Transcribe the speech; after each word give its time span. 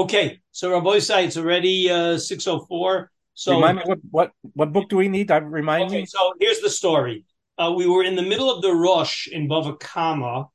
Okay, 0.00 0.40
so 0.50 0.72
Rabbi 0.72 0.96
Isai, 0.96 1.26
it's 1.26 1.36
already 1.36 1.90
uh, 1.90 2.16
604. 2.16 3.10
So 3.34 3.56
Remind 3.56 3.76
me 3.76 3.82
what 3.84 3.98
what 4.10 4.32
what 4.54 4.72
book 4.72 4.88
do 4.88 4.96
we 4.96 5.08
need? 5.08 5.30
I 5.30 5.36
remind 5.36 5.88
okay, 5.88 6.00
me. 6.00 6.06
so 6.06 6.32
here's 6.40 6.60
the 6.60 6.70
story. 6.70 7.26
Uh, 7.58 7.74
we 7.76 7.86
were 7.86 8.02
in 8.02 8.16
the 8.16 8.22
middle 8.22 8.50
of 8.50 8.62
the 8.62 8.72
Rosh 8.72 9.28
in 9.28 9.46
Bava 9.46 9.78
Kama 9.78 10.48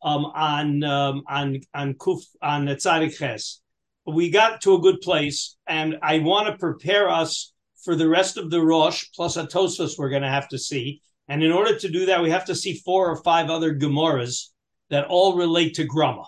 um, 0.00 0.24
on 0.26 0.84
um, 0.84 1.24
on 1.26 1.60
on 1.74 1.94
Kuf 1.94 2.22
on 2.40 2.66
Tzadik 2.66 3.18
Ches. 3.18 3.60
We 4.06 4.30
got 4.30 4.60
to 4.60 4.74
a 4.74 4.80
good 4.80 5.00
place, 5.00 5.56
and 5.66 5.98
I 6.00 6.20
want 6.20 6.46
to 6.46 6.56
prepare 6.56 7.08
us 7.08 7.52
for 7.82 7.96
the 7.96 8.08
rest 8.08 8.36
of 8.36 8.48
the 8.48 8.62
Rosh 8.62 9.06
plus 9.12 9.36
a 9.36 9.44
Tosfos 9.44 9.98
we're 9.98 10.08
going 10.08 10.22
to 10.22 10.28
have 10.38 10.48
to 10.50 10.58
see. 10.58 11.02
And 11.26 11.42
in 11.42 11.50
order 11.50 11.76
to 11.76 11.88
do 11.88 12.06
that, 12.06 12.22
we 12.22 12.30
have 12.30 12.44
to 12.44 12.54
see 12.54 12.74
four 12.84 13.10
or 13.10 13.16
five 13.24 13.50
other 13.50 13.74
Gemaras 13.74 14.50
that 14.90 15.06
all 15.08 15.36
relate 15.36 15.74
to 15.74 15.84
Grama. 15.84 16.26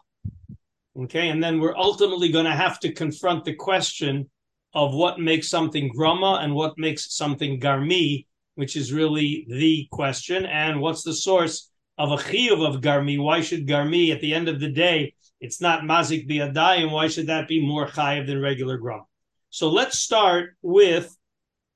Okay, 0.98 1.28
and 1.28 1.44
then 1.44 1.60
we're 1.60 1.76
ultimately 1.76 2.30
going 2.30 2.46
to 2.46 2.52
have 2.52 2.80
to 2.80 2.92
confront 2.92 3.45
the 3.45 3.54
question 3.54 4.30
of 4.73 4.95
what 4.95 5.20
makes 5.20 5.50
something 5.50 5.88
Grama 5.88 6.41
and 6.41 6.55
what 6.55 6.78
makes 6.78 7.14
something 7.14 7.60
Garmi, 7.60 8.27
which 8.55 8.77
is 8.77 8.95
really 8.95 9.46
the 9.48 9.86
question, 9.91 10.46
and 10.46 10.80
what's 10.80 11.02
the 11.02 11.12
source 11.12 11.70
of 11.98 12.12
a 12.12 12.16
chiyuv 12.16 12.66
of 12.66 12.80
Garmi? 12.80 13.22
Why 13.22 13.42
should 13.42 13.69
Garmi, 13.69 14.10
at 14.10 14.22
the 14.22 14.32
end 14.32 14.48
of 14.48 14.59
the 14.59 14.70
day, 14.70 15.14
it's 15.38 15.60
not 15.60 15.82
mazik 15.82 16.28
biadayim? 16.30 16.91
Why 16.91 17.08
should 17.08 17.27
that 17.27 17.47
be 17.47 17.64
more 17.64 17.86
chayiv 17.86 18.27
than 18.27 18.41
regular 18.41 18.78
Grama? 18.78 19.05
So 19.50 19.69
let's 19.69 19.98
start 19.98 20.56
with 20.62 21.14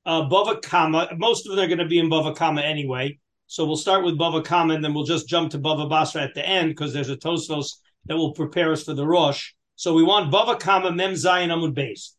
uh, 0.06 0.22
Bava 0.30 0.62
Kama. 0.62 1.10
Most 1.18 1.46
of 1.46 1.56
them 1.56 1.64
are 1.64 1.68
going 1.68 1.78
to 1.78 1.86
be 1.86 1.98
in 1.98 2.08
Bava 2.08 2.34
Kama 2.34 2.62
anyway. 2.62 3.18
So 3.46 3.66
we'll 3.66 3.76
start 3.76 4.02
with 4.02 4.18
Bava 4.18 4.42
Kama 4.42 4.74
and 4.74 4.84
then 4.84 4.94
we'll 4.94 5.04
just 5.04 5.28
jump 5.28 5.50
to 5.50 5.58
Bava 5.58 5.90
Basra 5.90 6.22
at 6.22 6.34
the 6.34 6.46
end 6.46 6.70
because 6.70 6.94
there's 6.94 7.10
a 7.10 7.16
Tosfos 7.16 7.72
that 8.06 8.16
will 8.16 8.32
prepare 8.32 8.72
us 8.72 8.84
for 8.84 8.94
the 8.94 9.06
Rosh. 9.06 9.52
So 9.76 9.94
we 9.94 10.02
want 10.02 10.32
Bava 10.32 10.58
Kama 10.58 10.92
Mem 10.92 11.12
Zayin 11.12 11.48
Amud 11.48 11.74
Beis. 11.74 12.14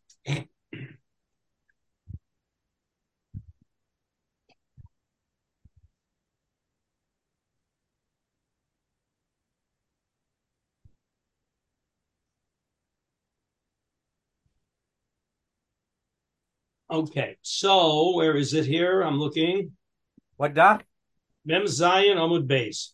Okay, 16.90 17.36
so 17.40 18.16
where 18.16 18.36
is 18.36 18.52
it 18.52 18.66
here? 18.66 19.00
I'm 19.00 19.18
looking. 19.18 19.72
What 20.36 20.52
dot? 20.52 20.84
Mem 21.44 21.62
Zayin 21.62 22.16
Amud 22.16 22.46
Beis. 22.46 22.90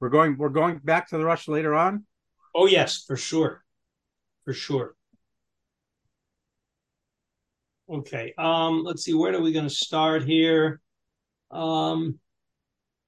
We're 0.00 0.10
going 0.10 0.36
we're 0.36 0.50
going 0.50 0.78
back 0.78 1.08
to 1.08 1.18
the 1.18 1.24
Rosh 1.24 1.48
later 1.48 1.74
on. 1.74 2.04
Oh 2.54 2.66
yes, 2.66 3.04
for 3.06 3.16
sure, 3.16 3.62
for 4.44 4.52
sure. 4.52 4.94
Okay, 7.88 8.34
um, 8.36 8.82
let's 8.82 9.04
see. 9.04 9.14
Where 9.14 9.34
are 9.34 9.40
we 9.40 9.52
going 9.52 9.68
to 9.68 9.74
start 9.74 10.24
here? 10.24 10.80
Um, 11.50 12.18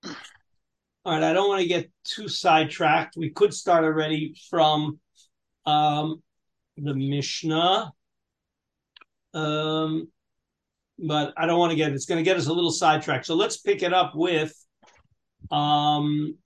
all 0.04 1.14
right, 1.14 1.22
I 1.22 1.32
don't 1.32 1.48
want 1.48 1.62
to 1.62 1.68
get 1.68 1.90
too 2.04 2.28
sidetracked. 2.28 3.16
We 3.16 3.30
could 3.30 3.52
start 3.52 3.84
already 3.84 4.36
from 4.48 5.00
um, 5.66 6.22
the 6.76 6.94
Mishnah, 6.94 7.92
um, 9.34 10.08
but 10.98 11.34
I 11.36 11.46
don't 11.46 11.58
want 11.58 11.70
to 11.70 11.76
get. 11.76 11.92
It's 11.92 12.06
going 12.06 12.22
to 12.22 12.28
get 12.28 12.36
us 12.36 12.46
a 12.46 12.52
little 12.52 12.70
sidetracked. 12.70 13.26
So 13.26 13.34
let's 13.34 13.56
pick 13.56 13.82
it 13.82 13.92
up 13.92 14.12
with, 14.14 14.54
um, 15.50 16.36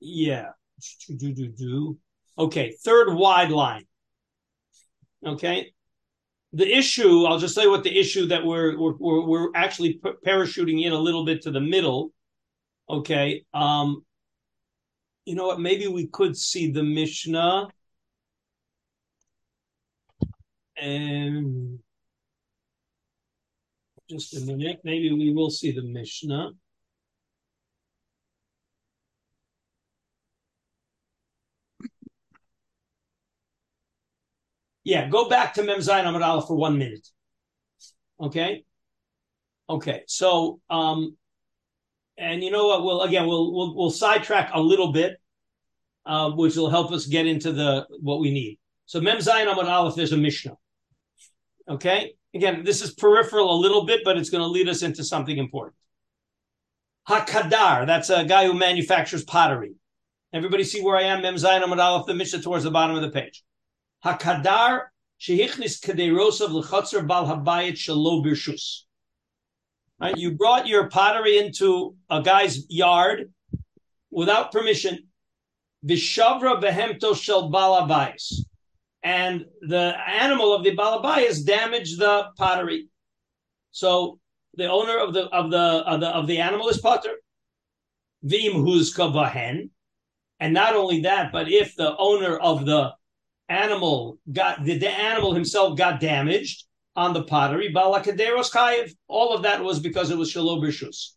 yeah, 0.00 0.50
do 1.08 1.32
do 1.32 1.48
do. 1.48 1.98
Okay, 2.38 2.74
third 2.84 3.14
wide 3.14 3.50
line. 3.50 3.86
Okay, 5.24 5.72
the 6.52 6.66
issue. 6.66 7.24
I'll 7.24 7.38
just 7.38 7.54
say 7.54 7.66
what 7.66 7.84
the 7.84 7.98
issue 7.98 8.26
that 8.26 8.44
we're 8.44 8.78
we're 8.78 9.26
we're 9.26 9.48
actually 9.54 10.00
parachuting 10.26 10.84
in 10.84 10.92
a 10.92 10.98
little 10.98 11.24
bit 11.24 11.42
to 11.42 11.50
the 11.50 11.60
middle. 11.60 12.12
Okay, 12.88 13.44
um, 13.54 14.04
you 15.24 15.34
know 15.34 15.46
what? 15.46 15.60
Maybe 15.60 15.86
we 15.86 16.06
could 16.06 16.36
see 16.36 16.70
the 16.70 16.82
Mishnah. 16.82 17.68
And 20.76 21.78
just 24.08 24.34
a 24.34 24.40
minute, 24.40 24.80
maybe 24.82 25.12
we 25.12 25.32
will 25.32 25.50
see 25.50 25.72
the 25.72 25.82
Mishnah. 25.82 26.52
Yeah, 34.90 35.08
go 35.08 35.28
back 35.28 35.54
to 35.54 35.62
Mem 35.62 35.78
Zayin 35.78 36.02
Amud 36.02 36.20
Aleph 36.20 36.48
for 36.48 36.56
one 36.56 36.76
minute. 36.76 37.06
Okay. 38.20 38.64
Okay. 39.68 40.02
So, 40.08 40.60
um, 40.68 41.16
and 42.18 42.42
you 42.42 42.50
know 42.50 42.66
what? 42.66 42.82
We'll 42.82 43.02
again 43.02 43.28
we'll 43.28 43.54
we'll, 43.54 43.76
we'll 43.76 43.90
sidetrack 43.92 44.50
a 44.52 44.60
little 44.60 44.90
bit, 44.90 45.20
uh, 46.06 46.32
which 46.32 46.56
will 46.56 46.70
help 46.70 46.90
us 46.90 47.06
get 47.06 47.24
into 47.24 47.52
the 47.52 47.86
what 48.00 48.18
we 48.18 48.32
need. 48.32 48.58
So 48.86 49.00
Mem 49.00 49.18
Zayin 49.18 49.46
Amud 49.46 49.70
Aleph, 49.70 49.94
there's 49.94 50.10
a 50.10 50.16
Mishnah. 50.16 50.56
Okay. 51.68 52.14
Again, 52.34 52.64
this 52.64 52.82
is 52.82 52.92
peripheral 52.92 53.54
a 53.54 53.58
little 53.60 53.86
bit, 53.86 54.00
but 54.04 54.16
it's 54.16 54.28
going 54.28 54.42
to 54.42 54.48
lead 54.48 54.68
us 54.68 54.82
into 54.82 55.04
something 55.04 55.38
important. 55.38 55.76
Hakadar, 57.08 57.86
that's 57.86 58.10
a 58.10 58.24
guy 58.24 58.44
who 58.44 58.54
manufactures 58.54 59.22
pottery. 59.22 59.74
Everybody 60.32 60.64
see 60.64 60.82
where 60.82 60.96
I 60.96 61.02
am? 61.02 61.22
Mem 61.22 61.36
Zayin 61.36 61.62
Amud 61.62 61.78
Aleph, 61.78 62.06
the 62.06 62.14
Mishnah 62.14 62.42
towards 62.42 62.64
the 62.64 62.72
bottom 62.72 62.96
of 62.96 63.02
the 63.02 63.10
page. 63.10 63.44
Hakadar 64.04 64.84
shehichnis 65.20 65.80
kaderosav 65.80 66.48
lechatzer 66.48 67.06
bal 67.06 67.26
habayit 67.26 67.74
shalo 67.74 68.24
birshus. 68.24 68.82
Right, 70.00 70.16
you 70.16 70.32
brought 70.32 70.66
your 70.66 70.88
pottery 70.88 71.36
into 71.36 71.94
a 72.08 72.22
guy's 72.22 72.68
yard 72.70 73.30
without 74.10 74.50
permission. 74.50 75.08
Vishavra 75.86 76.60
behemto 76.62 77.14
shel 77.14 77.50
balabais, 77.50 78.32
and 79.02 79.44
the 79.60 79.94
animal 80.06 80.54
of 80.54 80.64
the 80.64 80.74
balabais 80.74 81.44
damaged 81.44 81.98
the 81.98 82.28
pottery. 82.38 82.88
So 83.72 84.18
the 84.54 84.70
owner 84.70 84.98
of 84.98 85.12
the 85.12 85.24
of 85.26 85.50
the 85.50 85.58
of 85.58 86.00
the, 86.00 86.08
of 86.08 86.26
the 86.26 86.38
animal 86.38 86.68
is 86.70 86.78
potter. 86.78 87.16
Vim 88.22 88.54
huzka 88.54 89.12
vahen, 89.12 89.68
and 90.38 90.54
not 90.54 90.74
only 90.74 91.02
that, 91.02 91.30
but 91.32 91.50
if 91.50 91.74
the 91.76 91.94
owner 91.96 92.36
of 92.38 92.64
the 92.64 92.92
animal 93.50 94.18
got 94.32 94.64
the, 94.64 94.78
the 94.78 94.88
animal 94.88 95.34
himself 95.34 95.76
got 95.76 96.00
damaged 96.00 96.64
on 96.96 97.12
the 97.12 97.24
pottery, 97.24 97.72
balakaderos 97.72 98.50
kayev. 98.52 98.92
All 99.08 99.34
of 99.34 99.42
that 99.42 99.62
was 99.62 99.80
because 99.80 100.10
it 100.10 100.18
was 100.18 100.30
shalom 100.30 100.62
birshus. 100.62 101.14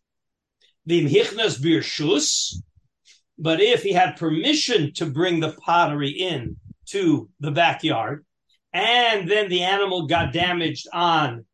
But 3.38 3.60
if 3.60 3.82
he 3.82 3.92
had 3.92 4.16
permission 4.16 4.92
to 4.94 5.06
bring 5.06 5.40
the 5.40 5.52
pottery 5.52 6.10
in 6.10 6.56
to 6.86 7.28
the 7.40 7.50
backyard, 7.50 8.24
and 8.72 9.30
then 9.30 9.48
the 9.48 9.62
animal 9.62 10.06
got 10.06 10.32
damaged 10.32 10.86
on 10.92 11.44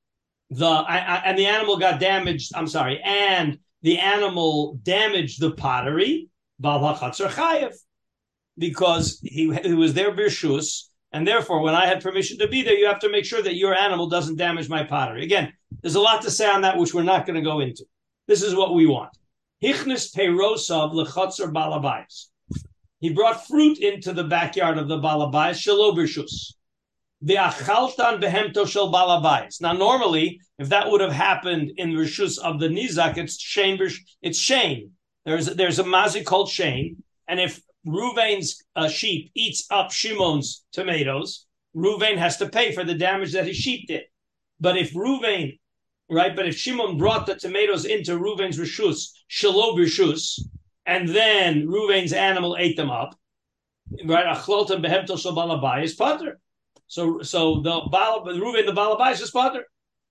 the 0.51 0.67
and 0.67 1.39
the 1.39 1.47
animal 1.47 1.77
got 1.77 2.01
damaged. 2.01 2.53
I'm 2.55 2.67
sorry, 2.67 3.01
and 3.05 3.59
the 3.83 3.99
animal 3.99 4.79
damaged 4.83 5.41
the 5.41 5.53
pottery. 5.53 6.29
chayev 6.63 7.75
because 8.61 9.19
he, 9.25 9.53
he 9.65 9.75
was 9.75 9.95
there 9.95 10.13
birshus, 10.13 10.85
and 11.13 11.27
therefore, 11.27 11.61
when 11.63 11.75
I 11.75 11.87
had 11.87 12.03
permission 12.03 12.39
to 12.39 12.47
be 12.47 12.63
there, 12.63 12.75
you 12.75 12.87
have 12.87 13.01
to 13.01 13.11
make 13.11 13.25
sure 13.25 13.43
that 13.43 13.57
your 13.57 13.75
animal 13.75 14.09
doesn't 14.09 14.37
damage 14.37 14.69
my 14.69 14.85
pottery. 14.85 15.25
Again, 15.25 15.53
there's 15.83 15.97
a 15.97 16.01
lot 16.01 16.23
to 16.23 16.31
say 16.31 16.49
on 16.49 16.61
that, 16.61 16.77
which 16.77 16.95
we're 16.95 17.03
not 17.03 17.27
going 17.27 17.35
to 17.35 17.43
go 17.43 17.59
into. 17.59 17.85
This 18.29 18.43
is 18.43 18.55
what 18.55 18.75
we 18.75 18.87
want. 18.87 19.11
Hichnis 19.61 20.15
peirosav 20.15 20.93
lechatzer 20.93 21.53
balabais. 21.53 22.27
He 23.01 23.13
brought 23.13 23.47
fruit 23.47 23.79
into 23.79 24.13
the 24.13 24.25
backyard 24.25 24.79
of 24.79 24.87
the 24.87 24.99
balabais, 24.99 25.57
shelo 25.57 25.97
birshus. 25.97 26.55
The 27.23 27.37
achaltan 27.37 28.23
behemto 28.23 28.69
shel 28.69 28.93
balabais. 28.93 29.61
Now, 29.61 29.73
normally, 29.73 30.41
if 30.59 30.69
that 30.69 30.91
would 30.91 31.01
have 31.01 31.13
happened 31.13 31.73
in 31.77 31.91
rishus 31.93 32.39
of 32.39 32.61
the 32.61 32.69
nizak, 32.69 33.17
it's 33.17 33.41
shame. 33.41 33.79
It's 34.23 34.39
shame. 34.39 34.93
There's 35.25 35.47
there's 35.47 35.79
a 35.79 35.85
mazik 35.85 36.25
called 36.25 36.49
shame, 36.49 37.03
and 37.27 37.41
if 37.41 37.61
Ruvain's 37.87 38.63
uh, 38.77 38.89
sheep 38.89 39.31
eats 39.35 39.67
up 39.71 39.91
Shimon's 39.91 40.65
tomatoes, 40.73 41.47
Ruvain 41.75 42.17
has 42.17 42.37
to 42.39 42.49
pay 42.49 42.73
for 42.73 42.85
the 42.85 42.95
damage 42.95 43.33
that 43.33 43.47
his 43.47 43.57
sheep 43.57 43.89
did. 43.89 44.03
But 44.59 44.77
if 44.77 44.93
Ruvain, 44.93 45.59
right, 46.11 46.35
but 46.35 46.47
if 46.47 46.57
Shimon 46.57 46.99
brought 46.99 47.27
the 47.27 47.37
tomatoes 47.37 47.85
into 47.85 48.19
Ruvain's 48.19 48.59
rishus, 48.59 49.11
shalo 49.31 49.77
rishus, 49.77 50.41
and 50.85 51.09
then 51.09 51.67
Ruvain's 51.67 52.13
animal 52.13 52.57
ate 52.59 52.77
them 52.77 52.91
up, 52.91 53.17
right, 54.05 54.27
achlolta 54.27 54.83
behemto 54.85 55.17
balabai 55.35 55.85
is 55.85 55.95
potter. 55.95 56.41
So, 56.87 57.23
so 57.23 57.61
the 57.61 57.71
Ruvain, 57.71 58.67
the 58.67 58.73
balabai 58.73 59.13
is 59.13 59.31
potter. 59.31 59.65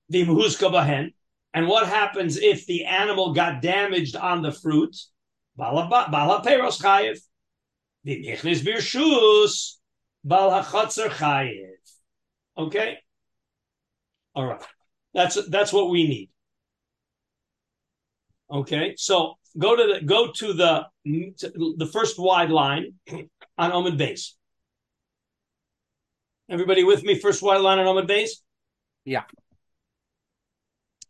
The 0.07 0.25
muhuska 0.25 0.71
bahen, 0.71 1.13
And 1.53 1.67
what 1.67 1.87
happens 1.87 2.37
if 2.37 2.65
the 2.65 2.85
animal 2.85 3.33
got 3.33 3.61
damaged 3.61 4.15
on 4.15 4.41
the 4.41 4.51
fruit? 4.51 4.95
Bala 5.57 6.41
peros 6.43 6.81
chayiv. 8.05 8.41
The 8.41 8.51
nichnis 8.53 8.63
birshus 8.63 9.75
bal 10.23 10.51
hachatzer 10.51 11.09
chayiv. 11.09 11.67
Okay. 12.57 12.97
All 14.35 14.45
right. 14.45 14.61
That's 15.13 15.37
that's 15.49 15.73
what 15.73 15.89
we 15.89 16.07
need. 16.07 16.29
Okay. 18.51 18.93
So 18.97 19.35
go 19.57 19.75
to 19.75 19.93
the 19.93 20.05
go 20.05 20.31
to 20.31 20.53
the 20.53 20.85
to 21.05 21.75
the 21.77 21.89
first 21.91 22.19
wide 22.19 22.49
line 22.49 22.93
on 23.57 23.71
Amud 23.71 23.97
Beis. 23.97 24.33
Everybody 26.49 26.83
with 26.83 27.03
me? 27.03 27.19
First 27.19 27.41
wide 27.41 27.61
line 27.61 27.79
on 27.79 27.85
Amud 27.85 28.09
Beis. 28.09 28.29
Yeah. 29.05 29.23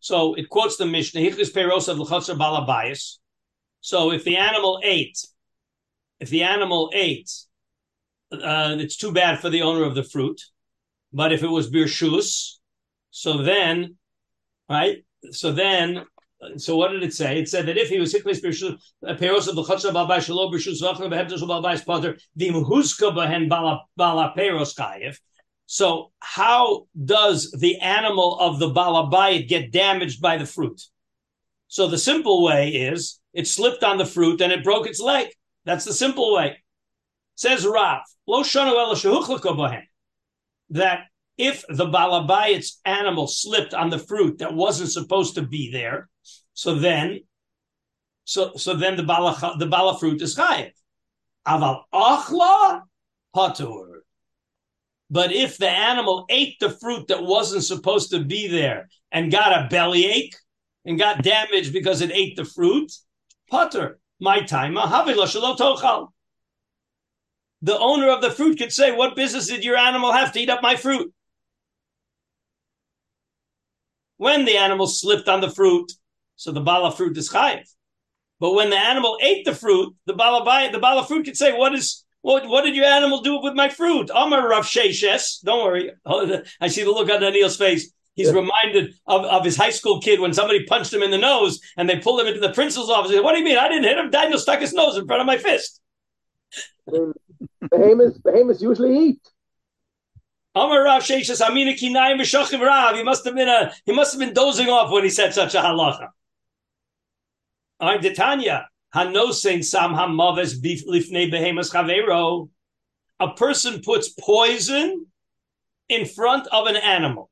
So 0.01 0.33
it 0.35 0.49
quotes 0.49 0.77
the 0.77 0.85
Mishnah, 0.85 1.21
Hichlis 1.21 1.51
Peros 1.51 1.89
of 1.89 1.99
L'chotzer 1.99 2.37
Balabayas. 2.37 3.17
So 3.81 4.11
if 4.11 4.23
the 4.23 4.37
animal 4.37 4.79
ate, 4.83 5.17
if 6.19 6.29
the 6.29 6.43
animal 6.43 6.91
ate, 6.93 7.31
uh, 8.31 8.75
it's 8.79 8.97
too 8.97 9.11
bad 9.11 9.39
for 9.39 9.49
the 9.49 9.61
owner 9.61 9.83
of 9.83 9.95
the 9.95 10.03
fruit. 10.03 10.41
But 11.11 11.33
if 11.33 11.43
it 11.43 11.47
was 11.47 11.71
Birshus, 11.71 12.57
so 13.09 13.41
then, 13.41 13.95
right? 14.69 15.03
So 15.31 15.51
then, 15.51 16.05
so 16.57 16.77
what 16.77 16.91
did 16.91 17.03
it 17.03 17.13
say? 17.13 17.39
It 17.39 17.49
said 17.49 17.65
that 17.65 17.77
if 17.77 17.89
he 17.89 17.99
was 17.99 18.13
Hichlis 18.13 18.41
Birshus, 18.41 18.77
Peros 19.19 19.47
of 19.47 19.55
L'chotzer 19.55 19.91
Balabayas, 19.91 20.25
Shalom 20.25 20.53
Birshus, 20.53 20.81
Vachna 20.81 21.09
Behebdos 21.09 21.41
Balabayas 21.41 21.85
Potter, 21.85 22.17
Vim 22.35 22.53
Huska 22.53 23.13
Behen 23.13 23.49
Bala 23.49 24.33
Peros 24.37 24.75
Kayev. 24.75 25.17
So, 25.65 26.11
how 26.19 26.87
does 27.05 27.51
the 27.51 27.77
animal 27.77 28.39
of 28.39 28.57
the 28.57 28.71
balabayit 28.71 29.47
get 29.47 29.71
damaged 29.71 30.19
by 30.19 30.37
the 30.37 30.45
fruit? 30.45 30.81
So, 31.67 31.87
the 31.87 31.97
simple 31.97 32.43
way 32.43 32.69
is 32.69 33.19
it 33.33 33.47
slipped 33.47 33.83
on 33.83 33.99
the 33.99 34.05
fruit 34.05 34.41
and 34.41 34.51
it 34.51 34.63
broke 34.63 34.87
its 34.87 34.99
leg. 34.99 35.27
That's 35.65 35.85
the 35.85 35.93
simple 35.93 36.33
way. 36.33 36.57
Says 37.35 37.65
Rav, 37.65 38.01
lo 38.27 38.43
that 40.71 40.99
if 41.37 41.63
the 41.69 41.85
balabayit's 41.85 42.79
animal 42.85 43.27
slipped 43.27 43.73
on 43.73 43.89
the 43.89 43.97
fruit 43.97 44.39
that 44.39 44.53
wasn't 44.53 44.91
supposed 44.91 45.35
to 45.35 45.41
be 45.41 45.71
there, 45.71 46.09
so 46.53 46.75
then, 46.75 47.21
so 48.25 48.51
so 48.57 48.75
then 48.75 48.97
the 48.97 49.03
bala 49.03 49.55
the 49.57 49.65
bala 49.65 49.97
fruit 49.97 50.21
is 50.21 50.35
chayiv. 50.35 50.71
Aval 51.47 51.83
achla 51.93 52.81
patur. 53.35 53.99
But 55.09 55.31
if 55.31 55.57
the 55.57 55.69
animal 55.69 56.25
ate 56.29 56.59
the 56.59 56.69
fruit 56.69 57.07
that 57.07 57.23
wasn't 57.23 57.63
supposed 57.63 58.11
to 58.11 58.23
be 58.23 58.47
there 58.47 58.89
and 59.11 59.31
got 59.31 59.53
a 59.53 59.67
bellyache 59.69 60.35
and 60.85 60.99
got 60.99 61.23
damaged 61.23 61.73
because 61.73 62.01
it 62.01 62.11
ate 62.11 62.35
the 62.35 62.45
fruit, 62.45 62.91
putter, 63.49 63.99
my 64.19 64.41
time, 64.41 64.73
the 67.61 67.77
owner 67.77 68.09
of 68.09 68.21
the 68.21 68.31
fruit 68.31 68.57
could 68.57 68.71
say, 68.71 68.91
What 68.91 69.15
business 69.15 69.47
did 69.47 69.63
your 69.63 69.77
animal 69.77 70.11
have 70.11 70.31
to 70.33 70.39
eat 70.39 70.49
up 70.49 70.61
my 70.61 70.75
fruit? 70.75 71.13
When 74.17 74.45
the 74.45 74.57
animal 74.57 74.87
slipped 74.87 75.27
on 75.27 75.41
the 75.41 75.49
fruit, 75.49 75.91
so 76.35 76.51
the 76.51 76.61
bala 76.61 76.91
fruit 76.91 77.17
is 77.17 77.29
chayiv. 77.29 77.67
But 78.39 78.53
when 78.53 78.69
the 78.69 78.77
animal 78.77 79.17
ate 79.21 79.45
the 79.45 79.55
fruit, 79.55 79.95
the 80.05 80.13
bala, 80.13 80.69
the 80.71 80.79
bala 80.79 81.05
fruit 81.05 81.25
could 81.25 81.37
say, 81.37 81.57
What 81.57 81.73
is 81.73 82.05
what, 82.21 82.47
what 82.47 82.63
did 82.63 82.75
your 82.75 82.85
animal 82.85 83.21
do 83.21 83.39
with 83.39 83.53
my 83.53 83.69
fruit? 83.69 84.11
Amar 84.13 84.49
Rav 84.49 84.65
Sheshes. 84.65 85.41
Don't 85.43 85.63
worry. 85.63 85.91
I 86.61 86.67
see 86.67 86.83
the 86.83 86.91
look 86.91 87.09
on 87.09 87.21
Daniel's 87.21 87.57
face. 87.57 87.91
He's 88.19 88.33
reminded 88.33 88.95
of, 89.07 89.23
of 89.23 89.45
his 89.45 89.55
high 89.55 89.69
school 89.69 90.01
kid 90.01 90.19
when 90.19 90.33
somebody 90.33 90.65
punched 90.65 90.93
him 90.93 91.01
in 91.01 91.09
the 91.09 91.17
nose 91.17 91.61
and 91.77 91.87
they 91.87 91.99
pulled 91.99 92.19
him 92.19 92.27
into 92.27 92.41
the 92.41 92.51
principal's 92.51 92.89
office. 92.89 93.13
Said, 93.13 93.23
what 93.23 93.31
do 93.31 93.39
you 93.39 93.45
mean? 93.45 93.57
I 93.57 93.69
didn't 93.69 93.85
hit 93.85 93.97
him. 93.97 94.09
Daniel 94.09 94.37
stuck 94.37 94.59
his 94.59 94.73
nose 94.73 94.97
in 94.97 95.07
front 95.07 95.21
of 95.21 95.25
my 95.25 95.37
fist. 95.37 95.79
behemoths, 97.71 98.17
behemoths 98.17 98.61
usually 98.61 98.97
eat. 98.99 99.21
Amar 100.53 100.83
Rav 100.83 101.01
Sheshes 101.01 101.39
Amina 101.39 101.71
Kinayim 101.71 102.19
V'Shachim 102.19 102.59
Rav. 102.59 102.97
He 102.97 103.03
must 103.03 103.23
have 103.23 103.35
been 103.35 103.47
a 103.47 103.71
he 103.85 103.93
must 103.93 104.11
have 104.11 104.19
been 104.19 104.33
dozing 104.33 104.67
off 104.67 104.91
when 104.91 105.05
he 105.05 105.09
said 105.09 105.33
such 105.33 105.55
a 105.55 105.59
halacha. 105.59 106.09
All 107.79 107.89
right, 107.89 108.01
Titania. 108.01 108.67
Hanosein 108.93 109.63
sam 109.63 109.91
hamaves 109.91 110.61
lifnei 110.61 111.31
behemas 111.31 111.71
chavero. 111.71 112.49
A 113.21 113.29
person 113.33 113.81
puts 113.81 114.09
poison 114.09 115.05
in 115.87 116.05
front 116.05 116.47
of 116.51 116.67
an 116.67 116.75
animal, 116.75 117.28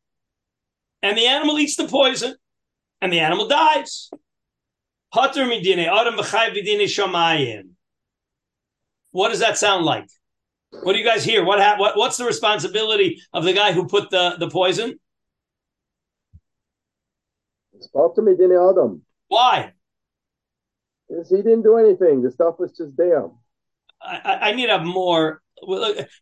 and 1.01 1.17
the 1.17 1.27
animal 1.27 1.59
eats 1.59 1.75
the 1.75 1.88
poison, 1.88 2.35
and 3.01 3.11
the 3.11 3.19
animal 3.19 3.47
dies. 3.47 4.09
Pater 5.13 5.45
midine 5.45 5.88
adam 5.88 6.15
v'chay 6.15 6.53
b'dine 6.53 6.83
shamayim. 6.83 7.69
What 9.11 9.29
does 9.29 9.39
that 9.39 9.57
sound 9.57 9.85
like? 9.85 10.07
What 10.69 10.94
do 10.94 10.99
you 10.99 11.05
guys 11.05 11.23
hear? 11.23 11.45
What, 11.45 11.59
ha- 11.59 11.77
what 11.77 11.97
what's 11.97 12.17
the 12.17 12.25
responsibility 12.25 13.21
of 13.33 13.44
the 13.45 13.53
guy 13.53 13.71
who 13.71 13.88
put 13.88 14.09
the, 14.09 14.35
the 14.38 14.49
poison? 14.49 14.99
It's 17.73 17.88
pater 17.88 18.21
midine 18.21 18.71
adam. 18.71 19.03
Why? 19.27 19.71
Yes, 21.09 21.29
he 21.29 21.38
didn't 21.38 21.63
do 21.63 21.77
anything. 21.77 22.21
The 22.21 22.31
stuff 22.31 22.55
was 22.59 22.75
just 22.77 22.97
there. 22.97 23.29
I, 24.01 24.49
I 24.49 24.51
need 24.51 24.69
a 24.69 24.83
more. 24.83 25.41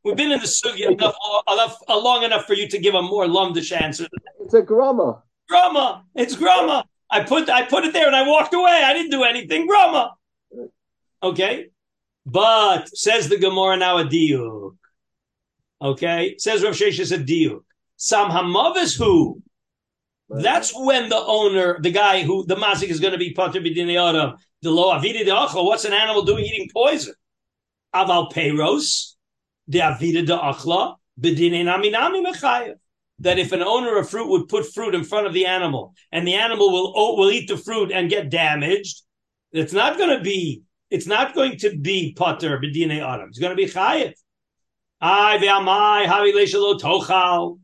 We've 0.03 0.15
been 0.15 0.31
in 0.31 0.39
the 0.39 0.45
sugya 0.45 0.91
enough, 0.91 1.15
enough, 1.51 1.77
uh, 1.89 1.99
long 1.99 2.23
enough 2.23 2.45
for 2.45 2.53
you 2.53 2.69
to 2.69 2.77
give 2.77 2.93
a 2.93 3.01
more 3.01 3.25
lumdish 3.25 3.75
answer. 3.75 4.07
It's 4.45 4.53
a 4.53 4.61
grama. 4.61 5.23
Grama. 5.49 6.05
It's 6.15 6.35
grama. 6.35 6.85
I 7.09 7.23
put 7.23 7.49
I 7.49 7.63
put 7.65 7.83
it 7.83 7.93
there 7.93 8.05
and 8.07 8.15
I 8.15 8.27
walked 8.27 8.53
away. 8.53 8.81
I 8.83 8.93
didn't 8.93 9.11
do 9.11 9.23
anything. 9.23 9.67
Grama. 9.67 10.13
Okay, 11.23 11.67
but 12.25 12.87
says 12.95 13.27
the 13.27 13.37
Gemara 13.37 13.77
now 13.77 13.97
a 13.97 14.05
diuk. 14.05 14.75
Okay, 15.81 16.35
says 16.37 16.63
Rav 16.63 16.73
Sheshes 16.73 17.11
a 17.11 17.17
diuk. 17.17 17.63
Sam 17.97 18.29
hamavis 18.29 18.97
who. 18.97 19.41
That's 20.29 20.71
when 20.75 21.09
the 21.09 21.17
owner, 21.17 21.79
the 21.79 21.91
guy 21.91 22.23
who 22.23 22.45
the 22.45 22.55
mazik 22.55 22.89
is 22.89 22.99
going 22.99 23.13
to 23.13 23.19
be 23.19 23.33
pater 23.33 23.61
b'dinei 23.61 24.37
the 24.61 24.71
lo 24.71 24.93
avida 24.93 25.25
de. 25.25 25.63
What's 25.63 25.85
an 25.85 25.93
animal 25.93 26.23
doing 26.23 26.45
eating 26.45 26.69
poison? 26.71 27.13
Aval 27.95 28.31
peiros 28.31 29.15
de 29.69 29.79
avida 29.79 30.25
de 30.25 30.37
achla 30.37 30.97
b'dinei 31.19 31.65
nami 31.65 31.89
nami 31.89 32.23
mechayev. 32.23 32.75
That 33.19 33.39
if 33.39 33.53
an 33.53 33.63
owner 33.63 33.97
of 33.97 34.09
fruit 34.09 34.27
would 34.27 34.49
put 34.49 34.73
fruit 34.73 34.93
in 34.93 35.05
front 35.05 35.25
of 35.25 35.33
the 35.33 35.45
animal 35.45 35.93
and 36.11 36.27
the 36.27 36.35
animal 36.35 36.71
will 36.71 36.93
oh, 36.95 37.15
will 37.15 37.31
eat 37.31 37.47
the 37.47 37.57
fruit 37.57 37.91
and 37.91 38.09
get 38.09 38.29
damaged, 38.29 39.03
it's 39.53 39.73
not 39.73 39.97
going 39.97 40.17
to 40.17 40.21
be 40.21 40.63
it's 40.89 41.07
not 41.07 41.33
going 41.33 41.57
to 41.59 41.75
be 41.75 42.13
pater 42.17 42.59
b'dinei 42.59 43.01
adam. 43.01 43.29
It's 43.29 43.39
going 43.39 43.55
to 43.55 43.55
be 43.55 43.67
chayev. 43.71 44.13
Ay 45.01 45.37
ve'amai 45.41 46.05
havi 46.05 46.79
tochal. 46.79 47.59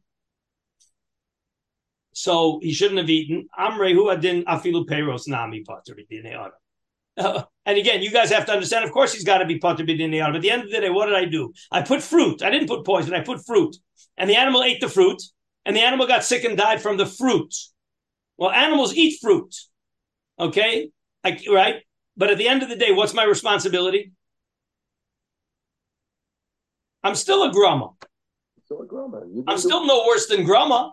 So 2.13 2.59
he 2.61 2.73
shouldn't 2.73 2.99
have 2.99 3.09
eaten. 3.09 3.47
Amre 3.57 3.93
hu 3.93 4.09
adin 4.09 4.43
afilu 4.45 5.27
nami 5.27 5.63
pater 5.63 5.95
b'dinei 5.95 6.33
adam. 6.33 6.51
Uh, 7.17 7.43
and 7.65 7.77
again, 7.77 8.01
you 8.01 8.11
guys 8.11 8.31
have 8.31 8.45
to 8.47 8.53
understand. 8.53 8.85
Of 8.85 8.91
course, 8.91 9.13
he's 9.13 9.23
got 9.23 9.39
to 9.39 9.45
be 9.45 9.59
pater 9.59 9.83
b'dinei 9.83 10.21
adam. 10.21 10.35
At 10.35 10.41
the 10.41 10.51
end 10.51 10.63
of 10.63 10.71
the 10.71 10.81
day, 10.81 10.89
what 10.89 11.05
did 11.05 11.15
I 11.15 11.25
do? 11.25 11.53
I 11.71 11.81
put 11.81 12.01
fruit. 12.01 12.41
I 12.41 12.49
didn't 12.49 12.67
put 12.67 12.85
poison. 12.85 13.13
I 13.13 13.21
put 13.21 13.45
fruit, 13.45 13.75
and 14.17 14.29
the 14.29 14.35
animal 14.35 14.63
ate 14.63 14.81
the 14.81 14.89
fruit, 14.89 15.21
and 15.65 15.75
the 15.75 15.81
animal 15.81 16.07
got 16.07 16.23
sick 16.23 16.43
and 16.43 16.57
died 16.57 16.81
from 16.81 16.97
the 16.97 17.05
fruit. 17.05 17.53
Well, 18.37 18.51
animals 18.51 18.95
eat 18.95 19.19
fruit. 19.21 19.55
Okay, 20.39 20.91
I, 21.23 21.39
right? 21.51 21.75
But 22.17 22.31
at 22.31 22.37
the 22.37 22.47
end 22.47 22.63
of 22.63 22.69
the 22.69 22.75
day, 22.75 22.91
what's 22.91 23.13
my 23.13 23.23
responsibility? 23.23 24.11
I'm 27.03 27.15
still 27.15 27.43
a 27.43 27.51
grumma. 27.51 27.93
Still 28.65 28.81
a 28.81 28.87
grumma. 28.87 29.23
I'm 29.47 29.57
still 29.57 29.85
no 29.85 30.05
worse 30.07 30.27
than 30.27 30.45
grumma. 30.45 30.91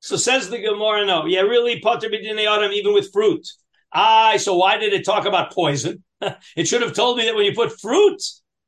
So 0.00 0.16
says 0.16 0.48
the 0.48 0.58
Gemara, 0.58 1.04
no, 1.04 1.26
yeah, 1.26 1.40
really, 1.40 1.80
pater 1.80 2.08
b'dinei 2.08 2.46
adam, 2.46 2.72
even 2.72 2.94
with 2.94 3.12
fruit. 3.12 3.46
Ah, 3.92 4.34
so 4.38 4.56
why 4.56 4.78
did 4.78 4.92
it 4.92 5.04
talk 5.04 5.26
about 5.26 5.52
poison? 5.52 6.02
it 6.56 6.66
should 6.66 6.82
have 6.82 6.94
told 6.94 7.18
me 7.18 7.26
that 7.26 7.34
when 7.34 7.44
you 7.44 7.54
put 7.54 7.78
fruit, 7.80 8.22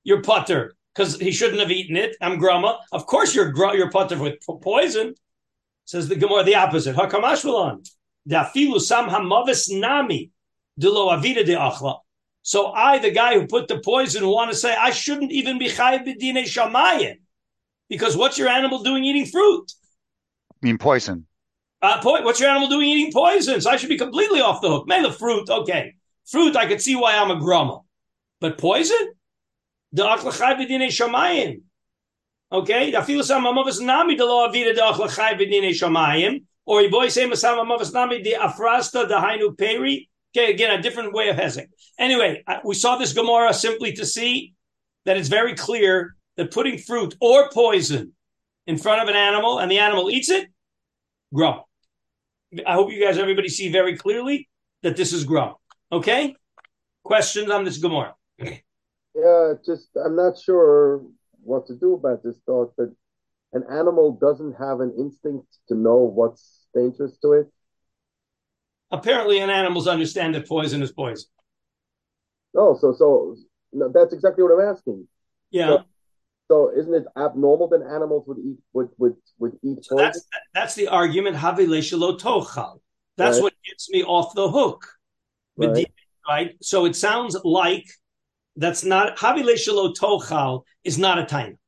you're 0.05 0.23
putter, 0.23 0.75
because 0.95 1.19
he 1.19 1.33
shouldn't 1.33 1.61
have 1.61 1.71
eaten 1.71 1.97
it. 1.97 2.17
I'm 2.21 2.39
grama. 2.39 2.79
Of 2.93 3.07
course, 3.07 3.35
you're 3.35 3.51
gr- 3.51 3.75
you're 3.75 3.91
putter 3.91 4.19
with 4.19 4.39
poison. 4.63 5.15
Says 5.85 6.09
the 6.09 6.17
Gemara, 6.17 6.45
the 6.45 6.55
opposite. 6.55 6.97
Hakamashvalan. 6.97 7.89
Dafilu 8.29 8.81
sam 8.81 9.09
hamavis 9.09 9.69
nami 9.71 10.31
dilo 10.81 11.11
avida 11.13 11.45
de 11.45 11.55
achla. 11.55 11.99
So 12.43 12.73
I, 12.73 12.99
the 12.99 13.11
guy 13.11 13.35
who 13.35 13.47
put 13.47 13.69
the 13.69 13.81
poison, 13.81 14.27
want 14.27 14.51
to 14.51 14.57
say 14.57 14.75
I 14.75 14.91
shouldn't 14.91 15.33
even 15.33 15.59
be 15.59 15.69
chayiv 15.69 16.07
b'dinei 16.07 16.45
shamayim, 16.45 17.17
because 17.89 18.17
what's 18.17 18.39
your 18.39 18.49
animal 18.49 18.83
doing 18.83 19.05
eating 19.05 19.27
fruit? 19.27 19.73
I 20.51 20.67
mean 20.67 20.79
poison. 20.79 21.27
Uh, 21.81 22.01
po- 22.01 22.23
what's 22.23 22.39
your 22.39 22.51
animal 22.51 22.69
doing 22.69 22.89
eating 22.89 23.13
poison? 23.13 23.61
So 23.61 23.71
I 23.71 23.77
should 23.77 23.89
be 23.89 23.99
completely 23.99 24.41
off 24.41 24.61
the 24.61 24.69
hook. 24.69 24.87
Man, 24.87 25.03
the 25.03 25.13
fruit, 25.13 25.49
okay. 25.51 25.95
Fruit, 26.27 26.57
I 26.57 26.67
could 26.67 26.81
see 26.81 26.95
why 26.95 27.17
I'm 27.17 27.33
a 27.33 27.37
grumma. 27.37 27.83
But 28.41 28.59
poison? 28.59 29.15
The 29.93 30.05
achlachai 30.05 30.57
b'dinei 30.57 30.89
shamayim. 30.89 31.63
Okay? 32.51 32.93
Afilu 32.93 33.23
sam 33.23 33.45
amavis 33.45 33.81
nami 33.81 34.17
de 34.17 34.25
lo 34.25 34.49
avida 34.49 34.75
de 34.75 34.81
achlachai 34.81 35.39
b'dinei 35.39 35.71
shamayim. 35.71 36.45
or 36.65 36.81
Iboy 36.81 37.11
say 37.11 37.29
Masama 37.29 37.67
Mavasnami 37.67 38.23
the 38.23 38.37
Afrasta 38.41 39.09
the 39.09 39.15
Hainu 39.15 39.57
Peri. 39.57 40.09
Okay, 40.35 40.51
again, 40.51 40.79
a 40.79 40.81
different 40.81 41.13
way 41.13 41.29
of 41.29 41.37
hezek. 41.37 41.67
Anyway, 41.99 42.43
we 42.65 42.75
saw 42.75 42.97
this 42.97 43.13
Gemara 43.13 43.53
simply 43.53 43.93
to 43.93 44.07
see 44.07 44.55
that 45.05 45.19
it's 45.19 45.29
very 45.29 45.55
clear 45.55 46.17
that 46.37 46.51
putting 46.51 46.79
fruit 46.79 47.15
or 47.21 47.51
poison 47.51 48.13
in 48.67 48.79
front 48.79 49.03
of 49.03 49.09
an 49.09 49.17
animal 49.17 49.59
and 49.59 49.71
the 49.71 49.79
animal 49.79 50.11
eats 50.11 50.31
it, 50.31 50.49
grum. 51.35 51.61
I 52.67 52.73
hope 52.75 52.91
you 52.93 53.05
guys, 53.05 53.19
everybody, 53.19 53.49
see 53.49 53.71
very 53.71 53.97
clearly 53.97 54.49
that 54.83 54.97
this 54.97 55.13
is 55.13 55.25
grum. 55.25 55.55
Okay? 55.91 56.35
Questions 57.05 57.51
on 57.51 57.65
this 57.65 57.79
Gemara? 57.79 58.15
Yeah, 59.15 59.55
just 59.65 59.89
I'm 60.03 60.17
not 60.17 60.39
sure 60.39 61.03
what 61.43 61.67
to 61.67 61.75
do 61.77 61.95
about 61.95 62.23
this 62.23 62.39
thought 62.47 62.75
that 62.77 62.95
an 63.53 63.65
animal 63.71 64.13
doesn't 64.13 64.55
have 64.55 64.81
an 64.81 64.95
instinct 64.99 65.47
to 65.69 65.75
know 65.75 65.97
what's 65.99 66.67
dangerous 66.75 67.19
to 67.23 67.33
it. 67.35 67.49
Apparently, 68.93 69.39
an 69.41 69.51
animals 69.51 69.89
understand 69.89 70.35
that 70.37 70.47
poison 70.47 70.83
is 70.83 70.93
poison. 70.93 71.29
No, 72.55 72.77
so 72.79 72.93
so 72.93 73.37
no, 73.73 73.89
that's 73.93 74.13
exactly 74.13 74.43
what 74.45 74.53
I'm 74.53 74.69
asking. 74.69 75.09
Yeah. 75.51 75.67
So, 75.69 75.85
so 76.49 76.73
isn't 76.79 76.95
it 76.95 77.05
abnormal 77.17 77.69
that 77.69 77.83
animals 77.83 78.27
would 78.27 78.39
eat 78.39 78.59
would 78.73 78.91
would, 78.99 79.17
would 79.39 79.59
eat 79.63 79.81
So 79.81 79.97
poison? 79.97 80.05
that's 80.05 80.27
that's 80.55 80.75
the 80.75 80.89
argument. 80.89 81.37
Havileshelo 81.37 82.19
tochal. 82.19 82.81
That's 83.17 83.37
Right. 83.37 83.43
what 83.43 83.55
gets 83.67 83.91
me 83.91 84.03
off 84.03 84.35
the 84.35 84.49
hook. 84.51 84.87
Right. 85.57 85.87
Right? 86.29 86.57
So 86.63 86.85
it 86.87 86.97
sounds 86.97 87.37
like 87.45 87.87
that's 88.57 88.85
not 88.85 89.17
Havileshelo 89.19 89.95
tochal 89.97 90.63
is 90.85 90.99
not 90.99 91.19
a 91.19 91.25
time. 91.25 91.59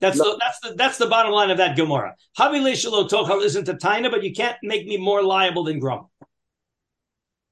That's 0.00 0.18
not- 0.18 0.24
the 0.24 0.36
that's 0.40 0.60
the 0.60 0.74
that's 0.74 0.98
the 0.98 1.06
bottom 1.06 1.32
line 1.32 1.50
of 1.50 1.58
that 1.58 1.76
Gemara. 1.76 2.14
Havileshelo 2.38 3.08
tochal 3.08 3.42
isn't 3.42 3.68
a 3.68 3.74
taina, 3.74 4.10
but 4.10 4.22
you 4.22 4.32
can't 4.32 4.56
make 4.62 4.86
me 4.86 4.96
more 4.96 5.22
liable 5.22 5.64
than 5.64 5.78
Grum. 5.78 6.08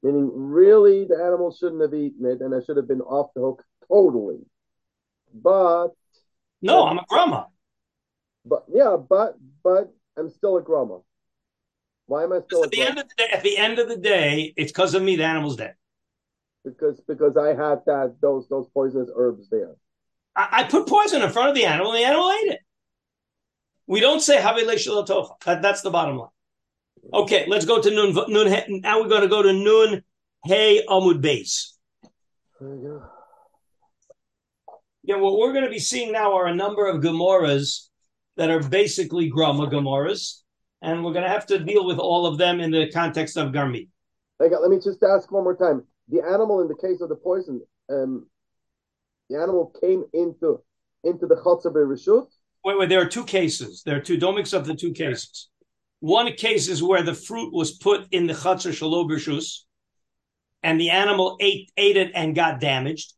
meaning 0.03 0.31
really 0.35 1.05
the 1.07 1.17
animal 1.17 1.51
shouldn't 1.55 1.81
have 1.81 1.95
eaten 1.95 2.27
it 2.27 2.41
and 2.43 2.55
I 2.55 2.61
should 2.65 2.77
have 2.77 2.87
been 2.89 3.01
off 3.01 3.31
the 3.35 3.41
hook 3.41 3.65
totally. 3.89 4.41
But 5.33 5.89
No, 6.61 6.87
I'm 6.87 6.99
a 6.99 7.05
Grumma. 7.07 7.47
but 8.45 8.65
yeah, 8.69 8.97
but 8.97 9.37
but 9.63 9.93
I'm 10.17 10.31
still 10.31 10.57
a 10.59 10.63
grummer. 10.63 10.99
Why 12.07 12.25
am 12.25 12.33
I 12.33 12.41
still 12.43 12.63
a 12.63 12.67
At 12.67 12.71
the 12.71 12.83
end 12.83 12.99
of 12.99 13.09
the 13.09 13.15
day, 13.17 13.29
at 13.33 13.43
the 13.43 13.57
end 13.59 13.79
of 13.79 13.89
the 13.89 13.97
day, 13.97 14.53
it's 14.57 14.71
because 14.71 14.95
of 14.95 15.03
me. 15.03 15.17
The 15.17 15.25
animal's 15.25 15.57
dead. 15.57 15.75
Because 16.65 17.01
because 17.07 17.37
I 17.37 17.49
had 17.49 17.81
that 17.87 18.17
those 18.21 18.49
those 18.49 18.67
poisonous 18.73 19.11
herbs 19.15 19.49
there. 19.51 19.75
I, 20.35 20.49
I 20.53 20.65
put 20.65 20.89
poison 20.89 21.23
in 21.23 21.31
front 21.31 21.51
of 21.51 21.55
the 21.55 21.67
animal, 21.67 21.93
and 21.93 22.01
the 22.01 22.07
animal 22.07 22.31
ate 22.31 22.53
it. 22.53 22.61
We 23.87 24.01
don't 24.01 24.21
say 24.21 24.39
Havileshelo 24.39 25.07
tochal. 25.07 25.39
That, 25.45 25.61
that's 25.61 25.83
the 25.83 25.91
bottom 25.91 26.17
line. 26.17 26.31
Okay, 27.13 27.45
let's 27.49 27.67
go 27.67 27.83
to 27.83 27.91
Nun. 27.91 28.15
Nun 28.33 28.47
He- 28.47 28.81
now 28.81 29.01
we're 29.01 29.09
going 29.09 29.23
to 29.23 29.29
go 29.29 29.43
to 29.43 29.53
Nun 29.53 30.03
Hey 30.45 30.85
Amud 30.89 31.23
Beis. 31.23 31.73
There 32.61 32.75
you 32.75 32.83
go. 32.83 33.03
Yeah, 35.03 35.17
what 35.17 35.39
we're 35.39 35.53
going 35.53 35.65
to 35.65 35.71
be 35.71 35.79
seeing 35.79 36.13
now 36.13 36.35
are 36.35 36.47
a 36.47 36.55
number 36.55 36.87
of 36.87 37.03
Gemoras 37.03 37.89
that 38.39 38.49
are 38.49 38.63
basically 38.63 39.29
Grama 39.29 39.67
Gemoras, 39.67 40.41
and 40.81 41.05
we're 41.05 41.13
going 41.13 41.25
to 41.25 41.31
have 41.31 41.47
to 41.47 41.59
deal 41.59 41.85
with 41.85 41.99
all 41.99 42.27
of 42.27 42.39
them 42.39 42.59
in 42.59 42.71
the 42.71 42.91
context 42.91 43.37
of 43.37 43.53
Garmi. 43.53 43.89
Let 44.41 44.71
me 44.71 44.77
just 44.77 45.03
ask 45.03 45.31
one 45.31 45.45
more 45.45 45.57
time. 45.57 45.85
The 46.09 46.23
animal 46.23 46.61
in 46.61 46.69
the 46.69 46.77
case 46.77 47.01
of 47.01 47.09
the 47.09 47.17
poison, 47.17 47.63
um, 47.91 48.27
the 49.31 49.37
animal 49.37 49.73
came 49.81 50.05
into 50.13 50.61
into 51.03 51.27
the 51.27 51.37
chotzer 51.37 51.73
bereshut. 51.73 52.27
Wait, 52.65 52.79
wait, 52.79 52.89
there 52.89 53.01
are 53.01 53.09
two 53.09 53.25
cases. 53.25 53.83
There 53.85 53.97
are 53.97 54.01
two. 54.01 54.17
Don't 54.17 54.35
mix 54.35 54.55
up 54.55 54.65
the 54.65 54.75
two 54.75 54.93
cases. 54.93 55.49
One 56.01 56.33
case 56.35 56.69
is 56.69 56.83
where 56.83 57.03
the 57.03 57.15
fruit 57.15 57.53
was 57.53 57.73
put 57.73 58.07
in 58.11 58.27
the 58.27 58.35
Chatzar 58.35 58.73
Shalom 58.73 59.09
Bershus, 59.09 59.61
and 60.63 60.81
the 60.81 60.91
animal 60.91 61.37
ate 61.41 61.71
ate 61.77 61.97
it 61.97 62.13
and 62.15 62.35
got 62.35 62.61
damaged. 62.61 63.15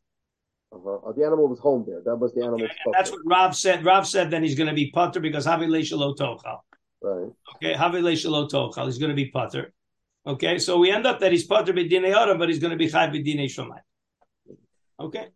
Uh-huh. 0.71 1.13
The 1.15 1.25
animal 1.25 1.47
was 1.47 1.59
home 1.59 1.85
there. 1.87 2.01
That 2.03 2.17
was 2.17 2.33
the 2.33 2.41
animal. 2.41 2.61
And 2.61 2.93
that's 2.93 3.09
what 3.09 3.21
Rav 3.25 3.55
said. 3.55 3.85
Rav 3.85 4.05
said 4.05 4.29
then 4.29 4.43
he's 4.43 4.55
going 4.55 4.67
to 4.67 4.75
be 4.75 4.91
putter 4.91 5.19
because 5.19 5.45
Havile 5.45 5.79
Shalo 5.79 6.15
Tochal. 6.15 6.59
right. 7.01 7.31
Okay, 7.55 7.73
Havile 7.73 8.13
Shalo 8.13 8.49
Tochal. 8.49 8.85
He's 8.85 8.97
going 8.97 9.09
to 9.09 9.15
be 9.15 9.31
putter. 9.31 9.73
Okay, 10.27 10.59
so 10.59 10.77
we 10.77 10.91
end 10.91 11.07
up 11.07 11.21
that 11.21 11.31
he's 11.31 11.45
putter 11.45 11.71
b'dinei 11.71 12.13
Adam, 12.13 12.37
but 12.37 12.49
he's 12.49 12.59
going 12.59 12.71
to 12.71 12.77
be 12.77 12.89
chai 12.89 13.07
b'dinei 13.07 13.45
Shomai. 13.45 13.79
Okay, 14.99 15.27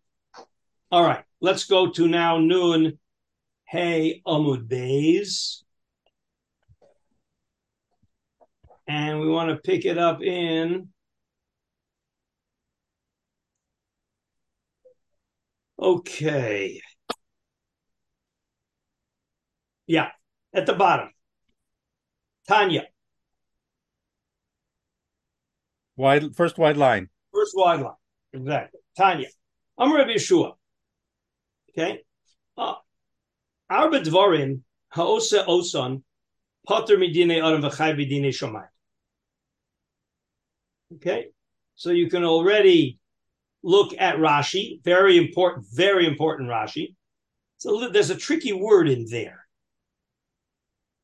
all 0.92 1.04
right. 1.04 1.24
Let's 1.40 1.64
go 1.64 1.90
to 1.92 2.08
now 2.10 2.38
noon. 2.40 3.00
Hey 3.66 4.22
Amud 4.28 4.68
Beis, 4.68 5.64
and 8.86 9.22
we 9.22 9.30
want 9.30 9.50
to 9.50 9.56
pick 9.56 9.86
it 9.86 9.98
up 9.98 10.22
in. 10.22 10.90
Okay. 15.80 16.82
Yeah, 19.88 20.10
at 20.54 20.66
the 20.66 20.74
bottom. 20.74 21.12
Tanya, 22.48 22.88
Wide 26.02 26.36
first 26.36 26.58
wide 26.58 26.78
line. 26.78 27.10
first 27.32 27.56
wide 27.56 27.80
line. 27.80 28.02
Exactly. 28.34 28.80
Tanya. 28.98 29.28
I'm 29.78 29.94
Rabbi 29.94 30.14
Yeshua. 30.14 30.54
Okay. 31.70 32.00
Uh, 32.58 32.74
Arba 33.70 34.00
Dvarim, 34.00 34.62
Haose 34.96 35.46
osan 35.46 36.02
Potter 36.66 36.98
Midine 36.98 37.38
Adam 37.38 37.62
V'chai 37.62 37.94
B'dine 37.96 38.30
Shomai. 38.30 38.66
Okay. 40.96 41.28
So 41.76 41.92
you 41.92 42.10
can 42.10 42.24
already 42.24 42.98
look 43.62 43.94
at 44.00 44.16
Rashi. 44.16 44.84
Very 44.84 45.18
important, 45.18 45.68
very 45.72 46.08
important 46.08 46.50
Rashi. 46.50 46.96
So 47.60 47.90
there's 47.90 48.10
a 48.10 48.16
tricky 48.16 48.54
word 48.54 48.90
in 48.90 49.06
there. 49.08 49.46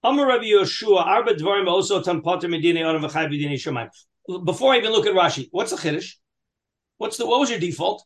Amar 0.02 0.28
Rabbi 0.28 0.46
Yeshua, 0.46 1.06
Arba 1.06 1.36
Dvarim 1.36 1.68
also 1.68 2.02
Tam 2.02 2.24
Potter 2.24 2.48
Midine 2.48 2.84
Adam 2.84 3.04
V'chai 3.04 3.28
B'dine 3.28 3.54
Shomai. 3.54 3.90
Before 4.28 4.74
I 4.74 4.78
even 4.78 4.92
look 4.92 5.06
at 5.06 5.14
Rashi, 5.14 5.48
what's 5.52 5.72
the 5.72 5.78
Kiddush? 5.78 6.16
What's 6.98 7.18
the 7.18 7.26
what 7.26 7.40
was 7.40 7.50
your 7.50 7.60
default? 7.60 8.04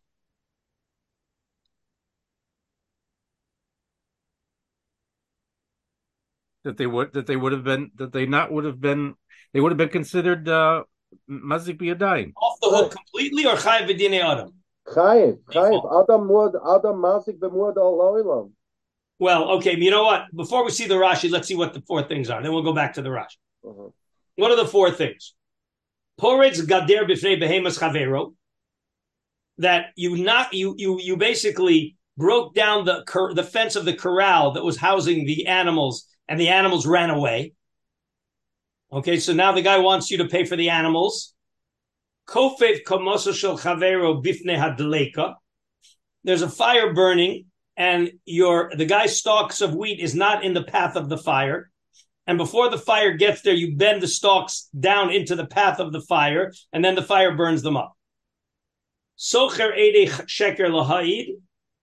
That 6.64 6.78
they 6.78 6.86
would 6.86 7.14
that 7.14 7.26
they 7.26 7.36
would 7.36 7.54
have 7.54 7.64
been 7.64 7.92
that 7.96 8.12
they 8.12 8.28
not 8.28 8.52
would 8.52 8.66
have 8.66 8.80
been 8.80 9.16
they 9.54 9.60
would 9.60 9.72
have 9.72 9.80
been 9.80 9.90
considered 9.90 10.48
uh 10.48 10.84
mazik 11.28 11.80
biyadayim. 11.80 12.34
Off 12.36 12.60
the 12.62 12.70
hook 12.70 12.92
completely 12.92 13.46
or 13.46 13.58
Chai 13.58 13.82
V'dine 13.82 14.22
Adam? 14.22 14.54
Chayiv, 14.88 15.38
Default. 15.48 15.86
chayiv. 15.86 16.04
Adam 16.04 16.28
muad, 16.28 16.54
Adam 16.56 17.02
masik 17.02 17.40
b'muad 17.40 17.78
al 17.78 17.98
oilam. 17.98 18.52
Well, 19.20 19.52
okay, 19.52 19.78
you 19.78 19.92
know 19.92 20.04
what? 20.04 20.26
Before 20.36 20.66
we 20.66 20.72
see 20.72 20.88
the 20.88 20.96
Rashi, 20.96 21.30
let's 21.30 21.48
see 21.48 21.56
what 21.56 21.74
the 21.74 21.82
four 21.82 22.02
things 22.04 22.30
are. 22.30 22.42
Then 22.42 22.52
we'll 22.52 22.64
go 22.64 22.74
back 22.74 22.94
to 22.96 23.02
the 23.04 23.10
Rashi. 23.10 23.38
Uh-huh. 23.64 23.90
What 24.36 24.52
are 24.52 24.56
the 24.56 24.66
four 24.66 24.90
things? 24.90 25.36
Poretz 26.22 26.62
gader 26.62 27.10
b'fnei 27.10 27.42
behemas 27.42 27.80
chavero. 27.80 28.34
That 29.58 29.88
you 29.96 30.18
not 30.18 30.54
you 30.54 30.76
you 30.78 31.00
you 31.00 31.18
basically 31.18 31.98
broke 32.18 32.54
down 32.54 32.86
the 32.86 33.04
cor- 33.08 33.34
the 33.34 33.44
fence 33.44 33.76
of 33.76 33.86
the 33.86 33.94
corral 33.94 34.52
that 34.52 34.64
was 34.64 34.78
housing 34.78 35.26
the 35.26 35.48
animals, 35.48 36.06
and 36.28 36.40
the 36.40 36.50
animals 36.50 36.86
ran 36.86 37.10
away. 37.10 37.54
Okay, 38.94 39.20
so 39.20 39.34
now 39.34 39.52
the 39.52 39.62
guy 39.62 39.80
wants 39.80 40.12
you 40.12 40.18
to 40.18 40.28
pay 40.28 40.46
for 40.46 40.56
the 40.56 40.70
animals. 40.70 41.34
Kofev 42.28 42.84
komoso 42.86 43.34
shel 43.34 43.58
chavero 43.58 44.24
bifnei 44.24 44.58
hadleika. 44.58 45.36
There's 46.24 46.44
a 46.44 46.50
fire 46.50 46.94
burning, 46.94 47.46
and 47.76 48.12
your 48.26 48.72
the 48.76 48.86
guy's 48.86 49.18
stalks 49.18 49.62
of 49.62 49.74
wheat 49.74 50.00
is 50.00 50.14
not 50.14 50.44
in 50.44 50.54
the 50.54 50.64
path 50.64 50.96
of 50.96 51.10
the 51.10 51.18
fire. 51.18 51.71
And 52.28 52.38
before 52.38 52.70
the 52.70 52.78
fire 52.78 53.14
gets 53.14 53.42
there, 53.42 53.54
you 53.54 53.76
bend 53.76 54.02
the 54.02 54.08
stalks 54.08 54.70
down 54.80 55.12
into 55.12 55.36
the 55.36 55.46
path 55.46 55.80
of 55.80 55.92
the 55.92 56.02
fire, 56.02 56.54
and 56.72 56.86
then 56.86 56.96
the 56.96 57.02
fire 57.02 57.36
burns 57.36 57.62
them 57.62 57.76
up. 57.76 57.94
Socher 59.18 59.78
ede 59.78 60.10
sheker 60.10 60.70
lahaid. 60.70 61.36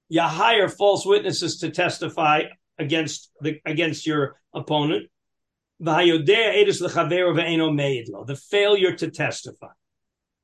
You 0.09 0.23
hire 0.23 0.69
false 0.69 1.05
witnesses 1.05 1.59
to 1.59 1.71
testify 1.71 2.45
against 2.79 3.31
the 3.41 3.61
against 3.65 4.07
your 4.07 4.41
opponent. 4.55 5.09
The 5.81 5.93
failure 8.51 8.97
to 8.97 9.11
testify. 9.11 9.69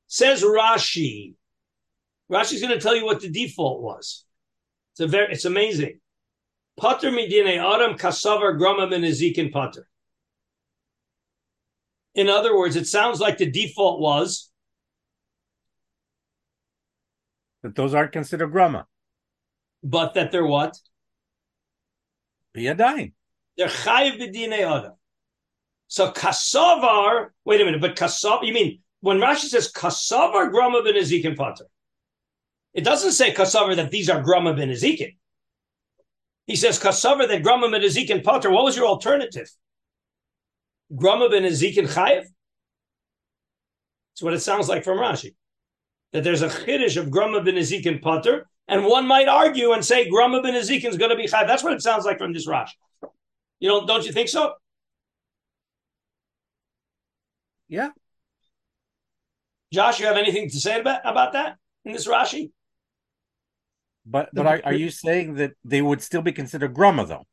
Says 0.07 0.43
Rashi. 0.43 1.35
Rashi's 2.31 2.61
going 2.61 2.75
to 2.75 2.81
tell 2.81 2.95
you 2.95 3.05
what 3.05 3.21
the 3.21 3.29
default 3.29 3.83
was. 3.83 4.25
It's 4.93 5.01
a 5.01 5.07
very, 5.07 5.33
it's 5.33 5.45
amazing. 5.45 6.01
Pater 6.79 7.11
midine 7.11 7.57
adam 7.59 7.97
kasavar 7.97 8.59
grama 8.59 8.87
menezikin 8.87 9.53
pater. 9.53 9.87
In 12.15 12.29
other 12.29 12.57
words, 12.57 12.77
it 12.77 12.87
sounds 12.87 13.21
like 13.21 13.39
the 13.39 13.51
default 13.51 14.01
was 14.01 14.51
That 17.63 17.75
those 17.75 17.95
aren't 17.95 18.13
considered 18.13 18.49
grama. 18.53 18.87
but 19.83 20.15
that 20.15 20.31
they're 20.31 20.45
what? 20.47 20.79
Biyadayim. 22.55 23.13
They're 23.57 23.69
chayiv 23.69 24.21
b'dinei 24.21 24.61
adam. 24.61 24.93
So 25.89 26.11
kasavar, 26.13 27.31
wait 27.45 27.61
a 27.61 27.65
minute, 27.65 27.81
but 27.81 27.97
kasav, 27.97 28.45
you 28.45 28.53
mean 28.53 28.81
when 29.01 29.19
Rashi 29.19 29.47
says 29.47 29.73
kasavar 29.73 30.51
grama 30.51 30.83
ben 30.83 30.95
ezekin 30.95 31.37
potter, 31.37 31.67
it 32.75 32.85
doesn't 32.85 33.13
say 33.13 33.33
kasavar 33.33 33.77
that 33.77 33.91
these 33.91 34.11
are 34.11 34.23
grama 34.23 34.55
ben 34.55 34.69
ezekin. 34.69 35.17
He 36.47 36.57
says 36.57 36.79
kasavar 36.79 37.29
that 37.29 37.43
grama 37.43 37.71
ben 37.71 37.81
ezekin 37.81 38.23
potter. 38.23 38.51
What 38.51 38.65
was 38.65 38.77
your 38.77 38.87
alternative? 38.87 39.51
Grama 40.95 41.29
ben 41.29 41.43
ezekin 41.45 41.89
chayev? 41.89 42.25
That's 44.13 44.23
what 44.23 44.35
it 44.35 44.41
sounds 44.41 44.69
like 44.69 44.85
from 44.85 44.99
Rashi. 44.99 45.35
That 46.13 46.23
there's 46.23 46.43
a 46.43 46.49
chiddush 46.49 46.97
of 46.97 47.11
grama 47.11 47.43
ben 47.43 47.55
ezekin 47.55 48.03
potter, 48.03 48.47
and 48.69 48.85
one 48.85 49.07
might 49.07 49.27
argue 49.27 49.73
and 49.73 49.85
say 49.85 50.09
grama 50.09 50.43
ben 50.43 50.55
ezekin 50.55 50.91
is 50.91 50.97
going 50.99 51.11
to 51.11 51.17
be 51.17 51.27
chayev. 51.27 51.47
That's 51.47 51.65
what 51.65 51.73
it 51.73 51.83
sounds 51.83 52.05
like 52.05 52.19
from 52.19 52.33
this 52.33 52.47
Rashi. 52.47 52.75
You 53.59 53.69
know, 53.69 53.87
don't 53.87 54.05
you 54.05 54.13
think 54.13 54.29
so? 54.29 54.53
Yeah. 57.69 57.91
Josh, 59.73 59.99
you 59.99 60.07
have 60.07 60.17
anything 60.17 60.51
to 60.51 60.61
say 60.61 60.81
about, 60.81 61.01
about 61.05 61.33
that 61.33 61.57
in 61.85 61.93
this 61.93 62.07
Rashi? 62.07 62.53
But 64.07 64.31
but 64.33 64.47
are, 64.47 64.61
are 64.65 64.75
you 64.75 64.91
saying 64.91 65.35
that 65.35 65.53
they 65.65 65.81
would 65.83 66.03
still 66.03 66.23
be 66.23 66.33
considered 66.33 66.75
grama 66.75 67.07
though? 67.07 67.25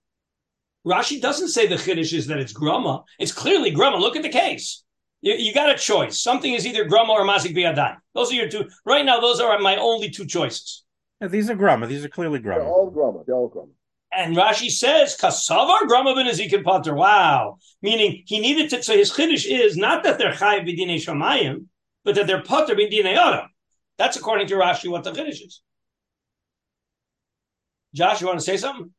Rashi 0.85 1.21
doesn't 1.21 1.49
say 1.49 1.67
the 1.67 1.75
chiddush 1.75 2.13
is 2.13 2.27
that 2.27 2.39
it's 2.39 2.53
grama. 2.53 3.03
It's 3.19 3.31
clearly 3.31 3.71
grama. 3.71 3.97
Look 3.97 4.15
at 4.15 4.23
the 4.23 4.29
case. 4.29 4.83
You, 5.21 5.33
you 5.33 5.53
got 5.53 5.69
a 5.69 5.77
choice. 5.77 6.19
Something 6.21 6.53
is 6.53 6.65
either 6.65 6.85
grama 6.85 7.13
or 7.13 7.23
masik 7.23 7.55
biyadan. 7.55 7.97
Those 8.15 8.31
are 8.31 8.35
your 8.35 8.49
two. 8.49 8.67
Right 8.85 9.05
now, 9.05 9.19
those 9.19 9.39
are 9.39 9.59
my 9.59 9.75
only 9.75 10.09
two 10.09 10.25
choices. 10.25 10.83
Yeah, 11.21 11.27
these 11.27 11.49
are 11.49 11.55
grama. 11.55 11.85
These 11.85 12.03
are 12.03 12.09
clearly 12.09 12.39
They're 12.39 12.53
grama. 12.55 12.69
all 12.69 12.89
grama. 12.89 13.19
They're 13.25 13.35
all 13.35 13.47
grama. 13.47 13.69
And 14.13 14.35
Rashi 14.35 14.69
says, 14.71 15.15
Kasavar 15.21 15.87
grama 15.87 16.15
ben 16.15 16.25
ezekin 16.25 16.63
potter. 16.63 16.95
Wow. 16.95 17.59
Meaning 17.81 18.23
he 18.25 18.39
needed 18.39 18.69
to, 18.71 18.81
so 18.83 18.93
his 18.97 19.11
chiddush 19.11 19.45
is 19.47 19.77
not 19.77 20.03
that 20.03 20.17
they're 20.17 20.33
chayiv 20.33 20.65
b'dinei 20.67 20.95
shamayim, 20.95 21.65
but 22.03 22.15
that 22.15 22.25
they're 22.27 22.41
potter 22.41 22.75
b'dinei 22.75 23.15
adam. 23.15 23.47
That's 23.99 24.17
according 24.17 24.47
to 24.47 24.55
Rashi 24.55 24.89
what 24.89 25.03
the 25.03 25.11
chiddush 25.11 25.45
is. 25.45 25.61
Josh, 27.93 28.21
you 28.21 28.27
want 28.27 28.39
to 28.39 28.45
say 28.45 28.57
something? 28.57 28.91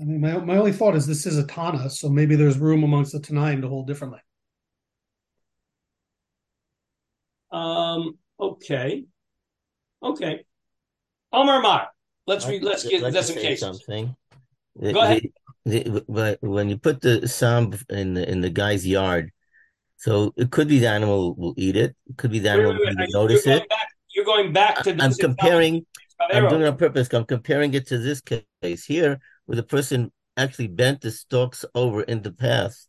I 0.00 0.04
mean, 0.04 0.20
my, 0.20 0.38
my 0.38 0.56
only 0.56 0.72
thought 0.72 0.96
is 0.96 1.06
this 1.06 1.26
is 1.26 1.38
a 1.38 1.46
Tana, 1.46 1.88
so 1.90 2.08
maybe 2.08 2.34
there's 2.34 2.58
room 2.58 2.82
amongst 2.82 3.12
the 3.12 3.20
Tanaim 3.20 3.60
to 3.60 3.68
hold 3.68 3.86
differently. 3.86 4.20
Um, 7.52 8.18
okay. 8.40 9.04
Okay. 10.02 10.44
Omar 11.32 11.60
Mar. 11.60 11.88
Let's 12.26 12.46
read, 12.46 12.62
let's 12.62 12.84
get, 12.84 12.94
I'd 12.96 13.02
like 13.02 13.12
that's 13.12 13.28
to 13.28 13.34
in 13.34 13.40
say. 13.40 13.56
Something. 13.56 14.16
Go 14.80 15.00
ahead. 15.00 15.22
The- 15.64 15.82
the- 15.84 16.04
but 16.08 16.38
when 16.42 16.68
you 16.68 16.76
put 16.78 17.00
the 17.00 17.28
psalm 17.28 17.74
in 17.88 18.14
the 18.14 18.28
in 18.28 18.40
the 18.40 18.50
guy's 18.50 18.84
yard, 18.84 19.30
so 19.96 20.32
it 20.36 20.50
could 20.50 20.66
be 20.66 20.80
the 20.80 20.88
animal 20.88 21.34
will 21.36 21.54
eat 21.56 21.76
it. 21.76 21.94
It 22.08 22.16
could 22.16 22.32
be 22.32 22.40
the 22.40 22.48
Wait, 22.48 22.54
animal 22.58 22.72
wait, 22.72 22.80
wait. 22.80 22.96
will 22.96 23.06
You're 23.06 23.22
notice 23.22 23.44
going 23.44 23.58
it. 23.58 23.68
back, 23.68 23.88
you're 24.12 24.24
going 24.24 24.52
back 24.52 24.82
to 24.82 24.90
I'm 24.90 24.96
this 25.10 25.18
comparing. 25.18 25.86
I'm 26.30 26.48
doing 26.48 26.62
it 26.62 26.68
on 26.68 26.76
purpose. 26.76 27.12
I'm 27.12 27.24
comparing 27.24 27.74
it 27.74 27.86
to 27.88 27.98
this 27.98 28.20
case 28.20 28.84
here, 28.84 29.20
where 29.46 29.56
the 29.56 29.62
person 29.62 30.12
actually 30.36 30.68
bent 30.68 31.00
the 31.00 31.10
stalks 31.10 31.64
over 31.74 32.02
in 32.02 32.22
the 32.22 32.32
path. 32.32 32.86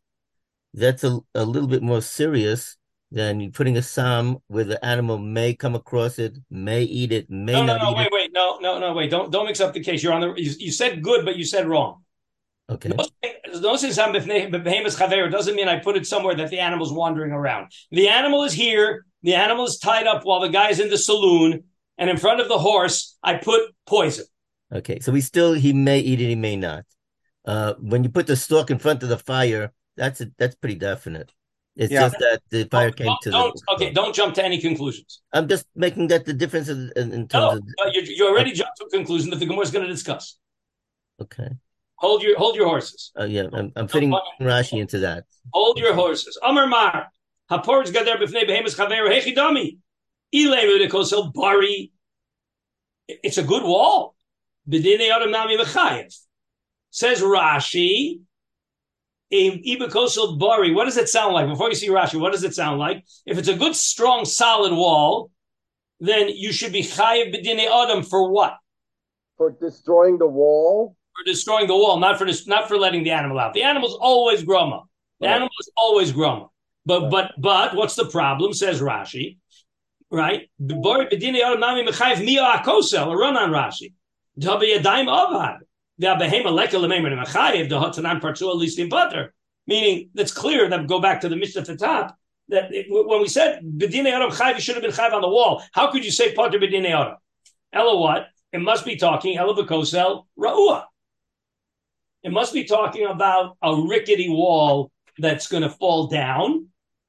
That's 0.74 1.04
a, 1.04 1.20
a 1.36 1.46
little 1.46 1.68
bit 1.68 1.84
more 1.84 2.02
serious 2.02 2.78
than 3.12 3.40
you 3.40 3.52
putting 3.52 3.78
a 3.78 3.82
psalm 3.82 4.40
where 4.48 4.64
the 4.64 4.84
animal 4.84 5.20
may 5.20 5.54
come 5.54 5.76
across 5.76 6.18
it, 6.18 6.38
may 6.50 6.82
eat 6.82 7.12
it, 7.12 7.30
may 7.30 7.54
No, 7.54 7.64
no, 7.64 7.78
not 7.78 7.82
no, 7.84 7.92
eat 7.92 7.98
wait, 7.98 8.06
it. 8.08 8.12
wait, 8.12 8.32
no, 8.34 8.58
no, 8.60 8.80
no, 8.80 8.94
wait. 8.94 9.12
Don't 9.12 9.32
don't 9.32 9.46
mix 9.46 9.62
up 9.62 9.74
the 9.74 9.84
case. 9.84 10.02
You're 10.02 10.14
on 10.14 10.22
the 10.22 10.34
you, 10.36 10.52
you 10.58 10.72
said 10.72 11.04
good, 11.04 11.24
but 11.24 11.36
you 11.36 11.46
said 11.46 11.68
wrong. 11.68 12.04
Okay. 12.70 12.92
Don't 13.62 13.78
say 13.78 13.92
some 13.92 14.14
behemoth 14.14 14.98
chaver 14.98 15.30
doesn't 15.30 15.56
mean 15.56 15.68
I 15.68 15.80
put 15.80 15.96
it 15.96 16.08
somewhere 16.08 16.34
that 16.36 16.50
the 16.50 16.60
animal's 16.60 16.92
wandering 16.92 17.32
around. 17.32 17.72
The 17.92 18.08
animal 18.08 18.44
is 18.44 18.54
here. 18.54 19.06
The 19.22 19.36
animal 19.36 19.66
is 19.66 19.78
tied 19.78 20.08
up 20.08 20.24
while 20.24 20.40
the 20.40 20.50
guy's 20.50 20.80
in 20.80 20.90
the 20.90 20.98
saloon, 20.98 21.66
and 21.98 22.10
in 22.10 22.18
front 22.18 22.40
of 22.42 22.48
the 22.48 22.58
horse, 22.58 23.18
I 23.24 23.36
put 23.36 23.62
poison. 23.86 24.26
Okay, 24.74 25.00
so 25.00 25.12
we 25.12 25.22
still 25.22 25.54
he 25.54 25.74
may 25.74 26.00
eat 26.00 26.20
it, 26.22 26.28
he 26.30 26.36
may 26.36 26.56
not. 26.56 26.86
Uh, 27.46 27.74
when 27.80 28.04
you 28.04 28.10
put 28.10 28.28
the 28.28 28.36
stalk 28.36 28.72
in 28.72 28.80
front 28.80 29.04
of 29.04 29.10
the 29.10 29.18
fire, 29.18 29.72
that's 29.98 30.22
a, 30.22 30.32
that's 30.38 30.56
pretty 30.56 30.76
definite. 30.76 31.32
It's 31.76 31.92
Yeah. 31.92 32.02
just 32.02 32.18
that 32.20 32.42
the 32.50 32.66
fire 32.66 32.90
Don't- 32.90 32.98
came 32.98 33.06
don't, 33.08 33.22
to 33.24 33.32
don't- 33.32 33.56
the. 33.68 33.74
okay, 33.74 33.90
don't 33.92 34.14
jump 34.16 34.34
to 34.36 34.44
any 34.46 34.60
conclusions. 34.60 35.22
I'm 35.34 35.48
just 35.48 35.66
making 35.76 36.08
that 36.08 36.26
the 36.26 36.34
difference 36.34 36.70
in, 36.70 36.92
in, 36.96 37.12
in 37.12 37.22
No, 37.34 37.50
terms 37.52 37.62
no, 37.80 37.92
you, 37.92 38.02
you 38.02 38.28
already 38.28 38.52
jumped 38.54 38.78
to 38.78 38.86
a 38.86 38.90
conclusion 38.90 39.30
that 39.32 39.38
the 39.40 39.46
Gemara 39.46 39.62
is 39.64 39.72
going 39.72 39.86
to 39.86 39.92
discuss. 39.92 40.38
Okay. 41.22 41.50
Hold 41.98 42.22
your 42.22 42.38
hold 42.38 42.56
your 42.56 42.66
horses. 42.68 43.12
Uh, 43.18 43.24
yeah, 43.24 43.46
I'm, 43.54 43.72
I'm 43.78 43.88
fitting 43.88 44.12
fine. 44.12 44.22
Rashi 44.42 44.80
into 44.82 45.00
that. 45.00 45.24
Hold 45.54 45.78
your 45.80 45.94
horses. 45.94 46.38
Amar 46.44 46.68
Mar. 46.68 47.08
Haporz 47.50 47.92
gader 47.94 48.18
b'fnei 48.18 48.46
behemoth 48.46 48.76
chaver 48.76 49.08
hechidami. 49.10 49.78
Ilemu 50.36 50.86
dekosel 50.86 51.34
bari. 51.34 51.93
It's 53.08 53.38
a 53.38 53.44
good 53.44 53.64
wall. 53.64 54.16
B'dinei 54.70 55.10
adam 55.10 55.32
nami 55.32 55.58
v'chayev. 55.58 56.16
Says 56.90 57.22
Rashi. 57.22 58.22
Ibekosel 59.32 60.38
bari. 60.40 60.74
What 60.74 60.86
does 60.86 60.98
it 60.98 61.10
sound 61.10 61.34
like? 61.34 61.48
Before 61.48 61.70
you 61.70 61.76
see 61.76 61.90
Rashi, 61.90 62.20
what 62.20 62.32
does 62.34 62.44
it 62.44 62.54
sound 62.54 62.80
like? 62.80 63.04
If 63.26 63.38
it's 63.38 63.48
a 63.48 63.56
good, 63.56 63.76
strong, 63.76 64.26
solid 64.26 64.72
wall, 64.74 65.32
then 66.00 66.30
you 66.30 66.52
should 66.52 66.72
be 66.72 66.82
chayev 66.84 67.34
b'dinei 67.34 67.66
adam 67.68 68.04
for 68.04 68.30
what? 68.32 68.58
For 69.38 69.52
destroying 69.52 70.20
the 70.20 70.28
wall, 70.28 70.96
For 71.16 71.24
destroying 71.26 71.68
the 71.68 71.76
wall, 71.76 72.00
not 72.00 72.18
for 72.18 72.26
this, 72.26 72.48
not 72.48 72.68
for 72.68 72.78
letting 72.78 73.04
the 73.04 73.12
animal 73.12 73.40
out. 73.40 73.54
The 73.54 73.64
animal's 73.64 73.96
always 74.00 74.44
grumma. 74.44 74.84
The 75.20 75.28
Right. 75.28 75.34
animal 75.36 75.50
is 75.60 75.72
always 75.76 76.12
grumma. 76.12 76.50
But 76.86 77.04
Right. 77.04 77.12
but 77.12 77.32
but 77.40 77.76
what's 77.76 77.96
the 77.96 78.06
problem? 78.06 78.54
Says 78.54 78.82
Rashi, 78.82 79.38
right? 80.14 80.50
Bori 80.60 81.08
bedini 81.08 81.42
adam 81.42 81.60
nami 81.60 81.84
mechayev 81.84 82.24
mia 82.24 82.44
akosel. 82.44 83.12
A 83.12 83.18
run 83.18 83.36
on 83.36 83.50
Rashi. 83.50 83.94
Dabi 84.40 84.78
yadayim 84.78 85.08
avad. 85.08 85.60
The 85.98 86.08
behema 86.08 86.54
leka 86.54 86.78
lememer 86.78 87.26
mechayev 87.26 87.68
the 87.68 87.80
hatanan 87.80 88.22
partu 88.22 88.50
at 88.50 88.58
least 88.58 88.80
in 88.80 88.88
butter. 88.88 89.34
Meaning 89.66 90.10
that's 90.14 90.32
clear. 90.32 90.70
That 90.70 90.88
go 90.88 91.02
back 91.02 91.22
to 91.22 91.30
the 91.30 91.36
Mishnah 91.36 91.62
at 91.62 91.68
the 91.68 91.76
top. 91.76 92.16
That 92.50 92.74
it, 92.74 92.86
when 92.90 93.22
we 93.22 93.28
said 93.28 93.62
bedini 93.64 94.12
adam 94.12 94.30
chayev, 94.30 94.56
you 94.56 94.62
should 94.62 94.76
have 94.76 94.84
been 94.84 94.92
chayev 94.92 95.14
on 95.14 95.22
the 95.22 95.30
wall. 95.30 95.64
How 95.74 95.92
could 95.92 96.06
you 96.06 96.12
say 96.12 96.34
pater 96.34 96.60
bedini 96.60 96.92
adam? 96.92 97.18
Ella 97.74 97.98
what? 97.98 98.28
It 98.52 98.62
must 98.62 98.86
be 98.86 98.96
talking 98.98 99.38
ella 99.38 99.56
bekosel 99.56 100.26
ra'ua. 100.38 100.86
It 102.22 102.32
must 102.32 102.54
be 102.54 102.64
talking 102.64 103.08
about 103.08 103.58
a 103.62 103.76
rickety 103.76 104.30
wall 104.30 104.92
that's 105.18 105.48
going 105.48 105.64
to 105.64 105.70
fall 105.70 106.08
down, 106.08 106.68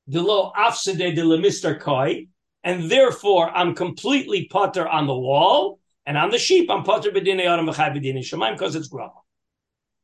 below 0.08 0.52
afsede 0.56 1.14
de 1.14 1.24
la 1.24 1.36
Mr. 1.36 1.78
Koi, 1.78 2.26
and 2.64 2.90
therefore 2.90 3.50
I'm 3.50 3.74
completely 3.74 4.48
putter 4.50 4.88
on 4.88 5.06
the 5.06 5.14
wall, 5.14 5.78
and 6.06 6.18
on 6.18 6.30
the 6.30 6.38
sheep 6.38 6.68
I'm 6.70 6.82
putter 6.82 7.10
b'dinei 7.10 7.46
adam 7.46 7.66
v'chai 7.66 7.94
b'dinei 7.94 8.24
shemaim 8.30 8.54
because 8.54 8.74
it's 8.74 8.88
grama. 8.88 9.12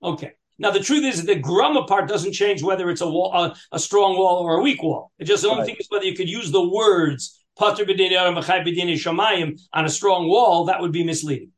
Okay. 0.03 0.33
Now 0.59 0.71
the 0.71 0.81
truth 0.81 1.05
is 1.05 1.17
that 1.25 1.27
the 1.27 1.41
grama 1.41 1.85
part 1.85 2.07
doesn't 2.07 2.33
change 2.35 2.63
whether 2.63 2.91
it's 2.91 3.01
a 3.01 3.09
wall, 3.09 3.35
a, 3.35 3.57
a 3.73 3.79
strong 3.79 4.17
wall 4.17 4.37
or 4.45 4.59
a 4.59 4.63
weak 4.63 4.83
wall. 4.83 5.11
It 5.19 5.25
just 5.25 5.43
the 5.43 5.49
only 5.49 5.63
Right. 5.63 5.67
thing 5.69 5.77
is 5.81 5.87
whether 5.89 6.05
you 6.05 6.15
could 6.15 6.29
use 6.29 6.51
the 6.53 6.69
words 6.69 7.43
putter 7.59 7.85
b'dinei 7.85 8.13
adam 8.13 8.35
v'chai 8.35 8.63
b'dinei 8.67 8.95
shemaim 8.95 9.59
on 9.73 9.85
a 9.87 9.89
strong 9.89 10.29
wall. 10.29 10.67
That 10.67 10.81
would 10.83 10.93
be 10.93 11.03
misleading. 11.03 11.53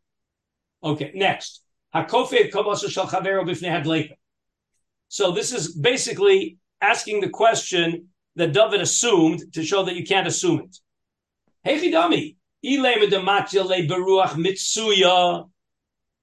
Okay. 0.82 1.10
Next. 1.14 1.62
Hakofed 1.94 2.50
kabasa 2.52 2.88
shel 2.88 3.06
chavero 3.06 3.44
b'fnei 3.44 3.70
hadleika. 3.76 4.14
So 5.08 5.32
this 5.32 5.52
is 5.52 5.74
basically 5.74 6.58
asking 6.80 7.20
the 7.20 7.28
question 7.28 8.08
that 8.36 8.52
David 8.52 8.80
assumed 8.80 9.52
to 9.52 9.62
show 9.62 9.84
that 9.84 9.94
you 9.94 10.04
can't 10.06 10.26
assume 10.26 10.60
it. 10.60 10.78
Hechidami. 11.66 12.36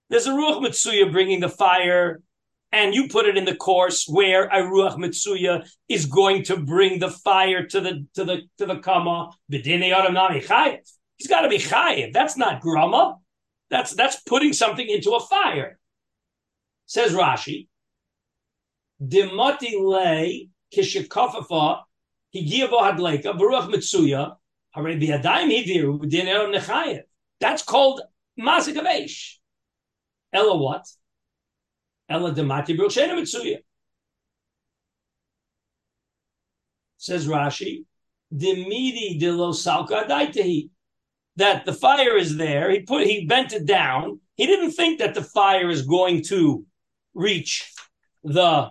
There's 0.09 0.25
a 0.25 0.31
ruach 0.31 0.61
mitsuya 0.61 1.11
bringing 1.11 1.39
the 1.39 1.49
fire, 1.49 2.21
and 2.71 2.95
you 2.95 3.07
put 3.09 3.25
it 3.25 3.37
in 3.37 3.45
the 3.45 3.55
course 3.55 4.05
where 4.07 4.45
a 4.45 4.61
ruach 4.63 4.95
mitsuya 4.97 5.67
is 5.87 6.05
going 6.05 6.43
to 6.43 6.57
bring 6.57 6.99
the 6.99 7.09
fire 7.09 7.65
to 7.67 7.81
the 7.81 8.07
to 8.15 8.23
the 8.25 8.41
to 8.57 8.65
the 8.65 8.77
kama. 8.77 9.31
He's 9.49 11.27
got 11.27 11.41
to 11.41 11.49
be 11.49 11.57
chayev. 11.57 12.13
That's 12.13 12.37
not 12.37 12.61
grama. 12.61 13.17
That's 13.69 13.93
that's 13.93 14.21
putting 14.21 14.53
something 14.53 14.87
into 14.87 15.11
a 15.11 15.19
fire. 15.19 15.77
Says 16.85 17.13
Rashi. 17.13 17.67
Dimati 19.01 19.79
le 19.79 20.47
kishikafafa 20.73 21.83
higiavo 22.33 22.79
hadleka 22.81 23.37
baruch 23.37 23.69
mitsuya 23.69 24.37
That's 24.75 25.23
called 27.63 28.01
masik 28.39 28.75
avesh. 28.75 29.37
Ella 30.31 30.57
what? 30.57 30.85
Ella 32.07 32.33
demati 32.33 32.77
baruch 32.77 32.91
shena 32.91 33.13
mitsuya. 33.13 33.57
Says 36.97 37.27
Rashi, 37.27 37.85
dimidi 38.33 39.19
de 39.19 39.31
lo 39.31 39.53
salka 39.53 40.05
adaitehi. 40.05 40.69
That 41.37 41.65
the 41.65 41.73
fire 41.73 42.17
is 42.17 42.35
there. 42.35 42.69
He 42.69 42.81
put 42.81 43.07
he 43.07 43.25
bent 43.25 43.53
it 43.53 43.65
down. 43.65 44.19
He 44.35 44.45
didn't 44.45 44.71
think 44.71 44.99
that 44.99 45.13
the 45.13 45.23
fire 45.23 45.69
is 45.69 45.83
going 45.83 46.23
to 46.25 46.65
reach 47.13 47.73
the 48.23 48.69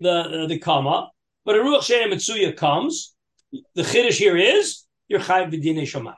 the 0.00 0.28
the, 0.28 0.46
the 0.48 0.58
comma. 0.58 1.10
But 1.44 1.56
a 1.56 1.60
Ruach 1.60 1.82
Shein 1.82 2.12
Mitsuya 2.12 2.56
comes. 2.56 3.14
The 3.74 3.82
Chiddush 3.82 4.18
here 4.18 4.36
is 4.36 4.85
you're 5.08 5.20
Chayiv 5.20 5.52
B'dinei 5.52 5.82
Shamayim. 5.82 6.16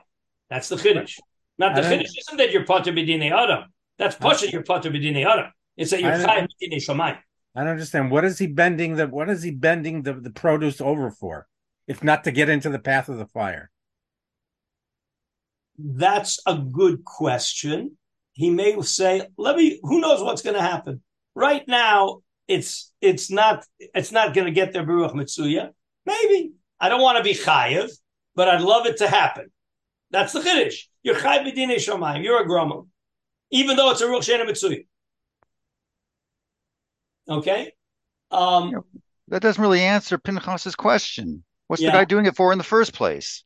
That's 0.49 0.69
the 0.69 0.75
Chiddush. 0.75 1.19
Not 1.57 1.75
the 1.75 1.81
Chiddush 1.81 2.17
isn't 2.17 2.37
that 2.37 2.51
you're 2.51 2.65
Pater 2.65 2.91
B'dinei 2.91 3.31
Adam. 3.31 3.69
That's 3.97 4.15
Pasha 4.15 4.49
you're 4.49 4.63
Pater 4.63 4.89
B'dinei 4.89 5.25
Adam. 5.25 5.51
It's 5.77 5.91
that 5.91 6.01
you're 6.01 6.11
Chayiv 6.11 6.47
B'dinei 6.61 6.77
Shamayim. 6.77 7.17
I 7.55 7.61
don't 7.61 7.71
understand. 7.71 8.11
What 8.11 8.25
is 8.25 8.39
he 8.39 8.47
bending 8.47 8.95
the 8.95 9.07
what 9.07 9.29
is 9.29 9.43
he 9.43 9.51
bending 9.51 10.03
the, 10.03 10.13
the 10.13 10.29
produce 10.29 10.79
over 10.79 11.09
for? 11.11 11.47
If 11.87 12.03
not 12.03 12.23
to 12.25 12.31
get 12.31 12.49
into 12.49 12.69
the 12.69 12.79
path 12.79 13.09
of 13.09 13.17
the 13.17 13.25
fire. 13.25 13.71
That's 15.77 16.39
a 16.45 16.57
good 16.57 17.03
question. 17.03 17.97
He 18.33 18.49
may 18.49 18.79
say, 18.81 19.27
"Let 19.37 19.55
me." 19.55 19.79
Who 19.81 19.99
knows 19.99 20.21
what's 20.21 20.41
going 20.41 20.55
to 20.55 20.61
happen? 20.61 21.01
Right 21.35 21.67
now, 21.67 22.19
it's 22.47 22.91
it's 23.01 23.31
not 23.31 23.65
it's 23.79 24.11
not 24.11 24.33
going 24.33 24.45
to 24.45 24.51
get 24.51 24.73
there. 24.73 24.85
Baruch 24.85 25.13
Mitsuya. 25.13 25.69
Maybe 26.05 26.53
I 26.79 26.89
don't 26.89 27.01
want 27.01 27.17
to 27.17 27.23
be 27.23 27.33
chayiv, 27.33 27.89
but 28.39 28.47
I'd 28.47 28.61
love 28.61 28.85
it 28.85 28.99
to 28.99 29.07
happen. 29.09 29.51
That's 30.11 30.31
the 30.31 30.39
chiddush. 30.39 30.85
You're 31.03 31.15
chayiv 31.15 31.43
b'dinei 31.45 31.75
shamayim. 31.75 32.23
You're 32.23 32.41
a 32.41 32.47
grumman, 32.47 32.87
even 33.51 33.75
though 33.75 33.91
it's 33.91 33.99
a 33.99 34.05
ruach 34.05 34.21
shena 34.21 34.47
mitsuya. 34.49 34.85
Okay. 37.27 37.73
Um. 38.31 38.85
That 39.27 39.41
doesn't 39.41 39.61
really 39.61 39.81
answer 39.81 40.17
Pinchas's 40.17 40.77
question. 40.77 41.43
What's 41.67 41.81
Yeah. 41.81 41.89
the 41.91 41.97
guy 41.97 42.05
doing 42.05 42.27
it 42.27 42.37
for 42.37 42.53
in 42.53 42.57
the 42.57 42.63
first 42.63 42.93
place? 42.93 43.43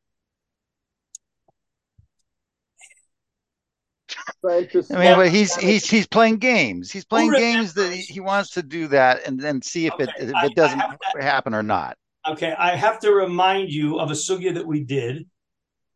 I 4.46 4.68
mean, 4.92 5.16
but 5.16 5.30
he's 5.30 5.56
he's 5.56 5.90
he's 5.90 6.06
playing 6.06 6.38
games. 6.38 6.92
He's 6.92 7.04
playing 7.04 7.32
games 7.32 7.74
that 7.74 7.92
he, 7.92 8.02
he 8.02 8.20
wants 8.20 8.52
to 8.52 8.62
do 8.62 8.90
that, 8.90 9.26
and 9.26 9.40
then 9.40 9.64
see 9.64 9.88
if 9.88 9.96
it 10.00 10.10
if 10.20 10.52
it 10.52 10.56
doesn't 10.56 10.84
happen 11.20 11.56
or 11.56 11.64
not. 11.64 11.98
Okay, 12.26 12.54
I 12.58 12.76
have 12.76 13.00
to 13.00 13.12
remind 13.12 13.70
you 13.72 14.00
of 14.00 14.10
a 14.10 14.14
sugya 14.14 14.54
that 14.54 14.66
we 14.66 14.82
did, 14.84 15.28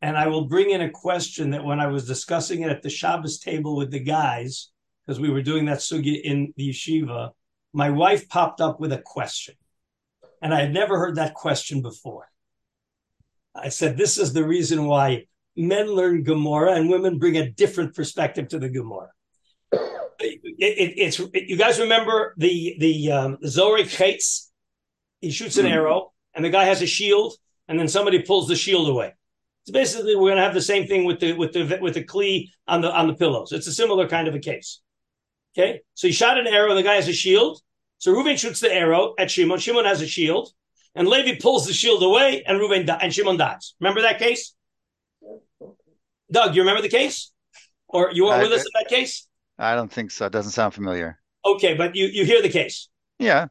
and 0.01 0.17
I 0.17 0.27
will 0.27 0.45
bring 0.45 0.71
in 0.71 0.81
a 0.81 0.89
question 0.89 1.51
that 1.51 1.63
when 1.63 1.79
I 1.79 1.87
was 1.87 2.05
discussing 2.05 2.61
it 2.61 2.69
at 2.69 2.81
the 2.81 2.89
Shabbos 2.89 3.39
table 3.39 3.77
with 3.77 3.91
the 3.91 3.99
guys, 3.99 4.69
because 5.05 5.21
we 5.21 5.29
were 5.29 5.41
doing 5.41 5.65
that 5.65 5.79
sugya 5.79 6.21
in 6.21 6.53
the 6.57 6.69
yeshiva, 6.69 7.31
my 7.73 7.89
wife 7.91 8.27
popped 8.27 8.59
up 8.59 8.79
with 8.79 8.91
a 8.91 8.97
question, 8.97 9.55
and 10.41 10.53
I 10.53 10.61
had 10.61 10.73
never 10.73 10.97
heard 10.99 11.15
that 11.15 11.33
question 11.33 11.81
before. 11.81 12.29
I 13.55 13.69
said, 13.69 13.97
"This 13.97 14.17
is 14.17 14.33
the 14.33 14.45
reason 14.45 14.85
why 14.85 15.27
men 15.55 15.87
learn 15.87 16.23
Gemara 16.23 16.73
and 16.73 16.89
women 16.89 17.19
bring 17.19 17.37
a 17.37 17.49
different 17.49 17.95
perspective 17.95 18.49
to 18.49 18.59
the 18.59 18.69
Gemara." 18.69 19.11
It- 20.19 20.41
it- 20.59 20.93
it's 20.97 21.19
you 21.19 21.55
guys 21.57 21.79
remember 21.79 22.33
the 22.37 22.75
the 22.79 23.11
um, 23.11 23.37
Zorik 23.45 23.87
Chaitz? 23.87 24.49
He 25.21 25.31
shoots 25.31 25.57
an 25.57 25.65
Mhm. 25.65 25.71
arrow, 25.71 26.13
and 26.37 26.45
the 26.45 26.49
guy 26.49 26.63
has 26.63 26.81
a 26.81 26.85
shield, 26.85 27.33
and 27.67 27.77
then 27.77 27.87
somebody 27.89 28.21
pulls 28.21 28.47
the 28.47 28.55
shield 28.55 28.87
away. 28.87 29.13
So 29.65 29.73
basically, 29.73 30.15
we're 30.15 30.29
going 30.29 30.37
to 30.37 30.43
have 30.43 30.53
the 30.53 30.61
same 30.61 30.87
thing 30.87 31.03
with 31.03 31.19
the 31.19 31.33
with 31.33 31.51
the 31.51 31.77
with 31.81 31.95
the 31.95 32.03
kli 32.05 32.49
on 32.67 32.79
the 32.81 32.89
on 32.95 33.07
the 33.07 33.15
pillows. 33.15 33.51
It's 33.51 33.67
a 33.67 33.73
similar 33.73 34.07
kind 34.07 34.27
of 34.29 34.35
a 34.35 34.39
case. 34.39 34.79
Okay, 35.57 35.81
so 35.95 36.07
he 36.07 36.13
shot 36.13 36.37
an 36.39 36.47
arrow, 36.47 36.69
and 36.69 36.77
the 36.77 36.83
guy 36.83 36.93
has 36.95 37.07
a 37.09 37.13
shield. 37.13 37.59
So 37.97 38.11
Reuben 38.13 38.37
shoots 38.37 38.59
the 38.61 38.71
arrow 38.73 39.15
at 39.17 39.29
Shimon. 39.31 39.59
Shimon 39.59 39.85
has 39.85 40.01
a 40.01 40.07
shield, 40.07 40.51
and 40.95 41.07
Levi 41.07 41.39
pulls 41.41 41.65
the 41.65 41.73
shield 41.73 42.03
away, 42.03 42.43
and 42.45 42.59
Reuben 42.59 42.85
di- 42.85 42.99
and 43.01 43.11
Shimon 43.13 43.35
dies. 43.37 43.73
Remember 43.81 44.01
that 44.03 44.19
case? 44.19 44.53
Doug, 46.31 46.55
you 46.55 46.61
remember 46.61 46.81
the 46.83 46.89
case, 46.89 47.31
or 47.87 48.11
you 48.13 48.25
were 48.25 48.33
I- 48.33 48.43
with 48.43 48.51
us 48.51 48.61
in 48.61 48.71
that 48.75 48.87
case? 48.89 49.27
I 49.57 49.73
don't 49.75 49.91
think 49.91 50.11
so. 50.11 50.27
It 50.27 50.31
doesn't 50.31 50.51
sound 50.51 50.75
familiar. 50.75 51.19
Okay, 51.43 51.73
but 51.73 51.95
you 51.95 52.05
you 52.05 52.23
hear 52.25 52.41
the 52.43 52.49
case. 52.49 52.89
Yeah, 53.17 53.47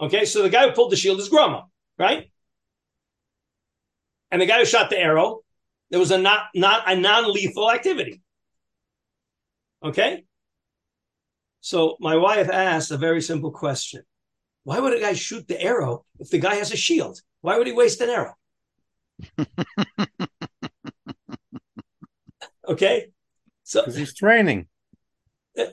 Okay, 0.00 0.24
so 0.24 0.42
the 0.42 0.48
guy 0.48 0.66
who 0.68 0.72
pulled 0.72 0.92
the 0.92 0.96
shield 0.96 1.18
is 1.20 1.28
Grama, 1.28 1.66
right? 1.98 2.30
And 4.30 4.40
the 4.40 4.46
guy 4.46 4.58
who 4.58 4.64
shot 4.64 4.90
the 4.90 4.98
arrow, 4.98 5.40
there 5.90 6.00
was 6.00 6.10
a 6.10 6.18
not 6.18 6.46
not 6.54 6.90
a 6.90 6.96
non-lethal 6.96 7.70
activity. 7.70 8.20
Okay? 9.82 10.24
So 11.60 11.96
my 12.00 12.16
wife 12.16 12.48
asked 12.50 12.90
a 12.90 12.96
very 12.96 13.20
simple 13.20 13.50
question. 13.50 14.02
Why 14.64 14.80
would 14.80 14.96
a 14.96 15.00
guy 15.00 15.14
shoot 15.14 15.48
the 15.48 15.60
arrow 15.60 16.04
if 16.18 16.30
the 16.30 16.38
guy 16.38 16.56
has 16.56 16.72
a 16.72 16.76
shield? 16.76 17.20
Why 17.40 17.56
would 17.56 17.66
he 17.66 17.72
waste 17.72 18.00
an 18.00 18.10
arrow? 18.10 18.34
okay? 22.68 23.08
So 23.64 23.80
Because 23.80 23.96
he's 23.96 24.14
training. 24.14 24.66
Uh, 25.58 25.62
uh, 25.62 25.66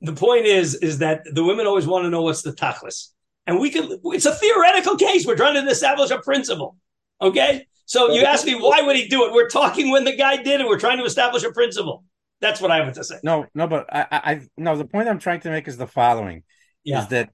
the 0.00 0.12
point 0.12 0.46
is 0.46 0.74
is 0.76 0.98
that 0.98 1.22
the 1.32 1.44
women 1.44 1.66
always 1.66 1.86
want 1.86 2.04
to 2.04 2.10
know 2.10 2.22
what's 2.22 2.42
the 2.42 2.52
tachlis 2.52 3.08
and 3.46 3.58
we 3.58 3.70
can 3.70 4.00
it's 4.04 4.26
a 4.26 4.34
theoretical 4.34 4.96
case. 4.96 5.26
We're 5.26 5.36
trying 5.36 5.54
to 5.54 5.70
establish 5.70 6.10
a 6.10 6.18
principle 6.18 6.76
okay? 7.22 7.66
So 7.86 8.12
you 8.12 8.24
ask 8.24 8.46
me 8.46 8.54
why 8.54 8.82
would 8.82 8.96
he 8.96 9.08
do 9.08 9.24
it? 9.26 9.32
We're 9.32 9.48
talking 9.48 9.90
when 9.90 10.04
the 10.04 10.16
guy 10.16 10.42
did 10.42 10.60
it. 10.60 10.66
We're 10.66 10.78
trying 10.78 10.98
to 10.98 11.04
establish 11.04 11.44
a 11.44 11.52
principle. 11.52 12.04
That's 12.40 12.60
what 12.60 12.72
i 12.72 12.84
have 12.84 12.92
to 12.94 13.04
say. 13.04 13.16
No, 13.22 13.46
no, 13.54 13.68
but 13.68 13.86
I, 13.94 14.00
I, 14.10 14.32
I 14.32 14.40
no. 14.56 14.76
The 14.76 14.84
point 14.84 15.08
I'm 15.08 15.20
trying 15.20 15.40
to 15.40 15.50
make 15.50 15.68
is 15.68 15.76
the 15.76 15.86
following: 15.86 16.42
yeah. 16.82 17.02
Is 17.02 17.08
that, 17.08 17.30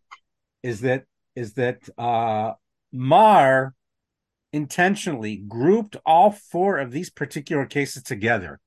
is 0.63 0.81
that, 0.83 1.05
is 1.35 1.55
that 1.55 1.89
uh, 1.97 2.53
Mar 2.93 3.75
intentionally 4.53 5.37
grouped 5.37 5.97
all 6.05 6.31
four 6.31 6.79
of 6.79 6.91
these 6.91 7.09
particular 7.09 7.65
cases 7.65 8.03
together, 8.03 8.61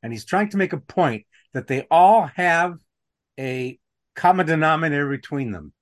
and 0.00 0.12
he's 0.12 0.24
trying 0.24 0.50
to 0.50 0.56
make 0.56 0.72
a 0.72 0.78
point 0.78 1.26
that 1.54 1.66
they 1.66 1.88
all 1.90 2.30
have 2.36 2.78
a 3.38 3.76
common 4.14 4.46
denominator 4.46 5.08
between 5.08 5.50
them, 5.50 5.72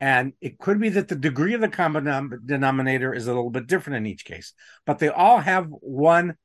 and 0.00 0.32
it 0.40 0.58
could 0.58 0.80
be 0.80 0.90
that 0.90 1.08
the 1.08 1.16
degree 1.16 1.54
of 1.54 1.60
the 1.60 1.68
common 1.68 2.40
denominator 2.44 3.14
is 3.14 3.26
a 3.26 3.34
little 3.34 3.50
bit 3.50 3.66
different 3.66 3.96
in 3.96 4.06
each 4.06 4.24
case, 4.24 4.52
but 4.84 4.98
they 4.98 5.08
all 5.08 5.38
have 5.38 5.66
one 5.68 6.36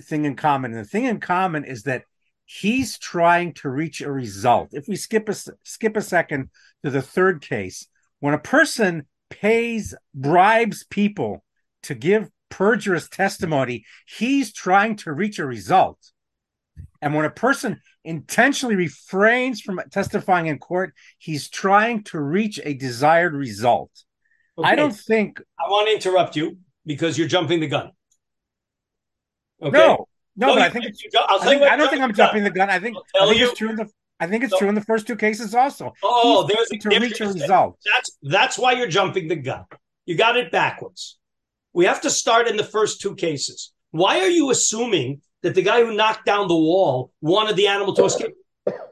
thing 0.00 0.24
in 0.24 0.34
common. 0.34 0.72
And 0.72 0.84
the 0.84 0.88
thing 0.88 1.04
in 1.04 1.20
common 1.20 1.64
is 1.64 1.84
that 1.84 2.02
he's 2.44 2.98
trying 2.98 3.54
to 3.54 3.68
reach 3.68 4.00
a 4.00 4.10
result. 4.10 4.70
If 4.72 4.88
we 4.88 4.96
skip 4.96 5.28
a, 5.28 5.34
skip 5.62 5.96
a 5.96 6.02
second 6.02 6.50
to 6.82 6.90
the 6.90 7.02
third 7.02 7.40
case, 7.40 7.86
when 8.20 8.34
a 8.34 8.38
person 8.38 9.06
pays 9.30 9.94
bribes 10.14 10.84
people 10.84 11.44
to 11.84 11.94
give 11.94 12.30
perjurous 12.48 13.08
testimony, 13.08 13.84
he's 14.06 14.52
trying 14.52 14.96
to 14.96 15.12
reach 15.12 15.38
a 15.38 15.46
result. 15.46 15.98
And 17.02 17.14
when 17.14 17.24
a 17.24 17.30
person 17.30 17.80
intentionally 18.04 18.76
refrains 18.76 19.60
from 19.60 19.80
testifying 19.90 20.46
in 20.46 20.58
court, 20.58 20.94
he's 21.18 21.48
trying 21.48 22.04
to 22.04 22.20
reach 22.20 22.60
a 22.62 22.74
desired 22.74 23.34
result. 23.34 23.90
I 24.62 24.74
don't 24.74 24.96
think 24.96 25.40
i 25.58 25.68
want 25.68 25.88
to 25.88 25.94
interrupt 25.94 26.34
you 26.34 26.56
because 26.86 27.18
you're 27.18 27.28
jumping 27.28 27.60
the 27.60 27.66
gun 27.66 27.90
okay 29.62 29.76
no, 29.76 30.06
no, 30.36 30.54
but 30.54 30.62
I 30.62 30.70
think 30.70 30.84
you 30.84 31.10
I, 31.28 31.38
think, 31.44 31.62
I 31.62 31.76
don't 31.76 31.88
think 31.88 32.02
I'm 32.02 32.12
jumping 32.12 32.44
the 32.44 32.50
gun. 32.50 32.68
I 32.68 32.78
think, 32.78 32.96
I 33.18 33.26
think 33.26 33.40
it's 33.40 33.58
true 33.58 33.70
in 33.70 33.76
the 33.76 33.88
I 34.20 34.26
think 34.26 34.44
it's 34.44 34.52
No. 34.52 34.58
true 34.58 34.68
in 34.68 34.74
the 34.74 34.82
first 34.82 35.06
two 35.06 35.16
cases 35.16 35.54
also. 35.54 35.92
Oh, 36.02 36.44
oh 36.44 36.46
He's 36.46 36.56
there's 36.56 36.84
a 36.84 36.90
to 36.90 37.00
reach 37.00 37.20
a 37.20 37.28
result. 37.28 37.78
That's 37.90 38.18
that's 38.22 38.58
why 38.58 38.72
you're 38.72 38.86
jumping 38.86 39.28
the 39.28 39.36
gun. 39.36 39.64
You 40.04 40.16
got 40.16 40.36
it 40.36 40.50
backwards. 40.50 41.18
We 41.72 41.86
have 41.86 42.00
to 42.02 42.10
start 42.10 42.48
in 42.48 42.56
the 42.56 42.64
first 42.64 43.00
two 43.00 43.14
cases. 43.14 43.72
Why 43.90 44.20
are 44.20 44.28
you 44.28 44.50
assuming 44.50 45.20
that 45.42 45.54
the 45.54 45.62
guy 45.62 45.82
who 45.82 45.94
knocked 45.94 46.26
down 46.26 46.48
the 46.48 46.56
wall 46.56 47.12
wanted 47.20 47.56
the 47.56 47.68
animal 47.68 47.94
to 47.94 48.04
escape? 48.04 48.34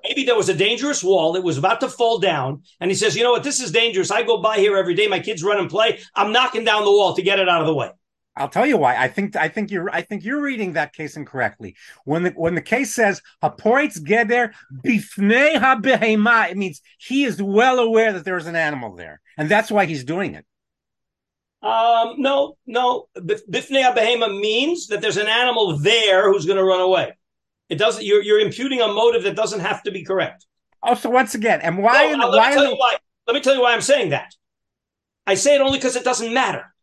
Maybe 0.04 0.24
there 0.24 0.36
was 0.36 0.48
a 0.48 0.54
dangerous 0.54 1.02
wall 1.02 1.32
that 1.32 1.42
was 1.42 1.58
about 1.58 1.80
to 1.80 1.88
fall 1.88 2.18
down, 2.18 2.62
and 2.80 2.90
he 2.90 2.94
says, 2.94 3.16
"You 3.16 3.24
know 3.24 3.32
what? 3.32 3.42
This 3.42 3.60
is 3.60 3.72
dangerous. 3.72 4.10
I 4.10 4.22
go 4.22 4.38
by 4.38 4.58
here 4.58 4.76
every 4.76 4.94
day. 4.94 5.08
My 5.08 5.18
kids 5.18 5.42
run 5.42 5.58
and 5.58 5.68
play. 5.68 5.98
I'm 6.14 6.32
knocking 6.32 6.64
down 6.64 6.84
the 6.84 6.92
wall 6.92 7.14
to 7.14 7.22
get 7.22 7.40
it 7.40 7.48
out 7.48 7.60
of 7.60 7.66
the 7.66 7.74
way." 7.74 7.90
I'll 8.36 8.48
tell 8.48 8.66
you 8.66 8.76
why. 8.76 8.96
I 8.96 9.08
think 9.08 9.36
I 9.36 9.48
think 9.48 9.70
you're 9.70 9.90
I 9.90 10.02
think 10.02 10.24
you're 10.24 10.40
reading 10.40 10.72
that 10.72 10.92
case 10.92 11.16
incorrectly. 11.16 11.76
When 12.04 12.24
the 12.24 12.30
when 12.30 12.54
the 12.54 12.62
case 12.62 12.94
says 12.94 13.22
hapoitz 13.42 13.98
geder 14.00 14.52
bifnei 14.84 15.54
habehema, 15.56 16.50
it 16.50 16.56
means 16.56 16.80
he 16.98 17.24
is 17.24 17.40
well 17.40 17.78
aware 17.78 18.12
that 18.12 18.24
there's 18.24 18.46
an 18.46 18.56
animal 18.56 18.96
there, 18.96 19.20
and 19.38 19.48
that's 19.48 19.70
why 19.70 19.86
he's 19.86 20.04
doing 20.04 20.34
it. 20.34 20.44
Um, 21.64 22.16
no, 22.18 22.58
no. 22.66 23.08
Bif- 23.24 23.48
Bifnei 23.48 23.94
behema 23.96 24.38
means 24.38 24.88
that 24.88 25.00
there's 25.00 25.16
an 25.16 25.28
animal 25.28 25.78
there 25.78 26.30
who's 26.30 26.44
going 26.44 26.58
to 26.58 26.64
run 26.64 26.80
away. 26.80 27.16
It 27.70 27.76
doesn't. 27.76 28.04
You're 28.04 28.22
you're 28.22 28.40
imputing 28.40 28.82
a 28.82 28.88
motive 28.88 29.22
that 29.22 29.34
doesn't 29.34 29.60
have 29.60 29.82
to 29.84 29.90
be 29.90 30.04
correct. 30.04 30.44
Oh, 30.82 30.94
so 30.94 31.08
once 31.08 31.34
again, 31.34 31.62
and 31.62 31.78
why? 31.78 32.04
No, 32.04 32.12
in 32.12 32.20
the, 32.20 32.26
let, 32.26 32.38
why? 32.38 32.50
me 32.50 32.54
tell 32.54 32.70
you 32.70 32.76
why. 32.76 32.96
Let 33.26 33.34
me 33.34 33.40
tell 33.40 33.54
you 33.54 33.62
why 33.62 33.72
I'm 33.72 33.80
saying 33.80 34.10
that. 34.10 34.34
I 35.26 35.34
say 35.36 35.54
it 35.54 35.62
only 35.62 35.78
because 35.78 35.96
it 35.96 36.04
doesn't 36.04 36.34
matter. 36.34 36.74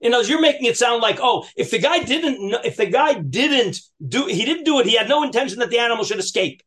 You 0.00 0.08
know, 0.08 0.20
you're 0.20 0.40
making 0.40 0.64
it 0.64 0.78
sound 0.78 1.02
like, 1.02 1.18
oh, 1.20 1.46
if 1.54 1.70
the 1.70 1.78
guy 1.78 2.02
didn't, 2.02 2.54
if 2.64 2.78
the 2.78 2.86
guy 2.86 3.12
didn't 3.12 3.80
do, 4.08 4.24
he 4.24 4.46
didn't 4.46 4.64
do 4.64 4.80
it. 4.80 4.86
He 4.86 4.96
had 4.96 5.10
no 5.10 5.22
intention 5.22 5.58
that 5.58 5.68
the 5.68 5.78
animal 5.78 6.04
should 6.04 6.18
escape. 6.18 6.62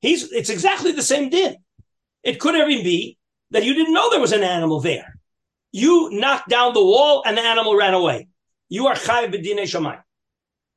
He's. 0.00 0.30
It's 0.30 0.48
exactly 0.48 0.92
the 0.92 1.02
same 1.02 1.28
din. 1.28 1.56
It 2.22 2.38
could 2.38 2.54
even 2.54 2.84
be 2.84 3.18
that 3.50 3.64
you 3.64 3.74
didn't 3.74 3.92
know 3.92 4.08
there 4.10 4.20
was 4.20 4.32
an 4.32 4.44
animal 4.44 4.78
there. 4.78 5.18
You 5.72 6.10
knocked 6.12 6.48
down 6.48 6.74
the 6.74 6.84
wall 6.84 7.22
and 7.26 7.36
the 7.36 7.42
animal 7.42 7.74
ran 7.76 7.94
away. 7.94 8.28
You 8.68 8.86
are 8.86 8.94
chayiv 8.94 9.34
b'dinei 9.34 9.62
shamay. 9.62 10.00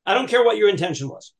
I 0.04 0.14
don't 0.14 0.28
care 0.28 0.44
what 0.44 0.56
your 0.56 0.68
intention 0.68 1.08
was. 1.08 1.32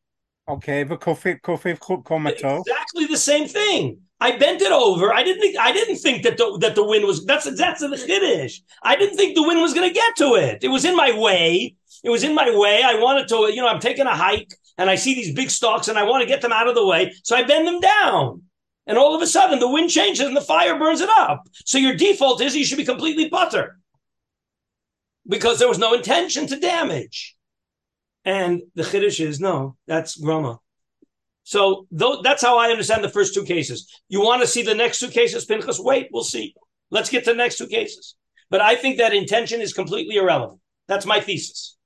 Okay, 0.49 0.85
but 0.85 1.01
kofev 1.01 1.41
kofev 1.41 1.79
komato. 1.81 2.61
Exactly 2.61 3.07
the 3.07 3.17
same 3.17 3.49
thing. 3.49 4.01
I 4.21 4.37
bent 4.39 4.63
it 4.63 4.73
over. 4.73 5.13
I 5.13 5.23
didn't 5.23 5.41
think 5.41 5.59
I 5.59 5.73
didn't 5.73 5.97
think 5.97 6.23
that 6.23 6.37
the 6.39 6.59
that 6.61 6.75
the 6.75 6.85
wind 6.85 7.05
was 7.05 7.25
that's 7.27 7.45
that's 7.57 7.81
the 7.81 7.89
chiddush. 7.89 8.61
I 8.83 8.97
didn't 8.97 9.17
think 9.17 9.35
the 9.35 9.43
wind 9.43 9.61
was 9.61 9.75
going 9.75 9.89
to 9.89 9.95
get 9.95 10.17
to 10.17 10.35
it. 10.35 10.63
It 10.63 10.69
was 10.69 10.85
in 10.85 10.97
my 10.97 11.13
way. 11.19 11.77
It 12.03 12.11
was 12.11 12.23
in 12.25 12.35
my 12.35 12.51
way. 12.55 12.83
I 12.83 12.95
wanted 12.95 13.29
to, 13.29 13.53
you 13.53 13.61
know, 13.61 13.69
I'm 13.69 13.81
taking 13.81 14.07
a 14.07 14.15
hike 14.15 14.53
and 14.79 14.89
I 14.89 14.95
see 14.95 15.15
these 15.15 15.35
big 15.35 15.51
stalks 15.51 15.89
and 15.89 15.99
I 15.99 16.05
want 16.05 16.23
to 16.23 16.29
get 16.29 16.41
them 16.41 16.53
out 16.53 16.69
of 16.69 16.75
the 16.75 16.87
way, 16.87 17.13
so 17.23 17.37
I 17.37 17.43
bend 17.43 17.67
them 17.67 17.81
down. 17.81 18.43
And 18.87 18.99
all 18.99 19.15
of 19.17 19.23
a 19.23 19.27
sudden, 19.27 19.59
the 19.59 19.71
wind 19.71 19.91
changes 19.91 20.27
and 20.27 20.37
the 20.37 20.41
fire 20.41 20.79
burns 20.79 21.01
it 21.01 21.09
up. 21.11 21.49
So 21.65 21.79
your 21.79 21.95
default 21.95 22.41
is 22.41 22.55
you 22.55 22.65
should 22.65 22.79
be 22.79 22.85
completely 22.85 23.29
butter 23.29 23.79
because 25.29 25.59
there 25.59 25.69
was 25.69 25.79
no 25.79 25.95
intention 25.95 26.47
to 26.47 26.61
damage. 26.61 27.37
And 28.25 28.63
the 28.75 28.83
chiddush 28.83 29.25
is 29.25 29.41
no, 29.41 29.77
that's 29.87 30.17
grama. 30.17 30.59
So 31.45 31.87
th- 31.97 32.21
that's 32.23 32.43
how 32.43 32.59
I 32.59 32.71
understand 32.71 33.05
the 33.05 33.09
first 33.09 33.35
two 33.35 33.45
cases. 33.45 33.89
You 34.09 34.21
want 34.21 34.43
to 34.43 34.49
see 34.49 34.63
the 34.63 34.75
next 34.75 34.99
two 34.99 35.09
cases, 35.09 35.45
Pinchas? 35.45 35.79
Wait, 35.79 36.09
we'll 36.13 36.25
see. 36.25 36.55
Let's 36.91 37.11
get 37.11 37.25
to 37.25 37.31
the 37.31 37.37
next 37.37 37.59
two 37.59 37.69
cases. 37.69 38.17
But 38.51 38.61
I 38.61 38.77
think 38.77 38.99
that 38.99 39.13
intention 39.13 39.61
is 39.61 39.73
completely 39.73 40.17
irrelevant. 40.17 40.61
That's 40.89 41.07
my 41.07 41.21
thesis. 41.21 41.77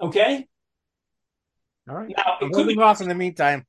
Okay. 0.00 0.46
All 1.88 1.96
right. 1.96 2.12
Now 2.16 2.36
it 2.40 2.44
I'm 2.44 2.52
could 2.52 2.66
be 2.66 2.78
off 2.78 3.00
in 3.00 3.08
the 3.08 3.14
meantime. 3.14 3.66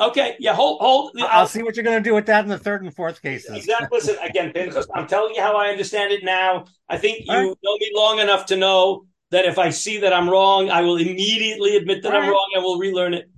Okay. 0.00 0.36
Yeah, 0.38 0.54
hold, 0.54 0.80
hold. 0.80 1.12
I'll, 1.18 1.40
I'll 1.40 1.46
see 1.46 1.62
what 1.62 1.76
you're 1.76 1.84
going 1.84 2.02
to 2.02 2.08
do 2.08 2.14
with 2.14 2.26
that 2.26 2.44
in 2.44 2.50
the 2.50 2.58
third 2.58 2.82
and 2.82 2.94
fourth 2.94 3.22
cases. 3.22 3.56
Exactly. 3.56 3.88
Listen 3.98 4.16
again, 4.22 4.52
Pinchas. 4.52 4.86
I'm 4.94 5.06
telling 5.06 5.34
you 5.34 5.40
how 5.42 5.56
I 5.56 5.68
understand 5.68 6.12
it 6.12 6.24
now. 6.24 6.66
I 6.88 6.98
think 6.98 7.26
you 7.26 7.32
right. 7.32 7.56
know 7.62 7.76
me 7.78 7.90
long 7.94 8.18
enough 8.18 8.46
to 8.46 8.56
know 8.56 9.06
that 9.30 9.44
if 9.44 9.58
I 9.58 9.70
see 9.70 9.98
that 9.98 10.12
I'm 10.12 10.28
wrong, 10.28 10.70
I 10.70 10.82
will 10.82 10.96
immediately 10.96 11.76
admit 11.76 12.02
that 12.02 12.12
All 12.12 12.18
I'm 12.18 12.22
right. 12.24 12.30
wrong 12.30 12.50
and 12.54 12.64
will 12.64 12.78
relearn 12.78 13.14
it. 13.14 13.28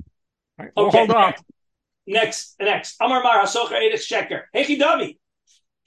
Right, 0.58 0.70
we'll 0.76 0.86
Okay. 0.86 0.98
hold 0.98 1.10
on. 1.12 1.34
Next, 2.06 2.56
next. 2.58 2.96
Amar 3.00 3.22
Mar 3.22 3.42
Hasocher 3.42 3.72
Edis 3.72 4.06
Sheker. 4.06 4.42
Hechi 4.54 4.78
Davi. 4.78 5.16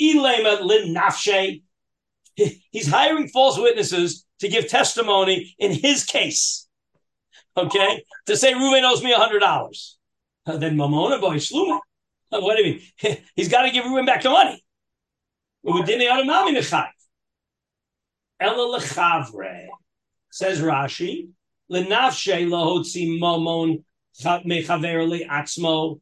Ilema 0.01 0.61
Lin 0.61 0.93
Nafshe. 0.95 1.63
He's 2.35 2.87
hiring 2.87 3.27
false 3.27 3.57
witnesses 3.57 4.25
to 4.39 4.47
give 4.47 4.67
testimony 4.67 5.55
in 5.59 5.71
his 5.71 6.03
case. 6.05 6.67
Okay? 7.57 8.03
To 8.27 8.37
say 8.37 8.53
Reuben 8.53 8.83
owes 8.85 9.03
me 9.03 9.13
$100. 9.13 9.93
Then 10.45 10.75
Mamona 10.75 11.19
boy 11.21 11.35
Shluma. 11.35 11.79
Uh, 12.31 12.39
What 12.41 12.57
do 12.57 12.63
you 12.63 12.79
mean? 13.03 13.17
He's 13.35 13.49
got 13.49 13.63
to 13.63 13.71
give 13.71 13.85
Reuben 13.85 14.05
back 14.05 14.23
the 14.23 14.29
money. 14.29 14.63
Ela 18.39 18.79
lechavre. 18.79 19.67
Says 20.31 20.59
Rashi. 20.61 21.29
Lenafshe 21.71 22.47
lahotzi 22.47 23.19
mamon 23.19 23.83
cha- 24.19 24.39
mechaver 24.41 25.07
le'atzmo. 25.07 25.99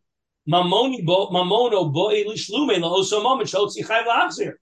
Mamoni 0.50 1.06
bo 1.06 1.30
mamono 1.30 1.92
bo 1.92 2.10
elishlume 2.10 2.78
lahoso 2.78 3.22
mamon 3.24 3.42
shotzi 3.44 3.86
chayv 3.86 4.06
la'achzir. 4.06 4.54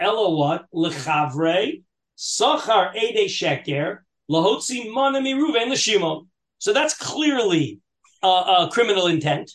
Ela 0.00 0.30
what? 0.30 0.66
Lechavre. 0.74 1.82
Sachar 2.16 2.94
ede 2.96 3.28
sheker. 3.28 3.98
Lahotzi 4.30 4.88
manami 4.90 5.34
ruven 5.34 5.70
l'shimon. 5.70 6.26
So 6.58 6.72
that's 6.72 6.94
clearly 6.96 7.80
uh, 8.22 8.40
uh, 8.40 8.70
criminal 8.70 9.06
intent. 9.06 9.50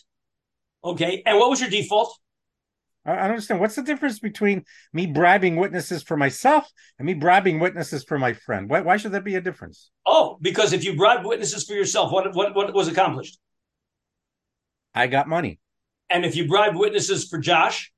Okay. 0.82 1.22
And 1.24 1.38
what 1.38 1.50
was 1.50 1.60
your 1.60 1.70
default? 1.70 2.16
I 3.06 3.16
don't 3.16 3.30
understand. 3.30 3.60
What's 3.60 3.74
the 3.74 3.82
difference 3.82 4.18
between 4.18 4.64
me 4.94 5.06
bribing 5.06 5.56
witnesses 5.56 6.02
for 6.02 6.16
myself 6.16 6.70
and 6.98 7.04
me 7.04 7.12
bribing 7.12 7.58
witnesses 7.60 8.02
for 8.02 8.18
my 8.18 8.32
friend? 8.32 8.68
Why, 8.68 8.80
why 8.80 8.96
should 8.96 9.12
there 9.12 9.20
be 9.20 9.34
a 9.34 9.42
difference? 9.42 9.90
Oh, 10.06 10.38
because 10.40 10.72
if 10.72 10.84
you 10.84 10.96
bribe 10.96 11.24
witnesses 11.26 11.64
for 11.64 11.74
yourself, 11.74 12.10
what 12.12 12.34
what 12.34 12.54
what 12.54 12.72
was 12.74 12.88
accomplished? 12.88 13.38
I 14.94 15.06
got 15.06 15.28
money. 15.28 15.60
And 16.08 16.24
if 16.24 16.34
you 16.36 16.46
bribe 16.48 16.76
witnesses 16.76 17.28
for 17.28 17.38
Josh, 17.38 17.92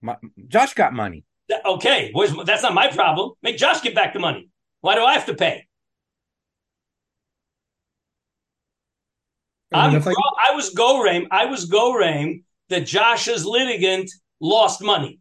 My, 0.00 0.16
Josh 0.48 0.72
got 0.74 0.94
money. 0.94 1.24
th- 1.48 1.60
okay, 1.64 2.12
that's 2.44 2.62
not 2.62 2.72
my 2.72 2.88
problem. 2.88 3.32
Make 3.42 3.58
Josh 3.58 3.82
give 3.82 3.94
back 3.94 4.14
the 4.14 4.20
money. 4.20 4.48
Why 4.80 4.94
do 4.94 5.02
I 5.04 5.14
have 5.14 5.26
to 5.26 5.34
pay? 5.34 5.66
I 9.76 9.88
mean, 9.88 10.02
I- 10.16 10.50
I 10.50 10.54
was 10.54 10.70
go 10.70 11.00
rame. 11.00 11.26
I 11.30 11.46
was 11.46 11.64
go 11.66 11.92
rame 11.92 12.44
that 12.68 12.80
Josh's 12.86 13.44
litigant 13.44 14.10
lost 14.40 14.82
money. 14.82 15.20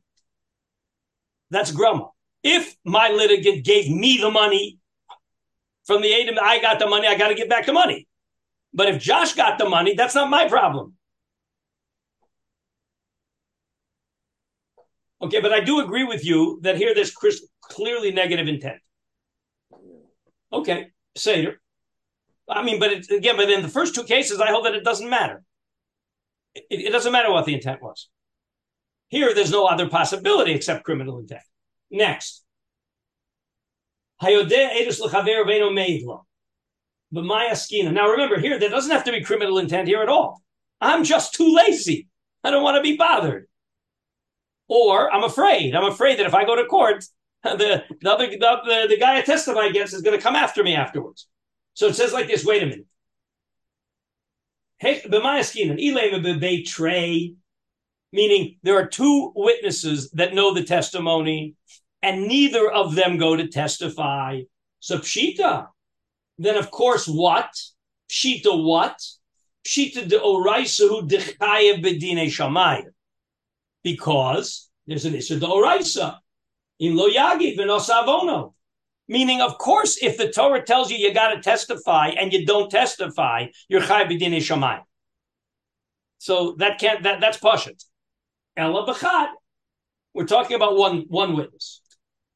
That's 1.52 1.72
grumma. 1.72 2.10
If 2.44 2.76
my 2.84 3.10
litigant 3.10 3.66
gave 3.66 3.90
me 3.90 4.18
the 4.18 4.32
money 4.32 4.80
from 5.86 6.02
the 6.02 6.08
aid, 6.10 6.30
I 6.38 6.60
got 6.60 6.80
the 6.80 6.88
money. 6.88 7.08
I 7.08 7.16
got 7.16 7.30
to 7.30 7.36
give 7.36 7.50
back 7.50 7.66
the 7.66 7.74
money. 7.74 8.08
But 8.74 8.90
if 8.90 9.02
Josh 9.02 9.34
got 9.34 9.58
the 9.58 9.70
money, 9.70 9.94
that's 9.94 10.16
not 10.16 10.30
my 10.30 10.48
problem. 10.48 10.96
Okay, 15.22 15.40
but 15.40 15.54
I 15.54 15.62
do 15.62 15.80
agree 15.80 16.04
with 16.04 16.26
you 16.26 16.60
that 16.64 16.78
here 16.78 16.94
there's 16.94 17.16
clearly 17.62 18.12
negative 18.12 18.48
intent. 18.48 18.80
Okay, 20.52 20.92
Seder. 21.16 21.60
I 22.48 22.64
mean, 22.64 22.80
but 22.80 22.92
it, 22.92 23.12
again, 23.12 23.38
but 23.38 23.50
in 23.50 23.62
the 23.62 23.70
first 23.70 23.96
two 23.96 24.04
cases, 24.04 24.40
I 24.40 24.52
hold 24.52 24.66
that 24.66 24.76
it 24.76 24.84
doesn't 24.84 25.10
matter. 25.10 25.44
It, 26.54 26.66
it 26.70 26.92
doesn't 26.92 27.12
matter 27.12 27.32
what 27.32 27.46
the 27.46 27.56
intent 27.56 27.82
was. 27.82 28.10
Here, 29.08 29.34
there's 29.34 29.52
no 29.52 29.66
other 29.66 29.90
possibility 29.90 30.52
except 30.52 30.84
criminal 30.84 31.20
intent. 31.20 31.42
Next. 31.92 32.44
Now 37.94 38.10
remember, 38.10 38.40
here, 38.40 38.60
there 38.60 38.70
doesn't 38.70 38.92
have 38.92 39.04
to 39.06 39.12
be 39.12 39.22
criminal 39.22 39.58
intent 39.58 39.88
here 39.88 40.02
at 40.02 40.10
all. 40.10 40.42
I'm 40.82 41.04
just 41.04 41.34
too 41.34 41.54
lazy. 41.56 42.08
I 42.44 42.52
don't 42.52 42.64
want 42.64 42.78
to 42.78 42.82
be 42.82 42.98
bothered. 42.98 43.48
Or 44.68 45.14
I'm 45.14 45.24
afraid. 45.24 45.76
I'm 45.76 45.92
afraid 45.92 46.20
that 46.20 46.26
if 46.26 46.34
I 46.34 46.46
go 46.46 46.56
to 46.56 46.66
court, 46.66 47.06
the, 47.44 47.84
the 48.02 48.12
other 48.12 48.28
the, 48.28 48.38
the, 48.38 48.86
the 48.90 48.98
guy 48.98 49.18
I 49.18 49.22
testify 49.22 49.66
against 49.66 49.94
is 49.94 50.02
going 50.02 50.18
to 50.18 50.24
come 50.24 50.36
after 50.36 50.64
me 50.64 50.76
afterwards. 50.76 51.28
So 51.76 51.88
it 51.88 51.96
says 51.96 52.14
like 52.14 52.28
this. 52.28 52.46
Wait 52.46 52.64
a 52.64 52.66
minute. 52.66 52.88
Hey, 54.78 55.02
b'mayaskinan 55.02 55.78
ilema 55.80 56.24
b'beitrei, 56.24 57.36
meaning 58.12 58.58
there 58.64 58.78
are 58.80 58.88
two 58.88 59.34
witnesses 59.36 60.10
that 60.12 60.34
know 60.34 60.54
the 60.54 60.64
testimony, 60.64 61.56
and 62.02 62.28
neither 62.28 62.72
of 62.72 62.96
them 62.96 63.18
go 63.18 63.36
to 63.36 63.48
testify. 63.48 64.42
So 64.80 65.00
pshita. 65.00 65.68
Then 66.38 66.56
of 66.56 66.72
course 66.72 67.08
what? 67.08 67.52
Pshita 68.10 68.64
what? 68.64 68.98
Pshita 69.66 70.08
de 70.08 70.18
oraisahu 70.18 71.10
dechayev 71.10 71.84
bedine 71.84 72.28
shamayim. 72.28 72.86
Because 73.84 74.70
there's 74.88 75.06
an 75.06 75.16
issue 75.16 75.40
de 75.40 75.46
oraisa. 75.46 76.20
In 76.80 76.96
lo 76.96 77.10
yagi 77.10 77.58
v'nosavono. 77.58 78.54
Meaning, 79.08 79.42
of 79.42 79.58
course, 79.58 80.02
if 80.02 80.18
the 80.18 80.32
Torah 80.32 80.64
tells 80.64 80.90
you 80.90 80.98
you 80.98 81.14
got 81.14 81.34
to 81.34 81.42
testify 81.42 82.08
and 82.10 82.34
you 82.34 82.46
don't 82.46 82.72
testify, 82.72 83.48
you're 83.70 83.82
chai 83.82 84.06
b'dinei 84.06 84.38
shamayim. 84.38 84.82
So 86.18 86.56
that 86.58 86.80
can't 86.80 87.04
that 87.04 87.22
that's 87.22 87.38
pashut. 87.38 87.84
Ella 88.58 88.86
b'chad. 88.88 89.28
We're 90.14 90.26
talking 90.26 90.56
about 90.56 90.76
one 90.76 91.06
one 91.08 91.36
witness. 91.36 91.82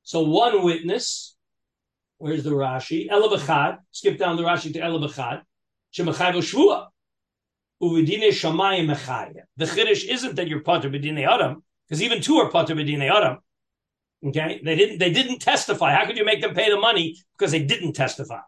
So 0.04 0.22
one 0.22 0.64
witness. 0.64 1.36
Where's 2.18 2.44
the 2.44 2.52
Rashi? 2.52 3.08
Ella 3.10 3.36
b'chad. 3.36 3.80
Skip 3.92 4.18
down 4.20 4.38
the 4.38 4.44
Rashi 4.44 4.72
to 4.74 4.80
Ella 4.80 5.00
b'chad. 5.00 5.42
Shemachai 5.94 6.34
v'shvua. 6.34 6.88
Uvidine 7.82 8.28
shamayim 8.28 8.94
mechaya. 8.94 9.44
The 9.58 9.66
chiddush 9.66 10.08
isn't 10.08 10.36
that 10.36 10.48
you're 10.48 10.62
pater 10.62 10.90
b'dinei 10.90 11.26
adam, 11.28 11.64
because 11.88 12.04
even 12.04 12.22
two 12.22 12.36
are 12.36 12.52
pater 12.52 12.76
b'dinei 12.76 13.10
adam. 13.10 13.40
Okay, 14.26 14.60
they 14.64 14.76
didn't 14.76 15.00
they 15.00 15.12
didn't 15.12 15.40
testify. 15.40 15.94
How 15.94 16.06
could 16.06 16.18
you 16.18 16.26
make 16.26 16.42
them 16.42 16.54
pay 16.54 16.70
the 16.70 16.80
money 16.80 17.18
because 17.38 17.52
they 17.52 17.64
didn't 17.64 17.94
testify? 17.94 18.42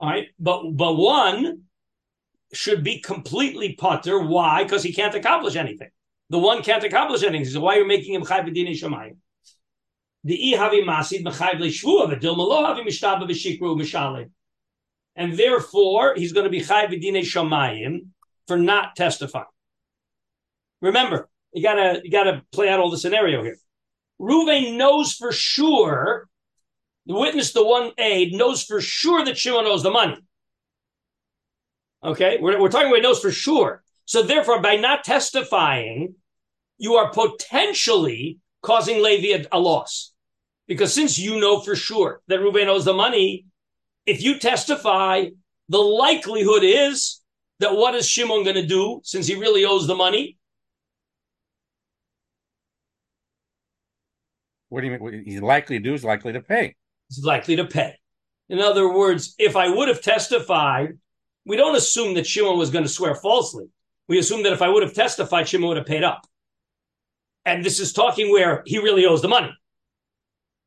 All 0.00 0.10
right, 0.10 0.28
but 0.38 0.72
but 0.72 0.94
one 0.94 1.62
should 2.52 2.82
be 2.82 3.00
completely 3.00 3.74
putter. 3.74 4.20
Why? 4.20 4.64
Because 4.64 4.82
he 4.82 4.92
can't 4.92 5.14
accomplish 5.14 5.56
anything. 5.56 5.90
The 6.30 6.38
one 6.38 6.62
can't 6.62 6.82
accomplish 6.82 7.22
anything. 7.22 7.44
So 7.46 7.60
why 7.60 7.76
are 7.76 7.80
you 7.80 7.86
making 7.86 8.14
him 8.14 8.22
chayv 8.24 8.48
b'dinei 8.48 8.70
shamayim? 8.70 9.16
The 10.24 10.54
i 10.54 10.58
havi 10.58 10.84
masid 10.84 11.24
mechayv 11.24 11.60
leishvua 11.60 12.12
v'dil 12.12 12.36
malo 12.36 12.64
havi 12.64 12.84
mishtaba 12.84 13.28
v'shikru 13.28 13.80
mishalim. 13.80 14.30
And 15.14 15.38
therefore, 15.38 16.14
he's 16.16 16.32
going 16.32 16.44
to 16.44 16.50
be 16.50 16.60
chayv 16.60 16.88
b'dinei 16.88 17.22
shamayim 17.22 18.08
for 18.48 18.56
not 18.56 18.96
testifying. 18.96 19.46
Remember, 20.82 21.28
you 21.52 21.62
gotta 21.62 22.00
you 22.04 22.10
gotta 22.10 22.42
play 22.52 22.68
out 22.68 22.80
all 22.80 22.90
the 22.90 22.98
scenario 22.98 23.42
here. 23.42 23.58
Ruvain 24.20 24.76
knows 24.76 25.12
for 25.12 25.32
sure, 25.32 26.28
the 27.06 27.14
witness, 27.14 27.52
the 27.52 27.64
one 27.64 27.92
aid, 27.98 28.32
knows 28.32 28.62
for 28.62 28.80
sure 28.80 29.24
that 29.24 29.38
Shimon 29.38 29.66
owes 29.66 29.82
the 29.82 29.90
money. 29.90 30.18
Okay, 32.02 32.38
we're, 32.40 32.60
we're 32.60 32.68
talking 32.68 32.90
about 32.90 33.02
knows 33.02 33.20
for 33.20 33.30
sure. 33.30 33.82
So 34.04 34.22
therefore, 34.22 34.62
by 34.62 34.76
not 34.76 35.04
testifying, 35.04 36.14
you 36.78 36.94
are 36.94 37.10
potentially 37.10 38.38
causing 38.62 39.02
Levi 39.02 39.42
a, 39.42 39.56
a 39.56 39.58
loss. 39.58 40.12
Because 40.66 40.92
since 40.92 41.18
you 41.18 41.40
know 41.40 41.60
for 41.60 41.76
sure 41.76 42.20
that 42.28 42.40
Ruvain 42.40 42.66
owes 42.66 42.84
the 42.84 42.92
money, 42.92 43.46
if 44.04 44.22
you 44.22 44.38
testify, 44.38 45.26
the 45.68 45.78
likelihood 45.78 46.62
is 46.62 47.20
that 47.60 47.74
what 47.74 47.94
is 47.94 48.08
Shimon 48.08 48.44
going 48.44 48.56
to 48.56 48.66
do 48.66 49.00
since 49.04 49.26
he 49.26 49.34
really 49.34 49.64
owes 49.64 49.86
the 49.86 49.94
money? 49.94 50.35
What 54.68 54.80
do 54.80 54.88
you 54.88 54.98
mean? 54.98 55.24
He's 55.24 55.42
likely 55.42 55.78
to 55.78 55.84
do 55.84 55.94
is 55.94 56.04
likely 56.04 56.32
to 56.32 56.40
pay. 56.40 56.74
He's 57.08 57.24
likely 57.24 57.56
to 57.56 57.64
pay. 57.64 57.94
In 58.48 58.60
other 58.60 58.92
words, 58.92 59.34
if 59.38 59.56
I 59.56 59.68
would 59.68 59.88
have 59.88 60.02
testified, 60.02 60.98
we 61.44 61.56
don't 61.56 61.76
assume 61.76 62.14
that 62.14 62.26
Shimon 62.26 62.58
was 62.58 62.70
going 62.70 62.84
to 62.84 62.90
swear 62.90 63.14
falsely. 63.14 63.66
We 64.08 64.18
assume 64.18 64.42
that 64.44 64.52
if 64.52 64.62
I 64.62 64.68
would 64.68 64.82
have 64.82 64.94
testified, 64.94 65.48
Shimon 65.48 65.68
would 65.68 65.76
have 65.76 65.86
paid 65.86 66.04
up. 66.04 66.26
And 67.44 67.64
this 67.64 67.78
is 67.78 67.92
talking 67.92 68.30
where 68.30 68.62
he 68.66 68.78
really 68.78 69.06
owes 69.06 69.22
the 69.22 69.28
money. 69.28 69.52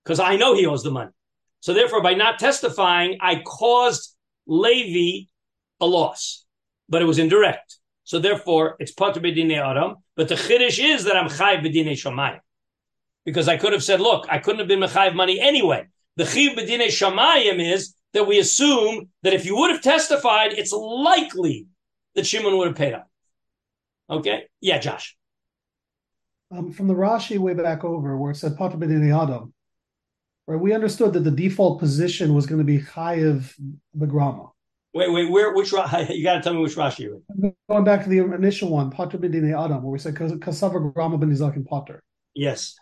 Because 0.03 0.19
I 0.19 0.37
know 0.37 0.55
he 0.55 0.65
owes 0.65 0.83
the 0.83 0.91
money. 0.91 1.11
So 1.59 1.73
therefore, 1.73 2.01
by 2.01 2.13
not 2.13 2.39
testifying, 2.39 3.17
I 3.21 3.41
caused 3.45 4.15
Levi 4.47 5.27
a 5.81 5.85
loss, 5.85 6.45
but 6.87 7.01
it 7.01 7.05
was 7.05 7.19
indirect. 7.19 7.77
So 8.05 8.19
therefore, 8.19 8.75
it's 8.79 8.91
part 8.91 9.13
pater 9.13 9.27
b'dinei 9.27 9.57
adam. 9.57 9.97
But 10.15 10.29
the 10.29 10.35
chiddush 10.35 10.79
is 10.83 11.03
that 11.03 11.15
I'm 11.15 11.29
chayv 11.29 11.63
b'dinei 11.63 11.91
shamayim, 11.91 12.39
because 13.29 13.47
I 13.47 13.57
could 13.57 13.73
have 13.73 13.83
said, 13.83 14.01
look, 14.01 14.25
I 14.27 14.39
couldn't 14.39 14.57
have 14.57 14.67
been 14.67 14.79
mechayiv 14.79 15.13
money 15.13 15.39
anyway. 15.39 15.85
The 16.17 16.25
chiv 16.25 16.57
b'dinei 16.57 16.87
shamayim 16.87 17.63
is 17.63 17.93
that 18.13 18.25
we 18.25 18.39
assume 18.39 19.09
that 19.21 19.33
if 19.33 19.45
you 19.45 19.55
would 19.55 19.69
have 19.69 19.83
testified, 19.83 20.53
it's 20.53 20.71
likely 20.71 21.67
that 22.15 22.25
Shimon 22.25 22.57
would 22.57 22.69
have 22.69 22.75
paid 22.75 22.93
up. 22.93 23.07
Okay, 24.09 24.45
yeah, 24.61 24.79
Josh. 24.79 25.15
Um, 26.49 26.71
from 26.71 26.87
the 26.87 26.95
Rashi 26.95 27.37
way 27.37 27.53
back 27.53 27.83
over, 27.83 28.17
where 28.17 28.31
it 28.31 28.37
said 28.37 28.57
pater 28.57 28.77
b'dinei 28.77 29.15
adam, 29.15 29.53
right? 30.47 30.59
We 30.59 30.73
understood 30.73 31.13
that 31.13 31.19
the 31.19 31.29
default 31.29 31.79
position 31.79 32.33
was 32.33 32.47
going 32.47 32.57
to 32.57 32.65
be 32.65 32.79
chayiv 32.79 33.53
begrama. 33.95 34.49
Wait, 34.95 35.13
wait, 35.13 35.29
where? 35.29 35.53
Which 35.53 35.71
you 36.09 36.23
got 36.23 36.33
to 36.33 36.41
tell 36.41 36.55
me 36.55 36.61
which 36.61 36.75
Rashi 36.75 37.01
you're 37.01 37.19
in. 37.43 37.53
Going 37.69 37.83
back 37.83 38.01
to 38.05 38.09
the 38.09 38.17
initial 38.17 38.69
one, 38.69 38.89
pater 38.89 39.19
b'dinei 39.19 39.53
adam, 39.63 39.83
where 39.83 39.91
we 39.91 39.99
said 39.99 40.15
kasavar 40.15 40.91
grama 40.95 41.23
and 41.23 41.65
potter. 41.67 42.01
Yes. 42.33 42.75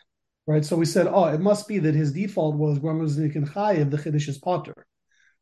Right? 0.48 0.64
So 0.64 0.78
we 0.78 0.86
said, 0.86 1.08
oh, 1.08 1.26
it 1.26 1.42
must 1.42 1.68
be 1.68 1.78
that 1.80 1.94
his 1.94 2.14
default 2.14 2.56
was 2.56 2.80
Gramuznik 2.80 3.36
and 3.36 3.48
Chayiv, 3.50 3.92
the 3.92 3.98
Chiddush 3.98 4.30
is 4.30 4.38
Potter. 4.38 4.74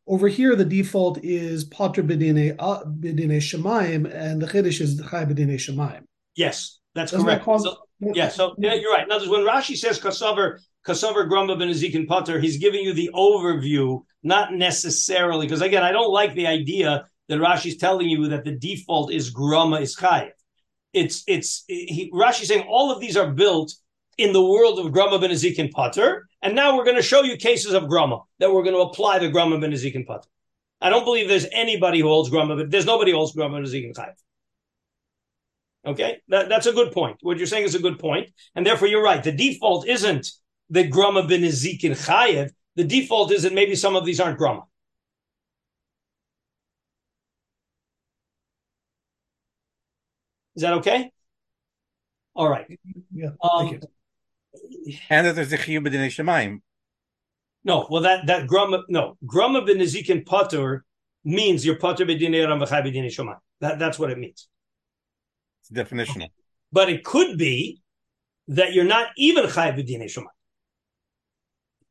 Over 0.07 0.27
here, 0.27 0.55
the 0.55 0.65
default 0.65 1.19
is 1.23 1.63
Potter 1.63 2.03
b'dinei 2.03 2.55
uh, 2.57 2.83
b'dinei 2.85 3.37
Shemaim, 3.37 4.11
and 4.13 4.41
the 4.41 4.47
Chiddush 4.47 4.81
is 4.81 4.99
Chayiv 5.01 5.31
b'dinei 5.31 5.55
Shemaim. 5.55 6.01
Yes, 6.35 6.79
that's 6.95 7.11
Doesn't 7.11 7.27
that 7.27 7.43
correct. 7.43 7.45
cause- 7.45 7.63
So- 7.63 7.77
yeah, 8.13 8.27
so 8.27 8.55
yeah, 8.57 8.73
you're 8.73 8.91
right. 8.91 9.05
In 9.05 9.11
other 9.11 9.29
words, 9.29 9.31
when 9.31 9.47
Rashi 9.47 9.77
says 9.77 9.99
Kasavar, 9.99 10.59
Kasavar 10.85 11.29
Grumba 11.29 11.55
b'nizikin 11.55 12.07
Potter, 12.07 12.39
he's 12.39 12.57
giving 12.57 12.81
you 12.83 12.93
the 12.93 13.09
overview, 13.13 14.01
not 14.21 14.53
necessarily, 14.53 15.45
because 15.45 15.61
again, 15.61 15.81
I 15.83 15.91
don't 15.93 16.11
like 16.11 16.33
the 16.33 16.47
idea 16.47 17.07
that 17.29 17.39
Rashi's 17.39 17.77
telling 17.77 18.09
you 18.09 18.27
that 18.29 18.43
the 18.43 18.51
default 18.51 19.13
is 19.13 19.33
Grumma 19.33 19.81
is 19.81 19.95
Chayiv. 19.95 20.31
It's 20.93 21.23
it's 21.27 21.63
he, 21.67 22.11
Rashi's 22.13 22.49
saying 22.49 22.65
all 22.67 22.91
of 22.91 22.99
these 22.99 23.15
are 23.17 23.31
built 23.31 23.73
in 24.17 24.34
the 24.34 24.43
world 24.43 24.80
of 24.80 24.91
Grumma 24.91 25.19
b'nizikin 25.19 25.71
Pater. 25.71 26.28
and 26.41 26.56
now 26.56 26.75
we're 26.75 26.86
going 26.86 26.95
to 26.95 27.01
show 27.01 27.23
you 27.23 27.38
cases 27.38 27.73
of 27.73 27.84
Grumma 27.84 28.23
that 28.39 28.51
we're 28.51 28.63
going 28.63 28.75
to 28.75 28.82
apply 28.82 29.19
the 29.19 29.30
Grumma 29.30 29.58
b'nizikin 29.60 30.06
Pater. 30.08 30.28
I 30.82 30.89
don't 30.89 31.06
believe 31.06 31.28
there's 31.28 31.47
anybody 31.51 31.99
who 31.99 32.08
holds 32.08 32.30
Grumma, 32.30 32.58
but 32.58 32.71
there's 32.71 32.86
nobody 32.86 33.12
who 33.12 33.17
holds 33.17 33.36
Grumma 33.36 33.60
b'nizikin 33.60 33.93
Chayiv. 33.93 34.15
Okay, 35.86 36.17
that, 36.30 36.49
that's 36.49 36.65
a 36.65 36.71
good 36.71 36.91
point. 36.91 37.17
What 37.21 37.38
you're 37.38 37.45
saying 37.45 37.65
is 37.65 37.75
a 37.75 37.80
good 37.80 37.99
point, 37.99 38.30
and 38.56 38.65
therefore 38.65 38.88
you're 38.88 39.04
right. 39.04 39.23
The 39.23 39.32
default 39.32 39.88
isn't 39.88 40.32
the 40.69 40.88
grama 40.88 41.23
b'nizikin 41.23 41.91
chayev. 41.91 42.49
The 42.75 42.84
default 42.84 43.32
is 43.32 43.43
that 43.43 43.54
maybe 43.54 43.75
some 43.75 43.95
of 43.95 44.04
these 44.04 44.19
aren't 44.19 44.38
grama. 44.38 44.63
Is 50.56 50.62
that 50.63 50.73
okay? 50.75 51.12
All 52.34 52.49
right. 52.49 52.65
Yeah, 53.13 53.30
Um, 53.41 53.67
you. 53.67 53.80
And 55.09 55.27
that 55.27 55.35
there's 55.35 55.53
a 55.53 55.57
chiyuv 55.57 55.87
b'dinei 55.87 56.07
shemayim. 56.07 56.61
no, 57.63 57.87
well 57.89 58.01
that 58.03 58.27
that 58.27 58.47
grama 58.47 58.83
no 58.89 59.17
grama 59.25 59.61
b'nizikin 59.61 60.25
potter 60.25 60.85
means 61.23 61.65
you're 61.65 61.77
b'dinei 61.77 62.47
ram 62.47 62.59
v'chai 62.59 62.83
b'dinei 62.83 63.07
shomai. 63.07 63.37
That 63.61 63.79
that's 63.79 63.97
what 63.97 64.11
it 64.11 64.17
means. 64.17 64.47
It's 65.61 65.71
definitional. 65.71 66.29
But 66.71 66.89
it 66.89 67.03
could 67.03 67.37
be 67.37 67.81
that 68.49 68.73
you're 68.73 68.85
not 68.85 69.07
even 69.17 69.49
chai 69.49 69.71
b'dinei 69.71 70.05
shomai. 70.05 70.27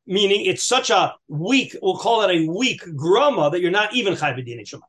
Meaning 0.07 0.45
it's 0.45 0.63
such 0.63 0.91
a 0.91 1.15
weak, 1.29 1.75
we'll 1.81 1.97
call 1.97 2.23
it 2.23 2.37
a 2.37 2.47
weak 2.47 2.83
grama 2.95 3.51
that 3.51 3.61
you're 3.61 3.71
not 3.71 3.95
even 3.95 4.17
chai 4.17 4.33
b'dinei 4.33 4.63
shomai. 4.63 4.83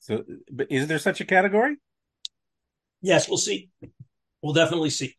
So, 0.00 0.24
but 0.50 0.70
is 0.70 0.86
there 0.86 0.98
such 0.98 1.20
a 1.20 1.24
category? 1.24 1.76
Yes, 3.02 3.28
we'll 3.28 3.38
see. 3.38 3.70
We'll 4.42 4.54
definitely 4.54 4.90
see. 4.90 5.16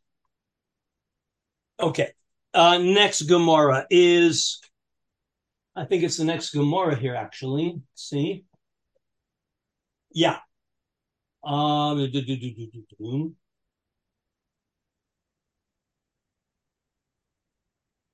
Okay. 1.82 2.12
Uh, 2.54 2.78
next 2.78 3.24
Gemara 3.24 3.88
is, 3.90 4.60
I 5.76 5.86
think 5.86 6.04
it's 6.04 6.18
the 6.18 6.26
next 6.26 6.52
Gemara 6.52 6.96
here, 6.96 7.16
actually. 7.16 7.74
Let's 7.76 8.10
see. 8.10 8.46
Yeah. 10.14 10.38
Um. 11.44 11.98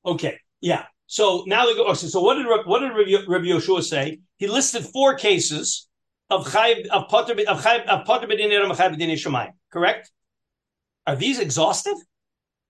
Okay. 0.05 0.39
Yeah. 0.61 0.85
So 1.07 1.43
now 1.47 1.65
they 1.65 1.73
go. 1.73 1.93
So, 1.93 2.21
what 2.21 2.35
did 2.35 2.45
what 2.65 2.79
did 2.79 3.27
Rabbi, 3.27 3.45
Yehoshua 3.47 3.83
say? 3.83 4.19
He 4.37 4.47
listed 4.47 4.85
four 4.85 5.15
cases 5.15 5.89
of 6.29 6.47
chayv 6.47 6.87
of 6.87 7.09
potter 7.09 7.33
of 7.47 7.63
chayv 7.63 7.85
of 7.87 8.05
potter 8.05 8.27
b'dinei 8.27 8.61
ram 8.61 8.71
chayv 8.71 8.95
shemayim. 8.95 9.51
Correct? 9.73 10.11
Are 11.05 11.15
these 11.15 11.39
exhaustive? 11.39 11.97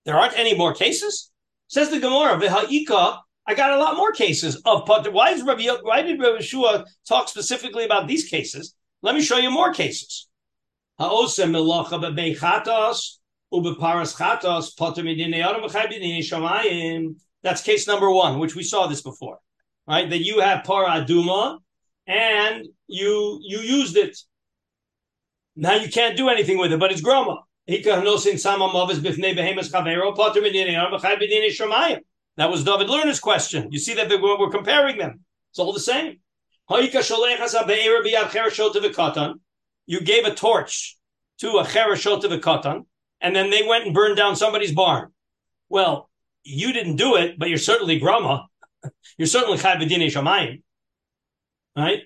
There 0.08 0.16
aren't 0.16 0.38
any 0.38 0.56
more 0.56 0.72
cases. 0.72 1.30
Says 1.66 1.90
the 1.90 2.00
Gemara, 2.00 2.40
v'ha'ika. 2.40 3.18
I 3.46 3.52
got 3.52 3.72
a 3.72 3.76
lot 3.76 3.94
more 3.94 4.10
cases 4.10 4.56
of. 4.64 4.88
Why 4.88 5.32
is 5.32 5.42
Rabbi? 5.42 5.66
Why 5.82 6.00
did 6.00 6.18
Rabbi 6.18 6.38
Yehoshua 6.38 6.86
talk 7.06 7.28
specifically 7.28 7.84
about 7.84 8.08
these 8.08 8.26
cases? 8.26 8.74
Let 9.02 9.14
me 9.14 9.20
show 9.20 9.36
you 9.36 9.50
more 9.50 9.74
cases. 9.74 10.26
That's 10.98 11.36
case 17.62 17.86
number 17.86 18.10
one, 18.10 18.38
which 18.38 18.54
we 18.54 18.62
saw 18.62 18.86
this 18.86 19.02
before, 19.02 19.38
right? 19.86 20.08
That 20.08 20.24
you 20.24 20.40
have 20.40 20.64
para 20.64 20.88
aduma 20.88 21.58
and 22.06 22.66
you 22.86 23.40
you 23.42 23.58
used 23.58 23.98
it. 23.98 24.16
Now 25.54 25.74
you 25.74 25.90
can't 25.90 26.16
do 26.16 26.30
anything 26.30 26.56
with 26.56 26.72
it, 26.72 26.80
but 26.80 26.92
it's 26.92 27.02
groma. 27.02 27.42
That 32.38 32.50
was 32.50 32.64
David 32.64 32.88
Lerner's 32.88 33.20
question. 33.20 33.70
You 33.70 33.78
see 33.78 33.92
that 33.94 34.08
we're 34.08 34.48
comparing 34.48 34.96
them. 34.96 35.20
It's 35.50 35.58
all 35.58 35.74
the 35.74 35.80
same. 35.80 36.20
You 36.70 36.90
gave 40.00 40.24
a 40.24 40.34
torch 40.34 40.96
to 41.40 41.58
a 41.58 41.64
cherashot 41.64 42.24
of 42.24 42.32
a 42.32 42.38
katan, 42.38 42.86
and 43.20 43.36
then 43.36 43.50
they 43.50 43.66
went 43.66 43.84
and 43.84 43.94
burned 43.94 44.16
down 44.16 44.34
somebody's 44.34 44.72
barn. 44.72 45.12
Well, 45.68 46.08
you 46.44 46.72
didn't 46.72 46.96
do 46.96 47.16
it, 47.16 47.38
but 47.38 47.50
you're 47.50 47.58
certainly 47.58 47.98
grama. 47.98 48.46
You're 49.18 49.26
certainly 49.26 49.58
chai 49.58 49.76
b'dinei 49.76 50.06
shamayim, 50.06 50.62
right? 51.76 52.04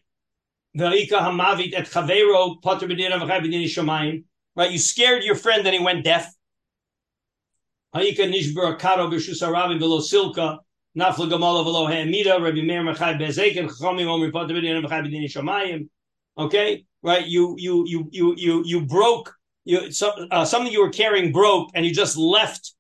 Ve'ika 0.77 1.21
hamavit 1.21 1.75
et 1.75 1.85
chavero 1.85 2.61
b'dinei 2.63 3.65
shamayim. 3.65 4.25
Right? 4.55 4.71
You 4.71 4.79
scared 4.79 5.25
your 5.25 5.35
friend 5.35 5.67
and 5.67 5.75
he 5.75 5.83
went 5.83 6.05
deaf. 6.05 6.33
Rabbi. 7.95 8.11
Okay? 16.39 16.85
Right? 17.03 17.27
You, 17.27 17.57
you, 17.59 17.85
you, 17.87 18.09
you, 18.11 18.35
you, 18.37 18.63
you 18.65 18.87
broke, 18.87 19.35
you, 19.65 19.91
some, 19.93 20.13
uh, 20.31 20.45
something 20.45 20.73
you 20.73 20.83
were 20.83 20.91
carrying 20.91 21.33
broke 21.33 21.71
and 21.75 21.85
you 21.85 21.95
just 21.95 22.17
left 22.17 22.73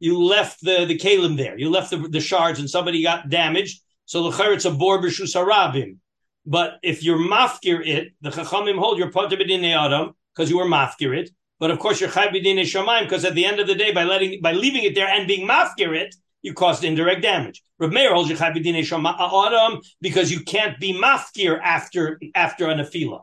you 0.00 0.22
left 0.22 0.60
the 0.60 0.84
the 0.84 0.98
kalim 0.98 1.36
there. 1.36 1.58
You 1.58 1.70
left 1.70 1.90
the, 1.90 1.96
the 1.96 2.20
shards, 2.20 2.58
and 2.58 2.68
somebody 2.68 3.02
got 3.02 3.30
damaged. 3.30 3.80
So 4.04 4.30
the 4.30 4.52
it's 4.52 4.66
a 4.66 4.70
bor 4.70 5.00
b'shus 5.00 5.34
harabim. 5.34 5.96
But 6.44 6.78
if 6.82 7.02
you're 7.02 7.18
mafkir 7.18 7.86
it, 7.86 8.12
the 8.20 8.30
chachamim 8.30 8.78
hold 8.78 8.98
your 8.98 9.10
potter 9.10 9.36
b'dinei 9.36 9.74
adam 9.74 10.14
because 10.34 10.50
you 10.50 10.58
were 10.58 10.66
mafkir 10.66 11.16
it. 11.16 11.30
But 11.60 11.70
of 11.70 11.78
course, 11.78 12.00
you're 12.00 12.10
chai 12.10 12.28
b'dinei 12.28 12.62
shamayim 12.62 13.04
because 13.04 13.24
at 13.24 13.34
the 13.34 13.44
end 13.44 13.60
of 13.60 13.66
the 13.66 13.74
day, 13.74 13.92
by 13.92 14.04
letting 14.04 14.40
by 14.42 14.52
leaving 14.52 14.84
it 14.84 14.94
there 14.94 15.08
and 15.08 15.26
being 15.26 15.48
mafkir 15.48 15.96
it, 15.96 16.14
you 16.42 16.52
caused 16.52 16.84
indirect 16.84 17.22
damage. 17.22 17.62
Rav 17.78 17.92
Meir 17.92 18.12
holds 18.14 18.36
chai 18.36 18.50
b'dinei 18.50 18.80
shamayim 18.80 19.46
adam 19.46 19.80
because 20.00 20.30
you 20.32 20.40
can't 20.40 20.78
be 20.80 20.92
mafkir 20.92 21.60
after 21.62 22.20
after 22.34 22.68
an 22.68 22.78
afila. 22.78 23.22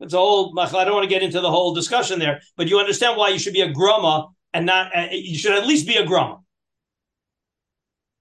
It's 0.00 0.14
a 0.14 0.18
whole. 0.18 0.58
I 0.58 0.84
don't 0.84 0.94
want 0.94 1.04
to 1.04 1.14
get 1.14 1.22
into 1.22 1.40
the 1.40 1.50
whole 1.50 1.74
discussion 1.74 2.18
there, 2.18 2.40
but 2.56 2.68
you 2.68 2.78
understand 2.78 3.16
why 3.16 3.30
you 3.30 3.38
should 3.38 3.52
be 3.52 3.62
a 3.62 3.72
grama 3.72 4.28
and 4.52 4.66
not 4.66 4.96
uh, 4.96 5.08
you 5.10 5.36
should 5.36 5.52
at 5.52 5.66
least 5.66 5.86
be 5.86 5.96
a 5.96 6.06
grama. 6.06 6.40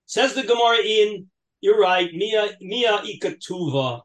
Says 0.06 0.34
the 0.34 0.44
Gemara 0.44 0.78
in, 0.78 1.28
you're 1.62 1.80
right, 1.80 2.14
Mia 2.14 2.50
Mia 2.62 3.00
Ikatuva. 3.00 4.02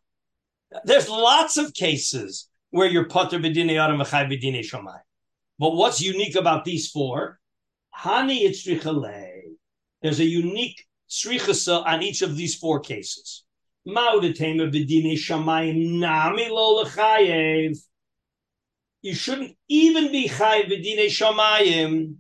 There's 0.84 1.08
lots 1.08 1.56
of 1.56 1.74
cases 1.74 2.48
where 2.70 2.88
you're 2.88 3.04
Potter 3.04 3.38
Bedine 3.38 3.78
Adam 3.82 3.98
V'chai 3.98 4.30
Bedine 4.30 4.60
Shamayim. 4.60 5.00
But 5.58 5.74
what's 5.74 6.00
unique 6.00 6.36
about 6.36 6.64
these 6.64 6.88
four? 6.90 7.40
Hani 7.96 8.42
Itzrichale. 8.42 9.42
There's 10.02 10.20
a 10.20 10.24
unique 10.24 10.86
srichasa 11.08 11.84
on 11.84 12.02
each 12.02 12.22
of 12.22 12.36
these 12.36 12.54
four 12.54 12.80
cases. 12.80 13.44
Maudatema 13.86 14.72
Bedine 14.72 15.14
Shamayim 15.14 15.98
Nami 15.98 16.48
Lo 16.50 16.84
Lechayev. 16.84 17.76
You 19.02 19.14
shouldn't 19.14 19.56
even 19.68 20.12
be 20.12 20.28
Chayev 20.28 20.70
Bedine 20.70 21.06
Shamayim. 21.06 22.16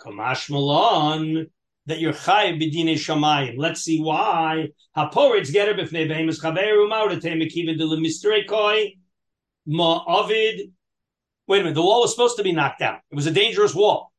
Kamash 0.00 0.50
Malon 0.50 1.48
that 1.88 2.00
you're 2.00 2.12
chayiv 2.12 2.60
b'dinei 2.60 2.94
shamayim. 2.94 3.54
Let's 3.56 3.80
see 3.80 3.98
why. 3.98 4.68
Haporitz 4.94 5.50
getter 5.50 5.72
b'fnei 5.72 6.06
behemus 6.06 6.38
chaveru 6.38 6.86
maudatei 6.86 7.34
mekiven 7.34 7.78
de 7.78 7.86
l'mistrei 7.86 8.46
koi 8.46 8.97
ma'avid. 9.68 10.70
Wait 11.46 11.60
a 11.60 11.62
minute. 11.62 11.74
The 11.74 11.82
wall 11.82 12.02
was 12.02 12.10
supposed 12.10 12.36
to 12.36 12.42
be 12.42 12.52
knocked 12.52 12.80
down. 12.80 12.98
It 13.10 13.14
was 13.14 13.26
a 13.26 13.30
dangerous 13.30 13.74
wall, 13.74 14.12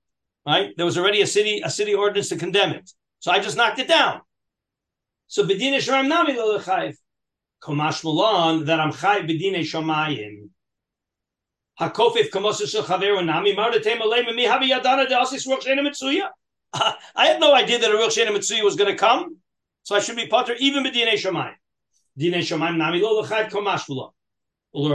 right? 0.46 0.76
There 0.78 0.86
was 0.86 0.98
already 0.98 1.22
a 1.22 1.28
city 1.28 1.62
a 1.64 1.70
city 1.70 1.94
ordinance 1.94 2.30
to 2.30 2.38
condemn 2.38 2.72
it. 2.72 2.92
So 3.20 3.32
I 3.32 3.40
just 3.40 3.58
knocked 3.58 3.80
it 3.80 3.88
down. 3.88 4.22
So 5.28 5.44
b'dinei 5.44 5.78
shamayim 5.78 6.08
nami 6.08 6.34
lo 6.34 6.58
lechayiv. 6.58 6.96
Kamash 7.62 8.04
Malon 8.04 8.66
that 8.66 8.80
I'm 8.80 8.92
chayiv 8.92 9.30
b'dinei 9.30 9.62
shamayim. 9.62 10.50
Hakofif 11.80 12.30
kamosu 12.30 12.68
shel 12.68 12.84
chaveru 12.84 13.26
nami 13.26 13.56
maudatei 13.56 13.98
malei 13.98 14.34
mi 14.36 14.46
habi 14.46 14.70
yadana 14.70 15.08
de 15.08 15.16
asis 15.16 15.48
ruach 15.48 15.64
shena 15.64 15.82
mitzuya. 15.88 16.30
I 16.74 17.26
had 17.26 17.40
no 17.40 17.54
idea 17.54 17.80
that 17.80 17.90
a 17.90 17.94
real 17.94 18.10
Shena 18.10 18.30
Mitzui 18.30 18.64
was 18.64 18.76
going 18.76 18.92
to 18.92 18.98
come, 18.98 19.38
so 19.84 19.96
I 19.96 20.00
should 20.00 20.16
be 20.16 20.28
potter 20.28 20.54
even 20.60 20.84
with 20.84 20.94
dinei 20.94 21.14
Shemaim. 21.14 21.54
dinei 22.20 22.40
Shemaim 22.40 22.78
Nami 22.78 23.02
Lo 23.02 23.24
Lechad 23.24 23.50
Komashvula. 23.50 24.12
Okay, 24.76 24.92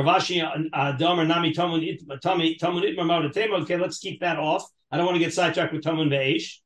let's 3.77 3.99
keep 3.99 4.21
that 4.21 4.39
off. 4.39 4.65
I 4.91 4.97
don't 4.97 5.07
want 5.07 5.17
to 5.17 5.19
get 5.19 5.35
sidetracked 5.35 5.73
with 5.73 5.83
Tamun 5.83 6.09
Beish. 6.09 6.59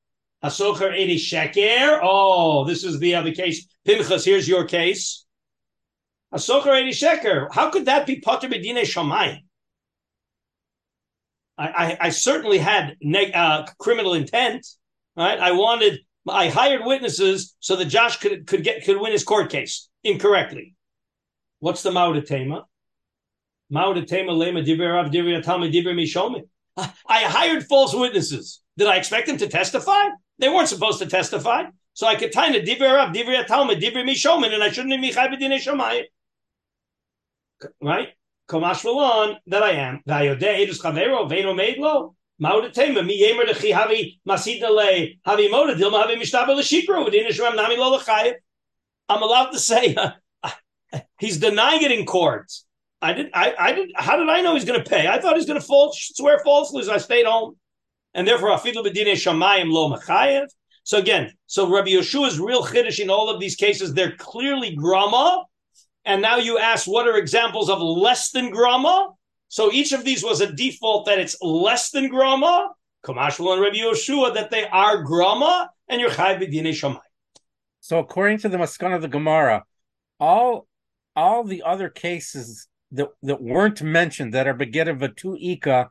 Hasocher 0.45 0.97
Edi 0.97 1.17
Sheker. 1.17 2.01
Oh, 2.03 2.65
this 2.65 2.85
is 2.85 3.01
the 3.01 3.15
other 3.15 3.33
case. 3.33 3.67
Pinchas, 3.85 4.25
here's 4.25 4.47
your 4.47 4.67
case. 4.67 5.25
Hasocher 6.35 6.81
Edi 6.81 6.91
Sheker. 6.91 7.49
How 7.51 7.71
could 7.71 7.87
that 7.87 8.07
be 8.07 8.21
potter 8.21 8.49
b'dinei 8.49 8.83
Shemaim? 8.83 9.41
I, 11.61 11.97
I, 12.01 12.11
certainly 12.11 12.59
had 12.59 12.97
uh, 13.35 13.67
criminal 13.79 14.15
intent. 14.15 14.65
Right? 15.17 15.41
I 15.41 15.51
wanted 15.53 15.99
I 16.29 16.49
hired 16.49 16.85
witnesses 16.85 17.57
so 17.61 17.77
that 17.77 17.87
Josh 17.87 18.19
could 18.19 18.47
could 18.47 18.63
get 18.63 18.85
could 18.85 19.01
win 19.01 19.13
his 19.13 19.25
court 19.25 19.51
case 19.51 19.89
incorrectly. 20.05 20.75
What's 21.61 21.83
the 21.83 21.91
Maudatema? 21.91 21.91
Maudatema 21.91 22.17
lema 22.17 22.17
diverav 22.21 22.27
divya 22.29 22.37
talmud 22.39 22.45
divya 22.45 22.65
mishomin. 22.65 22.67
I 26.79 27.23
hired 27.25 27.67
false 27.67 27.95
witnesses. 27.95 28.63
Did 28.77 28.87
I 28.87 28.97
expect 28.97 29.27
them 29.27 29.37
to 29.39 29.49
testify? 29.49 30.05
They 30.39 30.49
weren't 30.49 30.69
supposed 30.69 31.01
to 31.01 31.07
testify. 31.07 31.65
So 31.95 32.07
I 32.07 32.15
could 32.15 32.33
tie 32.33 32.53
the 32.53 32.61
diverav 32.61 33.13
divya 33.13 33.47
talmud 33.47 33.81
divya 33.81 34.05
mishomin, 34.05 34.55
and 34.55 34.63
I 34.63 34.71
shouldn't 34.71 34.93
have 34.93 35.01
michai 35.03 35.29
b'dinei 35.29 35.59
shomayim. 35.59 36.05
Right? 37.83 38.11
Komash 38.49 38.85
v'lon 38.85 39.37
that 39.49 39.65
I 39.65 39.73
am. 39.73 40.03
Vayodeh 40.09 40.65
edus 40.65 40.81
chavero 40.81 41.29
veino 41.29 41.57
made 41.57 41.79
lo. 41.79 42.15
Maudatema 42.41 43.05
mi 43.05 43.21
yemer 43.21 43.47
lechi 43.47 43.73
havi 43.73 44.21
masida 44.27 44.71
le 44.71 45.17
havi 45.27 45.51
moda 45.51 45.75
dilma 45.75 46.05
havi 46.05 46.17
mishtabel 46.17 46.57
l'shikro 46.57 47.05
v'din 47.05 47.27
yishuam 47.27 47.57
nami 47.57 47.77
lo 47.77 47.97
l'chayev. 47.97 48.35
I'm 49.09 49.23
allowed 49.23 49.51
to 49.51 49.59
say 49.59 49.97
he's 51.19 51.39
denying 51.39 51.83
it 51.83 51.91
in 51.91 52.07
court. 52.07 52.53
I 53.01 53.13
did. 53.13 53.31
I, 53.33 53.55
I 53.59 53.73
did. 53.73 53.91
How 53.95 54.17
did 54.17 54.29
I 54.29 54.41
know 54.41 54.55
he's 54.55 54.65
going 54.65 54.83
to 54.83 54.89
pay? 54.89 55.07
I 55.07 55.21
thought 55.21 55.37
he's 55.37 55.47
going 55.47 55.61
to 55.61 55.67
fall, 55.67 55.93
swear 55.95 56.41
falsely. 56.41 56.83
So 56.83 56.93
I 56.93 56.99
stayed 56.99 57.27
home, 57.27 57.57
and 58.15 58.27
therefore 58.27 58.51
afidu 58.51 58.85
b'dinei 58.85 59.13
shamayim 59.13 59.71
lo 59.71 59.95
machayev. 59.95 60.47
So 60.83 60.99
again, 60.99 61.33
so 61.47 61.71
Rabbi 61.71 61.91
Yehoshua's 61.91 62.41
real 62.41 62.65
chiddush 62.65 62.99
in 62.99 63.11
all 63.11 63.29
of 63.29 63.41
these 63.41 63.57
cases, 63.57 63.93
they're 63.93 64.17
clearly 64.17 64.75
grama. 64.75 65.45
And 66.05 66.23
now 66.23 66.37
you 66.39 66.59
ask, 66.59 66.87
what 66.87 67.07
are 67.07 67.19
examples 67.19 67.69
of 67.69 67.81
less 67.81 68.31
than 68.31 68.51
grama? 68.51 69.11
So 69.49 69.71
each 69.71 69.93
of 69.93 70.05
these 70.05 70.25
was 70.25 70.41
a 70.41 70.51
default 70.51 71.07
that 71.07 71.19
it's 71.19 71.37
less 71.43 71.91
than 71.91 72.09
grama. 72.09 72.71
Kamashul 73.05 73.53
and 73.53 73.63
Rabbi 73.63 73.77
Yehoshua 73.77 74.35
that 74.35 74.51
they 74.51 74.67
are 74.67 75.03
grama, 75.03 75.71
and 75.89 76.01
you're 76.01 76.11
chayv 76.11 76.41
b'dinei 76.41 76.71
shamayim. 76.71 77.01
So 77.81 77.99
according 77.99 78.39
to 78.39 78.49
the 78.49 78.57
Maskan 78.57 78.95
of 78.95 79.03
the 79.03 79.09
Gemara, 79.09 79.65
all 80.19 80.67
all 81.15 81.45
the 81.45 81.63
other 81.65 81.89
cases 81.89 82.68
that, 82.93 83.09
that 83.23 83.43
weren't 83.43 83.83
mentioned 83.83 84.35
that 84.35 84.47
are 84.47 84.55
beged 84.55 84.89
of 85.03 85.17
two 85.17 85.37
ika, 85.41 85.91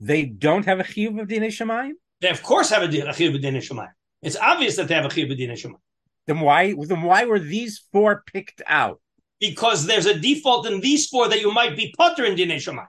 they 0.00 0.24
don't 0.24 0.64
have 0.64 0.80
a 0.80 0.84
chiyuv 0.84 1.20
of 1.20 1.28
dinei 1.28 1.48
shamayim. 1.48 1.92
They 2.20 2.28
of 2.30 2.42
course 2.42 2.70
have 2.70 2.82
a 2.82 2.88
chiyuv 2.88 3.08
of 3.34 3.40
b'dinei 3.40 3.62
shamayim. 3.68 3.92
It's 4.22 4.36
obvious 4.36 4.76
that 4.76 4.88
they 4.88 4.94
have 4.94 5.04
a 5.04 5.08
chiyuv 5.08 5.30
of 5.32 5.38
b'dinei 5.38 5.52
shamayim. 5.52 5.80
Then 6.26 6.40
why 6.40 6.74
then 6.76 7.02
why 7.02 7.24
were 7.24 7.38
these 7.38 7.84
four 7.92 8.22
picked 8.32 8.62
out? 8.66 9.00
Because 9.38 9.86
there's 9.86 10.06
a 10.06 10.18
default 10.18 10.66
in 10.66 10.80
these 10.80 11.06
four 11.06 11.28
that 11.28 11.40
you 11.40 11.52
might 11.52 11.76
be 11.76 11.94
putter 11.96 12.24
in 12.24 12.34
dinei 12.36 12.56
shamayim. 12.56 12.88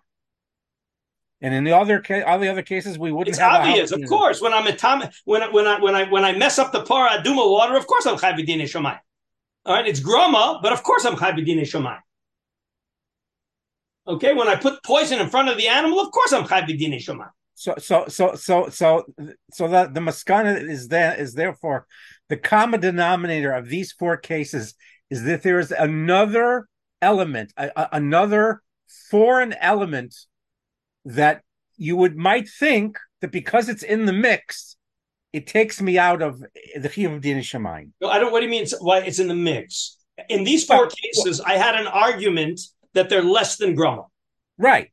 And 1.40 1.54
in 1.54 1.64
the 1.64 1.74
other 1.78 2.02
ca- 2.02 2.24
all 2.24 2.40
the 2.40 2.48
other 2.48 2.64
cases, 2.64 2.98
we 2.98 3.12
wouldn't 3.12 3.30
It's 3.36 3.38
have. 3.38 3.62
a 3.62 3.68
obvious, 3.70 3.92
of 3.92 4.02
course. 4.08 4.42
When 4.42 4.54
I'm 4.54 4.66
a 4.66 4.76
tam, 4.76 5.04
when 5.26 5.44
I- 5.44 5.50
when 5.50 5.68
I 5.68 5.80
when 5.80 5.94
I 5.96 6.04
when 6.10 6.26
I 6.26 6.32
mess 6.32 6.58
up 6.58 6.72
the 6.72 6.82
par 6.84 7.08
aduma 7.10 7.48
water, 7.50 7.76
of 7.78 7.86
course 7.86 8.08
I'm 8.08 8.18
chayv 8.18 8.40
b'dinei 8.40 8.64
shamayim. 8.64 9.00
All 9.66 9.76
right, 9.76 9.88
it's 9.88 10.00
grama, 10.00 10.60
but 10.64 10.74
of 10.74 10.82
course 10.82 11.06
I'm 11.06 11.16
chayv 11.16 11.38
b'dinei 11.38 11.62
shamayim. 11.62 12.00
Okay, 14.08 14.34
when 14.34 14.48
I 14.48 14.56
put 14.56 14.84
poison 14.84 15.20
in 15.20 15.30
front 15.30 15.50
of 15.50 15.58
the 15.58 15.68
animal, 15.68 16.00
of 16.00 16.12
course 16.12 16.32
I'm 16.32 16.46
chayv 16.46 16.68
b'dinei. 16.68 17.02
So 17.56 17.74
so 17.78 18.06
so 18.08 18.36
so 18.36 18.70
so 18.70 19.06
so 19.52 19.68
that 19.68 19.94
the 19.94 20.00
maskana 20.00 20.62
is 20.62 20.88
there 20.88 21.20
is 21.20 21.34
therefore 21.34 21.88
the 22.30 22.38
common 22.38 22.80
denominator 22.80 23.52
of 23.52 23.68
these 23.68 23.92
four 23.92 24.16
cases 24.16 24.76
is 25.10 25.24
that 25.24 25.42
there 25.44 25.60
is 25.60 25.72
another 25.72 26.68
element, 27.02 27.54
a, 27.58 27.72
a- 27.76 27.90
another 27.94 28.62
foreign 29.10 29.54
element 29.54 30.16
that 31.06 31.42
you 31.78 31.96
would 31.96 32.16
might 32.16 32.48
think 32.48 32.98
that 33.22 33.32
because 33.32 33.70
it's 33.70 33.84
in 33.84 34.06
the 34.06 34.14
mix, 34.14 34.76
it 35.34 35.48
takes 35.48 35.82
me 35.82 35.98
out 35.98 36.22
of 36.22 36.40
the 36.40 36.90
chiyuv 36.90 37.16
of 37.16 37.22
din. 37.22 37.44
No, 38.02 38.10
I 38.10 38.20
don't. 38.20 38.32
What 38.32 38.40
do 38.40 38.46
you 38.46 38.52
mean? 38.52 38.64
It's, 38.64 38.80
why 38.80 39.00
it's 39.00 39.20
in 39.20 39.28
the 39.28 39.36
mix? 39.36 39.98
In 40.30 40.44
these 40.44 40.66
four 40.66 40.88
cases, 40.88 41.42
I 41.42 41.58
had 41.58 41.76
an 41.76 41.88
argument 41.88 42.60
that 42.98 43.10
they're 43.10 43.24
less 43.24 43.58
than 43.58 43.76
grama. 43.76 44.06
Right. 44.58 44.92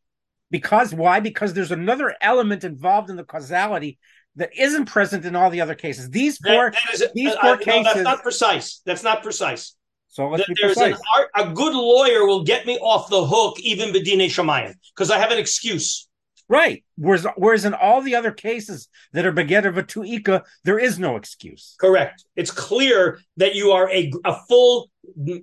Because 0.50 0.94
why? 0.94 1.20
Because 1.20 1.52
there's 1.55 1.72
another 1.72 2.14
element 2.20 2.62
involved 2.62 3.11
in 3.11 3.16
the 3.16 3.24
causality 3.24 3.98
that 4.36 4.50
isn't 4.57 4.86
present 4.86 5.24
in 5.24 5.34
all 5.34 5.50
the 5.50 5.61
other 5.61 5.74
cases. 5.74 6.11
These 6.11 6.38
That- 6.38 6.55
four, 6.55 6.70
that 6.70 6.94
is, 6.94 7.05
these 7.14 7.34
uh, 7.34 7.40
four 7.40 7.52
uh, 7.52 7.57
no, 7.66 7.82
that's 7.82 8.00
not 8.00 8.22
precise. 8.22 8.80
That's 8.86 9.02
not 9.02 9.22
precise. 9.22 9.74
so 10.09 10.28
let's 10.28 10.46
That 10.46 10.55
be 10.55 10.61
there's 10.61 10.76
precise. 10.76 11.00
art, 11.16 11.30
a 11.34 11.52
good 11.52 11.74
lawyer 11.74 12.26
will 12.26 12.44
get 12.44 12.66
me 12.66 12.78
off 12.78 13.09
the 13.11 13.24
hook, 13.26 13.59
even 13.61 13.92
b'dinei 13.92 14.26
shamayim, 14.26 14.74
because 14.94 15.11
I 15.11 15.18
have 15.18 15.32
an 15.32 15.38
excuse. 15.38 16.09
Right. 16.48 16.84
Whereas, 16.96 17.26
whereas 17.36 17.64
in 17.64 17.74
all 17.74 18.02
the 18.02 18.16
other 18.16 18.30
cases 18.30 18.88
that 19.14 19.24
are 19.24 19.32
beget 19.32 19.64
of 19.64 19.78
a 19.78 19.82
tuika, 19.82 20.42
there 20.64 20.78
is 20.78 20.98
no 20.98 21.16
excuse. 21.16 21.74
Correct. 21.80 22.24
It's 22.36 22.50
clear 22.50 23.18
that 23.38 23.55
you 23.55 23.70
are 23.70 23.90
a, 23.90 24.12
a 24.24 24.36
full 24.46 24.90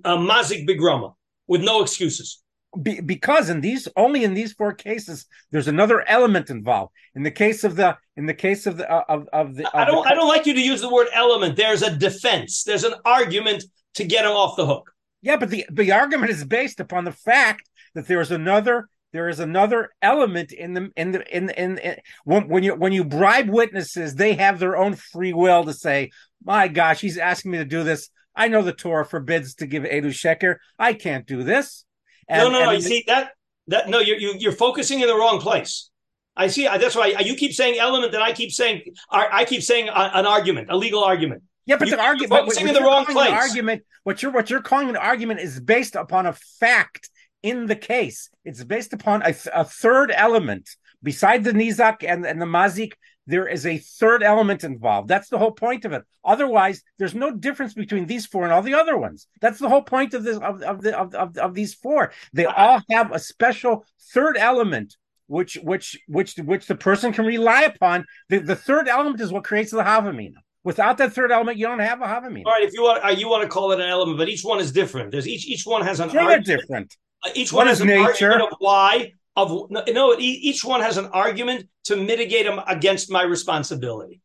uh, 0.04 0.16
mazik 0.16 0.66
bigrama 0.68 1.14
with 1.48 1.62
no 1.62 1.82
excuses. 1.82 2.41
Be, 2.80 3.00
because 3.00 3.50
in 3.50 3.60
these 3.60 3.86
only 3.96 4.24
in 4.24 4.32
these 4.32 4.54
four 4.54 4.72
cases, 4.72 5.26
there's 5.50 5.68
another 5.68 6.08
element 6.08 6.48
involved. 6.48 6.92
In 7.14 7.22
the 7.22 7.30
case 7.30 7.64
of 7.64 7.76
the 7.76 7.98
in 8.16 8.24
the 8.24 8.34
case 8.34 8.66
of 8.66 8.78
the 8.78 8.90
uh, 8.90 9.04
of 9.08 9.28
of 9.32 9.56
the 9.56 9.68
I 9.76 9.84
don't. 9.84 10.02
the- 10.02 10.10
I 10.10 10.14
don't 10.14 10.28
like 10.28 10.46
you 10.46 10.54
to 10.54 10.60
use 10.60 10.80
the 10.80 10.92
word 10.92 11.08
element. 11.12 11.56
There's 11.56 11.82
a 11.82 11.94
defense. 11.94 12.64
There's 12.64 12.84
an 12.84 12.94
argument 13.04 13.64
to 13.94 14.04
get 14.04 14.24
him 14.24 14.32
off 14.32 14.56
the 14.56 14.66
hook. 14.66 14.90
Yeah, 15.20 15.36
but 15.36 15.50
the 15.50 15.66
the 15.70 15.92
argument 15.92 16.30
is 16.30 16.44
based 16.44 16.80
upon 16.80 17.04
the 17.04 17.12
fact 17.12 17.68
that 17.94 18.08
there 18.08 18.22
is 18.22 18.30
another 18.30 18.88
there 19.12 19.28
is 19.28 19.40
another 19.40 19.90
element 20.00 20.52
in 20.52 20.72
the 20.72 20.90
in 20.96 21.12
the 21.12 21.36
in 21.36 21.50
in, 21.50 21.78
in 21.78 21.96
when, 22.24 22.48
when 22.48 22.62
you 22.62 22.74
when 22.74 22.92
you 22.92 23.04
bribe 23.04 23.50
witnesses, 23.50 24.14
they 24.14 24.34
have 24.34 24.58
their 24.58 24.76
own 24.76 24.94
free 24.94 25.34
will 25.34 25.64
to 25.64 25.74
say, 25.74 26.10
"My 26.42 26.68
gosh, 26.68 27.02
he's 27.02 27.18
asking 27.18 27.50
me 27.50 27.58
to 27.58 27.66
do 27.66 27.84
this. 27.84 28.08
I 28.34 28.48
know 28.48 28.62
the 28.62 28.72
Torah 28.72 29.04
forbids 29.04 29.56
to 29.56 29.66
give 29.66 29.82
edu 29.82 30.06
sheker. 30.06 30.56
I 30.78 30.94
can't 30.94 31.26
do 31.26 31.42
this." 31.42 31.84
No, 32.30 32.48
no, 32.50 32.50
no. 32.50 32.70
and 32.70 32.82
You 32.82 32.88
see 32.88 33.04
that? 33.06 33.32
That 33.68 33.88
no, 33.88 34.00
you're 34.00 34.18
you, 34.18 34.34
you're 34.38 34.52
focusing 34.52 35.00
in 35.00 35.06
the 35.06 35.14
wrong 35.14 35.38
place. 35.40 35.90
I 36.36 36.48
see. 36.48 36.64
That's 36.64 36.96
why 36.96 37.08
you 37.24 37.36
keep 37.36 37.52
saying 37.52 37.78
element, 37.78 38.14
and 38.14 38.22
I 38.22 38.32
keep 38.32 38.50
saying 38.52 38.82
I 39.10 39.28
I 39.32 39.44
keep 39.44 39.62
saying 39.62 39.88
uh, 39.88 40.10
an 40.14 40.26
argument, 40.26 40.68
a 40.70 40.76
legal 40.76 41.04
argument. 41.04 41.42
Yeah, 41.66 41.76
but 41.76 41.88
You- 41.88 41.96
the 41.96 42.02
argument, 42.02 42.30
focusing 42.30 42.68
in 42.68 42.74
the 42.74 42.80
wrong 42.80 43.04
place. 43.06 43.30
argument, 43.30 43.82
what 44.02 44.22
you're 44.22 44.32
what 44.32 44.50
you're 44.50 44.62
calling 44.62 44.88
an 44.88 44.96
argument 44.96 45.40
is 45.40 45.60
based 45.60 45.94
upon 45.94 46.26
a 46.26 46.32
fact 46.32 47.08
in 47.42 47.66
the 47.66 47.76
case. 47.76 48.30
It's 48.44 48.64
based 48.64 48.92
upon 48.92 49.22
a, 49.22 49.34
a 49.54 49.64
third 49.64 50.10
element 50.14 50.68
beside 51.02 51.44
the 51.44 51.52
nizak 51.52 52.02
and, 52.02 52.24
and 52.26 52.40
the 52.40 52.46
mazik 52.46 52.92
there 53.26 53.46
is 53.46 53.66
a 53.66 53.78
third 53.78 54.22
element 54.22 54.64
involved. 54.64 55.08
That's 55.08 55.28
the 55.28 55.38
whole 55.38 55.52
point 55.52 55.84
of 55.84 55.92
it. 55.92 56.02
Otherwise, 56.24 56.82
there's 56.98 57.14
no 57.14 57.30
difference 57.30 57.74
between 57.74 58.06
these 58.06 58.26
four 58.26 58.44
and 58.44 58.52
all 58.52 58.62
the 58.62 58.74
other 58.74 58.96
ones. 58.96 59.26
That's 59.40 59.58
the 59.58 59.68
whole 59.68 59.82
point 59.82 60.14
of 60.14 60.24
this 60.24 60.38
of 60.38 60.62
of 60.62 60.82
the 60.82 60.98
of, 60.98 61.14
of, 61.14 61.36
of 61.38 61.54
these 61.54 61.74
four. 61.74 62.12
They 62.32 62.46
all 62.46 62.80
have 62.90 63.12
a 63.12 63.18
special 63.18 63.84
third 64.12 64.36
element 64.36 64.96
which 65.28 65.54
which 65.62 65.98
which 66.08 66.34
which 66.36 66.66
the 66.66 66.74
person 66.74 67.12
can 67.12 67.24
rely 67.24 67.62
upon. 67.62 68.04
The, 68.28 68.38
the 68.40 68.56
third 68.56 68.88
element 68.88 69.20
is 69.20 69.32
what 69.32 69.44
creates 69.44 69.70
the 69.70 69.82
Havamina. 69.82 70.34
Without 70.64 70.98
that 70.98 71.12
third 71.12 71.32
element, 71.32 71.58
you 71.58 71.66
don't 71.66 71.78
have 71.80 72.02
a 72.02 72.06
Havamina. 72.06 72.42
All 72.46 72.52
right, 72.52 72.62
if 72.64 72.72
you 72.74 72.82
want, 72.82 73.04
uh, 73.04 73.08
you 73.08 73.28
want 73.28 73.42
to 73.42 73.48
call 73.48 73.72
it 73.72 73.80
an 73.80 73.88
element, 73.88 74.18
but 74.18 74.28
each 74.28 74.42
one 74.44 74.60
is 74.60 74.70
different. 74.72 75.10
There's 75.10 75.26
each 75.26 75.46
each 75.46 75.64
one 75.66 75.82
has 75.82 76.00
an 76.00 76.08
They're 76.08 76.20
argument. 76.22 76.46
different. 76.46 76.96
Uh, 77.24 77.30
Each 77.34 77.52
One 77.52 77.66
one 77.66 77.72
is 77.72 77.78
has 77.78 77.80
an 77.82 77.86
nature. 77.88 78.32
argument 78.32 78.52
of 78.52 78.56
why. 78.58 79.12
Of 79.34 79.70
no, 79.70 79.82
no, 79.88 80.14
each 80.18 80.64
one 80.64 80.82
has 80.82 80.98
an 80.98 81.06
argument 81.06 81.68
to 81.84 81.96
mitigate 81.96 82.44
them 82.44 82.60
against 82.66 83.10
my 83.10 83.22
responsibility. 83.22 84.20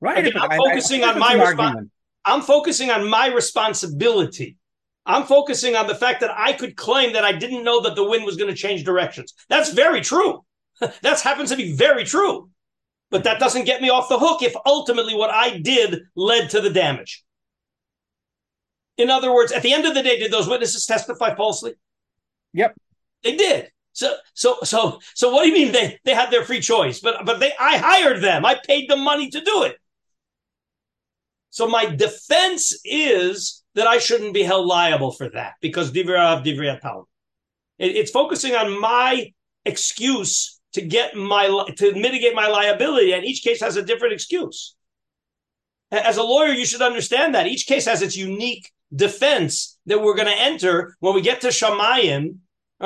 Right. 0.00 0.26
Again, 0.26 0.40
I'm 0.40 0.50
I- 0.50 0.54
I 0.54 0.56
focusing 0.56 1.04
on 1.04 1.18
my 1.18 1.34
an 1.34 1.40
respon- 1.40 1.44
argument. 1.58 1.90
I'm 2.24 2.42
focusing 2.42 2.90
on 2.90 3.08
my 3.08 3.26
responsibility. 3.28 4.56
I'm 5.06 5.24
focusing 5.24 5.76
on 5.76 5.86
the 5.86 5.94
fact 5.94 6.20
that 6.20 6.30
I 6.36 6.52
could 6.52 6.76
claim 6.76 7.14
that 7.14 7.24
I 7.24 7.32
didn't 7.32 7.64
know 7.64 7.80
that 7.82 7.96
the 7.96 8.04
wind 8.04 8.24
was 8.24 8.36
going 8.36 8.50
to 8.50 8.56
change 8.56 8.84
directions. 8.84 9.34
That's 9.48 9.72
very 9.72 10.00
true. 10.00 10.44
that 10.80 11.20
happens 11.20 11.50
to 11.50 11.56
be 11.56 11.72
very 11.72 12.04
true. 12.04 12.50
But 13.10 13.24
that 13.24 13.40
doesn't 13.40 13.64
get 13.64 13.82
me 13.82 13.90
off 13.90 14.08
the 14.08 14.18
hook 14.18 14.42
if 14.42 14.54
ultimately 14.64 15.14
what 15.14 15.30
I 15.30 15.58
did 15.58 16.02
led 16.14 16.50
to 16.50 16.60
the 16.60 16.70
damage. 16.70 17.24
In 18.96 19.10
other 19.10 19.34
words, 19.34 19.50
at 19.52 19.62
the 19.62 19.72
end 19.72 19.86
of 19.86 19.94
the 19.94 20.02
day, 20.02 20.18
did 20.18 20.30
those 20.30 20.48
witnesses 20.48 20.86
testify 20.86 21.34
falsely? 21.34 21.72
Yep. 22.52 22.76
They 23.24 23.36
did. 23.36 23.70
So 24.00 24.14
so 24.32 24.56
so 24.64 24.98
so 25.14 25.30
what 25.30 25.42
do 25.42 25.50
you 25.50 25.54
mean 25.54 25.72
they 25.72 25.98
they 26.06 26.14
had 26.14 26.30
their 26.30 26.42
free 26.42 26.60
choice? 26.60 27.00
But 27.00 27.26
but 27.26 27.38
they 27.38 27.52
I 27.60 27.76
hired 27.76 28.22
them. 28.22 28.46
I 28.46 28.54
paid 28.54 28.88
them 28.88 29.04
money 29.04 29.28
to 29.28 29.42
do 29.42 29.64
it. 29.64 29.76
So 31.50 31.68
my 31.68 31.84
defense 31.84 32.80
is 32.82 33.62
that 33.74 33.86
I 33.86 33.98
shouldn't 33.98 34.32
be 34.32 34.42
held 34.42 34.66
liable 34.66 35.12
for 35.12 35.28
that 35.30 35.52
because 35.60 35.92
divrei 35.92 36.42
divrei 36.42 36.80
power. 36.80 37.04
It's 37.78 38.10
focusing 38.10 38.54
on 38.54 38.80
my 38.80 39.34
excuse 39.66 40.58
to 40.72 40.80
get 40.80 41.14
my 41.14 41.44
to 41.76 41.92
mitigate 41.92 42.34
my 42.34 42.48
liability, 42.48 43.12
and 43.12 43.22
each 43.22 43.42
case 43.42 43.60
has 43.60 43.76
a 43.76 43.82
different 43.82 44.14
excuse. 44.14 44.76
As 45.90 46.16
a 46.16 46.22
lawyer, 46.22 46.54
you 46.54 46.64
should 46.64 46.80
understand 46.80 47.34
that 47.34 47.48
each 47.48 47.66
case 47.66 47.84
has 47.84 48.00
its 48.00 48.16
unique 48.16 48.72
defense 48.94 49.78
that 49.84 50.00
we're 50.00 50.14
going 50.14 50.34
to 50.34 50.42
enter 50.50 50.96
when 51.00 51.14
we 51.14 51.20
get 51.20 51.42
to 51.42 51.48
Shamayim, 51.48 52.36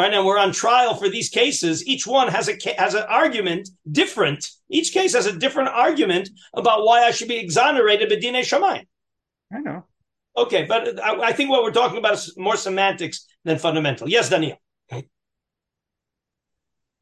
right, 0.02 0.12
and 0.12 0.26
we're 0.26 0.38
on 0.38 0.52
trial 0.52 0.94
for 0.94 1.08
these 1.08 1.28
cases. 1.28 1.86
Each 1.86 2.06
one 2.06 2.28
has 2.28 2.48
a 2.48 2.56
has 2.76 2.94
an 2.94 3.04
argument 3.08 3.68
different. 3.90 4.48
Each 4.68 4.92
case 4.92 5.14
has 5.14 5.26
a 5.26 5.38
different 5.38 5.68
argument 5.68 6.28
about 6.54 6.84
why 6.84 7.04
I 7.04 7.10
should 7.10 7.28
be 7.28 7.36
exonerated 7.36 8.10
b'dinei 8.10 8.40
Shamayim. 8.40 8.86
I 9.52 9.60
know. 9.60 9.84
Okay, 10.36 10.64
but 10.64 11.00
I, 11.00 11.28
I 11.28 11.32
think 11.32 11.50
what 11.50 11.62
we're 11.62 11.70
talking 11.70 11.98
about 11.98 12.14
is 12.14 12.34
more 12.36 12.56
semantics 12.56 13.26
than 13.44 13.58
fundamental. 13.58 14.08
Yes, 14.08 14.28
Daniel. 14.28 14.58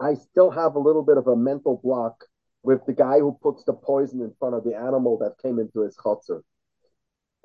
I 0.01 0.15
still 0.15 0.51
have 0.51 0.75
a 0.75 0.81
little 0.81 1.03
bit 1.05 1.17
of 1.17 1.29
a 1.29 1.37
mental 1.37 1.81
block 1.83 2.25
with 2.65 2.85
the 2.87 2.93
guy 2.93 3.21
who 3.21 3.39
puts 3.41 3.65
the 3.65 3.73
poison 3.73 4.21
in 4.21 4.33
front 4.39 4.55
of 4.55 4.65
the 4.65 4.75
animal 4.75 5.17
that 5.19 5.39
came 5.41 5.59
into 5.59 5.81
his 5.83 5.97
chotzer. 5.97 6.43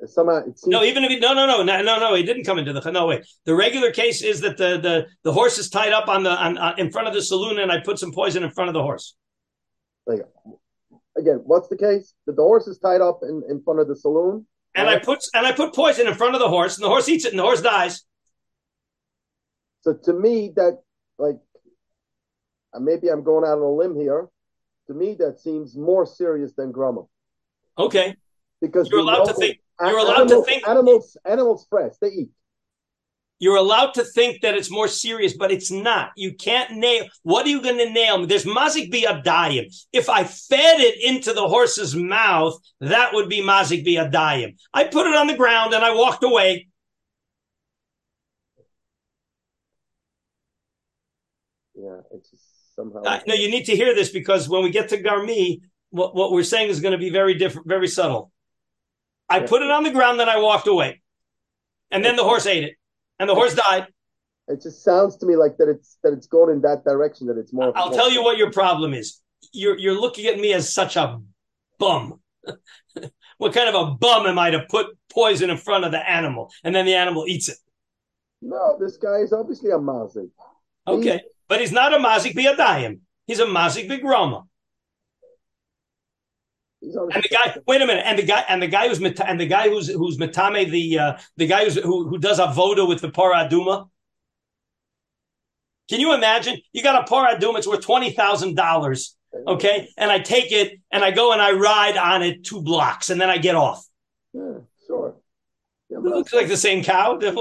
Somehow 0.06 0.38
it 0.38 0.60
seems 0.60 0.68
No, 0.68 0.84
even 0.84 1.04
if 1.04 1.10
he, 1.10 1.18
no, 1.18 1.34
no, 1.34 1.48
no, 1.48 1.64
no, 1.64 1.82
no, 1.82 2.00
no, 2.00 2.14
he 2.14 2.22
didn't 2.22 2.44
come 2.44 2.60
into 2.60 2.72
the 2.72 2.92
no 2.92 3.08
way. 3.08 3.24
The 3.46 3.56
regular 3.56 3.92
case 3.92 4.22
is 4.22 4.42
that 4.42 4.56
the 4.58 4.78
the 4.78 5.08
the 5.24 5.34
horse 5.34 5.58
is 5.58 5.70
tied 5.70 5.92
up 5.92 6.08
on 6.08 6.22
the 6.22 6.30
on, 6.30 6.58
on 6.58 6.80
in 6.80 6.92
front 6.92 7.08
of 7.08 7.16
the 7.16 7.22
saloon, 7.22 7.58
and 7.58 7.72
I 7.72 7.80
put 7.80 7.98
some 7.98 8.12
poison 8.12 8.44
in 8.44 8.52
front 8.52 8.68
of 8.68 8.76
the 8.76 8.84
horse. 8.84 9.16
Like, 10.06 10.22
again, 11.18 11.42
what's 11.46 11.68
the 11.68 11.78
case? 11.78 12.14
That 12.28 12.36
the 12.36 12.44
horse 12.44 12.68
is 12.68 12.78
tied 12.78 13.02
up 13.02 13.22
in, 13.24 13.42
in 13.50 13.62
front 13.64 13.80
of 13.80 13.88
the 13.88 13.96
saloon. 13.96 14.46
And 14.76 14.88
I 14.88 15.00
put 15.00 15.20
and 15.34 15.48
I 15.48 15.52
put 15.52 15.74
poison 15.74 16.06
in 16.06 16.14
front 16.14 16.36
of 16.36 16.42
the 16.42 16.50
horse, 16.50 16.78
and 16.78 16.86
the 16.86 16.90
horse 16.90 17.10
eats 17.10 17.26
it, 17.26 17.32
and 17.32 17.40
the 17.40 17.44
horse 17.44 17.62
dies. 17.62 18.04
So 19.82 19.96
to 19.96 20.14
me, 20.14 20.54
that 20.56 20.80
like 21.18 21.38
maybe 22.80 23.08
I'm 23.08 23.24
going 23.24 23.44
out 23.44 23.58
on 23.58 23.64
a 23.64 23.72
limb 23.72 23.96
here. 23.96 24.28
To 24.88 24.94
me, 24.94 25.16
that 25.16 25.40
seems 25.40 25.76
more 25.76 26.06
serious 26.06 26.54
than 26.54 26.72
Grumma 26.72 27.08
Okay, 27.78 28.16
because 28.62 28.90
You're 28.90 29.00
we 29.00 29.04
allowed 29.04 29.26
to 29.26 29.34
think- 29.34 29.60
you're 29.82 29.98
allowed 30.00 30.28
to 30.30 30.44
think- 30.44 30.68
animals 30.68 31.18
animals 31.26 31.66
fresh 31.70 31.94
they 32.02 32.08
eat. 32.10 32.30
you're 33.40 33.58
allowed 33.58 33.94
to 33.94 34.04
think 34.04 34.42
that 34.42 34.56
it's 34.56 34.72
more 34.72 34.88
serious, 34.88 35.34
but 35.38 35.52
it's 35.52 35.70
not. 35.70 36.10
You 36.16 36.34
can't 36.34 36.72
nail. 36.78 37.06
What 37.22 37.46
are 37.46 37.50
you 37.50 37.62
going 37.62 37.78
to 37.78 37.92
nail? 37.92 38.26
There's 38.26 38.46
mazik 38.46 38.92
biadayim. 38.92 39.66
If 39.94 40.10
I 40.10 40.24
fed 40.24 40.80
it 40.80 40.96
into 41.04 41.34
the 41.34 41.48
horse's 41.48 41.96
mouth, 41.96 42.56
that 42.82 43.14
would 43.14 43.30
be 43.30 43.42
mazik 43.42 43.86
biadayim. 43.86 44.56
I 44.74 44.86
put 44.86 45.06
it 45.06 45.16
on 45.16 45.28
the 45.28 45.36
ground 45.38 45.74
and 45.76 45.84
I 45.86 45.94
walked 45.94 46.24
away. 46.24 46.68
Yeah, 51.76 51.98
it's 52.12 52.32
just 52.32 52.76
somehow. 52.76 53.04
Uh, 53.04 53.20
no, 53.28 53.34
you 53.36 53.50
need 53.52 53.66
to 53.66 53.76
hear 53.76 53.94
this 53.94 54.10
because 54.10 54.50
when 54.50 54.64
we 54.64 54.72
get 54.72 54.90
to 54.90 55.02
Garmi, 55.02 55.62
what, 55.92 56.16
what 56.16 56.32
we're 56.32 56.44
saying 56.44 56.70
is 56.70 56.80
going 56.80 56.94
to 56.94 56.98
be 56.98 57.10
very 57.12 57.36
different, 57.36 57.68
very 57.68 57.88
subtle. 57.88 58.32
I 59.30 59.40
Yeah. 59.40 59.48
put 59.48 59.62
it 59.62 59.72
on 59.72 59.84
the 59.84 59.92
ground, 59.92 60.20
then 60.20 60.30
I 60.30 60.38
walked 60.40 60.68
away. 60.68 61.02
And 61.92 62.04
then 62.04 62.16
the 62.16 62.24
horse 62.24 62.46
ate 62.46 62.64
it. 62.64 62.76
And 63.20 63.30
the 63.30 63.36
horse 63.36 63.56
died. 63.56 63.88
It 64.48 64.62
just 64.62 64.84
sounds 64.84 65.18
to 65.18 65.26
me 65.26 65.36
like 65.36 65.58
that 65.58 65.68
it's 65.68 65.98
that 66.04 66.14
it's 66.14 66.28
going 66.28 66.54
in 66.54 66.62
that 66.62 66.84
direction. 66.86 67.28
That 67.28 67.38
it's 67.38 67.52
more. 67.52 67.72
I'll 67.76 67.92
tell 67.92 68.12
you 68.12 68.24
what 68.24 68.38
your 68.38 68.52
problem 68.52 68.94
is. 68.94 69.22
You're 69.52 69.78
you're 69.78 70.00
looking 70.00 70.26
at 70.28 70.40
me 70.40 70.54
as 70.54 70.74
such 70.74 70.96
a 70.96 71.20
bum. 71.80 72.22
what 73.38 73.54
kind 73.54 73.68
of 73.68 73.76
a 73.76 73.92
bum 73.92 74.26
am 74.26 74.40
I 74.40 74.52
to 74.52 74.66
put 74.70 74.98
poison 75.12 75.50
in 75.50 75.58
front 75.58 75.84
of 75.84 75.92
the 75.92 76.10
animal 76.10 76.50
and 76.64 76.74
then 76.74 76.86
the 76.86 76.96
animal 76.96 77.26
eats 77.28 77.50
it? 77.50 77.58
No, 78.42 78.78
this 78.80 78.98
guy 78.98 79.18
is 79.18 79.34
obviously 79.34 79.72
a 79.72 79.78
mazik. 79.78 80.30
Okay. 80.88 81.22
But 81.50 81.60
he's 81.60 81.72
not 81.74 81.94
a 81.94 81.98
mazik 81.98 82.34
biadayim. 82.34 83.00
He's 83.26 83.40
a 83.40 83.46
mazik 83.46 83.90
bigrama. 83.90 84.44
He's 84.44 84.48
And 86.82 87.24
the 87.24 87.30
guy, 87.30 87.58
wait 87.66 87.82
a 87.82 87.88
minute, 87.88 88.04
and 88.06 88.20
the 88.20 88.24
guy, 88.24 88.44
and 88.48 88.62
the 88.62 88.68
guy 88.68 88.88
who's 88.88 89.00
and 89.00 89.40
the 89.40 89.48
guy 89.48 89.68
who's 89.68 89.88
who's 89.88 90.18
metame 90.18 90.70
the 90.70 91.00
uh, 91.00 91.18
the 91.36 91.48
guy 91.48 91.64
who's 91.64 91.76
who, 91.76 92.08
who 92.08 92.18
does 92.20 92.40
avoda 92.40 92.88
with 92.88 93.02
the 93.02 93.10
paraduma. 93.10 93.90
Can 95.90 96.00
you 96.00 96.14
imagine? 96.14 96.58
You 96.74 96.84
got 96.84 97.08
a 97.08 97.12
paraduma; 97.12 97.58
it's 97.58 97.68
worth 97.68 97.82
twenty 97.82 98.12
thousand 98.12 98.56
dollars. 98.56 99.16
Okay, 99.48 99.90
and 99.98 100.12
I 100.12 100.20
take 100.20 100.52
it 100.52 100.80
and 100.92 101.04
I 101.04 101.12
go 101.12 101.32
and 101.32 101.42
I 101.42 101.52
ride 101.52 101.98
on 101.98 102.24
it 102.24 102.44
two 102.44 102.62
blocks, 102.62 103.10
and 103.10 103.20
then 103.20 103.30
I 103.30 103.38
get 103.38 103.56
off. 103.56 103.86
Yeah, 104.34 104.60
sure. 104.88 105.16
Yeah, 105.90 105.98
It 105.98 106.04
looks 106.04 106.34
like 106.34 106.48
the 106.48 106.58
same 106.58 106.84
cow. 106.84 107.18
There's 107.18 107.36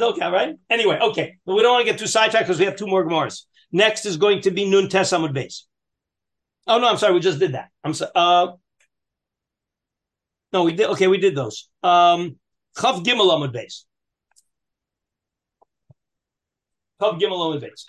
no 0.00 0.14
cow, 0.16 0.32
right? 0.32 0.56
Anyway, 0.68 0.98
okay, 1.00 1.36
but 1.46 1.54
we 1.54 1.62
don't 1.62 1.72
want 1.72 1.86
to 1.86 1.92
get 1.92 1.98
too 1.98 2.06
sidetracked 2.06 2.46
because 2.46 2.58
we 2.58 2.66
have 2.66 2.76
two 2.76 2.86
more 2.86 3.02
gemars. 3.02 3.46
Next 3.72 4.04
is 4.04 4.16
going 4.16 4.42
to 4.42 4.50
be 4.50 4.68
Nun 4.68 4.88
Tes 4.88 5.12
Amud 5.12 5.34
Beis. 5.34 5.62
Oh 6.66 6.78
no, 6.78 6.88
I'm 6.88 6.98
sorry, 6.98 7.14
we 7.14 7.20
just 7.20 7.38
did 7.38 7.52
that. 7.52 7.70
I'm 7.82 7.94
sorry. 7.94 8.10
Uh, 8.14 8.52
no, 10.52 10.64
we 10.64 10.72
did. 10.72 10.86
Okay, 10.90 11.06
we 11.06 11.18
did 11.18 11.34
those. 11.34 11.68
Um, 11.82 12.36
Chav 12.76 13.04
Gimel 13.04 13.30
Amud 13.30 13.52
Beis. 13.54 13.84
Chav 17.00 17.18
Gimel 17.20 17.42
Amud 17.46 17.60
Beis. 17.64 17.86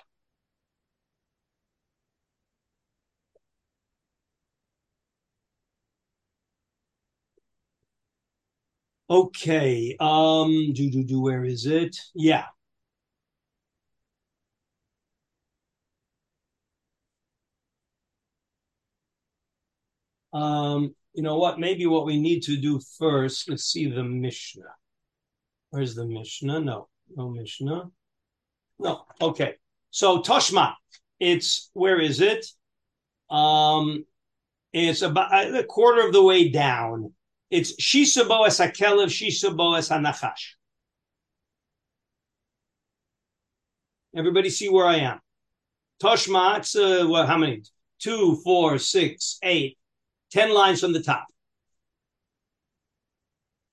Okay. 9.10 9.96
Um. 10.00 10.74
Do 10.74 10.90
do 10.90 11.04
do. 11.04 11.22
Where 11.22 11.44
is 11.46 11.66
it? 11.66 11.98
Yeah. 12.16 12.46
Um. 20.34 20.96
You 21.14 21.24
know 21.24 21.38
what? 21.38 21.60
Maybe 21.60 21.86
what 21.86 22.06
we 22.06 22.20
need 22.20 22.42
to 22.44 22.58
do 22.58 22.80
first. 22.98 23.50
Let's 23.50 23.66
see 23.66 23.90
the 23.90 24.04
Mishnah. 24.04 24.64
Where's 25.70 25.96
the 25.96 26.06
Mishnah? 26.06 26.62
No, 26.62 26.88
no 27.16 27.30
Mishnah. 27.30 27.90
No. 28.80 29.06
Okay. 29.22 29.56
So 29.90 30.22
Toshma. 30.22 30.74
It's 31.20 31.70
where 31.74 32.00
is 32.00 32.22
it? 32.22 32.46
Um. 33.30 34.06
It's 34.74 35.02
about 35.02 35.54
a 35.54 35.66
quarter 35.66 36.08
of 36.08 36.14
the 36.14 36.24
way 36.24 36.48
down. 36.48 37.14
It's 37.50 37.76
Shisabo 37.76 38.48
es 38.48 38.58
Hakelev, 38.58 39.08
Shisabo 39.08 39.78
es 39.78 39.90
Hanachash. 39.90 40.56
Everybody 44.16 44.50
see 44.50 44.70
where 44.70 44.86
I 44.86 44.96
am. 44.98 45.20
Toshma, 46.02 46.60
it's 46.60 46.76
uh, 46.76 47.06
what, 47.06 47.28
how 47.28 47.38
many? 47.38 47.64
Two, 48.00 48.38
four, 48.46 48.78
six, 48.78 49.38
eight, 49.44 49.78
ten 50.32 50.54
lines 50.54 50.80
from 50.82 50.94
the 50.94 51.02
top. 51.02 51.26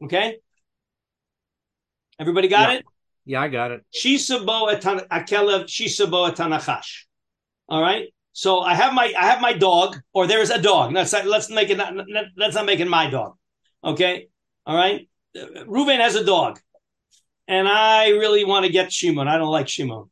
Okay? 0.05 0.39
Everybody 2.21 2.49
got 2.49 2.71
Yeah. 2.71 2.79
it? 2.79 2.85
Yeah, 3.25 3.43
I 3.43 3.49
got 3.49 3.71
it. 3.73 3.85
Shisabo 3.95 4.73
et 4.73 4.83
Han- 4.85 5.07
Akelev, 5.11 5.65
Shisabo 5.67 6.29
et 6.29 6.37
Hanachash. 6.37 7.05
All 7.69 7.81
right? 7.83 8.13
So 8.33 8.61
I 8.61 8.75
have 8.75 8.93
my 8.95 9.13
I 9.19 9.27
have 9.27 9.41
my 9.41 9.53
dog, 9.53 10.01
or 10.13 10.27
there 10.27 10.41
is 10.41 10.51
a 10.51 10.63
dog. 10.63 10.93
Let's 10.93 11.13
let's 11.13 11.51
make 11.51 11.71
it. 11.71 11.77
Not, 11.77 11.95
let's 12.37 12.55
not 12.55 12.67
make 12.67 12.79
it 12.81 12.87
my 12.89 13.11
dog. 13.11 13.37
Okay, 13.83 14.29
all 14.65 14.77
right. 14.77 15.09
Ruven 15.67 15.99
has 15.99 16.15
a 16.15 16.25
dog, 16.25 16.61
and 17.49 17.67
I 17.69 18.11
really 18.11 18.45
want 18.45 18.65
to 18.65 18.71
get 18.73 18.93
Shimon. 18.93 19.27
I 19.27 19.39
don't 19.39 19.51
like 19.51 19.69
Shimon, 19.69 20.09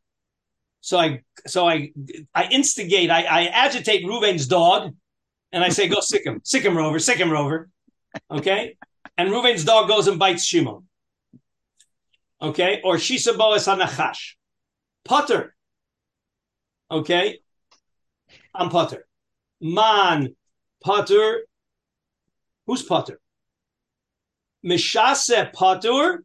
so 0.81 0.99
I 0.99 1.23
so 1.47 1.69
I 1.69 1.93
I 2.35 2.49
instigate. 2.49 3.11
I, 3.11 3.23
I 3.23 3.47
agitate 3.47 4.05
Ruven's 4.05 4.47
dog, 4.49 4.95
and 5.53 5.65
I 5.65 5.69
say, 5.69 5.89
"Go 5.89 6.01
sick 6.01 6.25
him, 6.25 6.41
sick 6.45 6.65
him, 6.65 6.77
Rover, 6.77 6.99
sick 6.99 7.19
him, 7.19 7.31
Rover." 7.31 7.69
Okay, 8.31 8.77
and 9.17 9.31
Ruven's 9.31 9.65
dog 9.65 9.89
goes 9.89 10.09
and 10.09 10.19
bites 10.19 10.45
Shimon. 10.45 10.87
Okay, 12.41 12.81
or 12.85 12.97
Shisa 12.97 13.37
Boas 13.37 13.67
Hanachash, 13.67 14.35
Potter. 15.05 15.55
Okay, 16.91 17.39
I'm 18.55 18.71
Potter. 18.71 19.07
Man, 19.61 20.37
Potter. 20.83 21.47
Who's 22.67 22.83
Potter? 22.83 23.21
Mishase 24.65 25.53
Potter, 25.53 26.25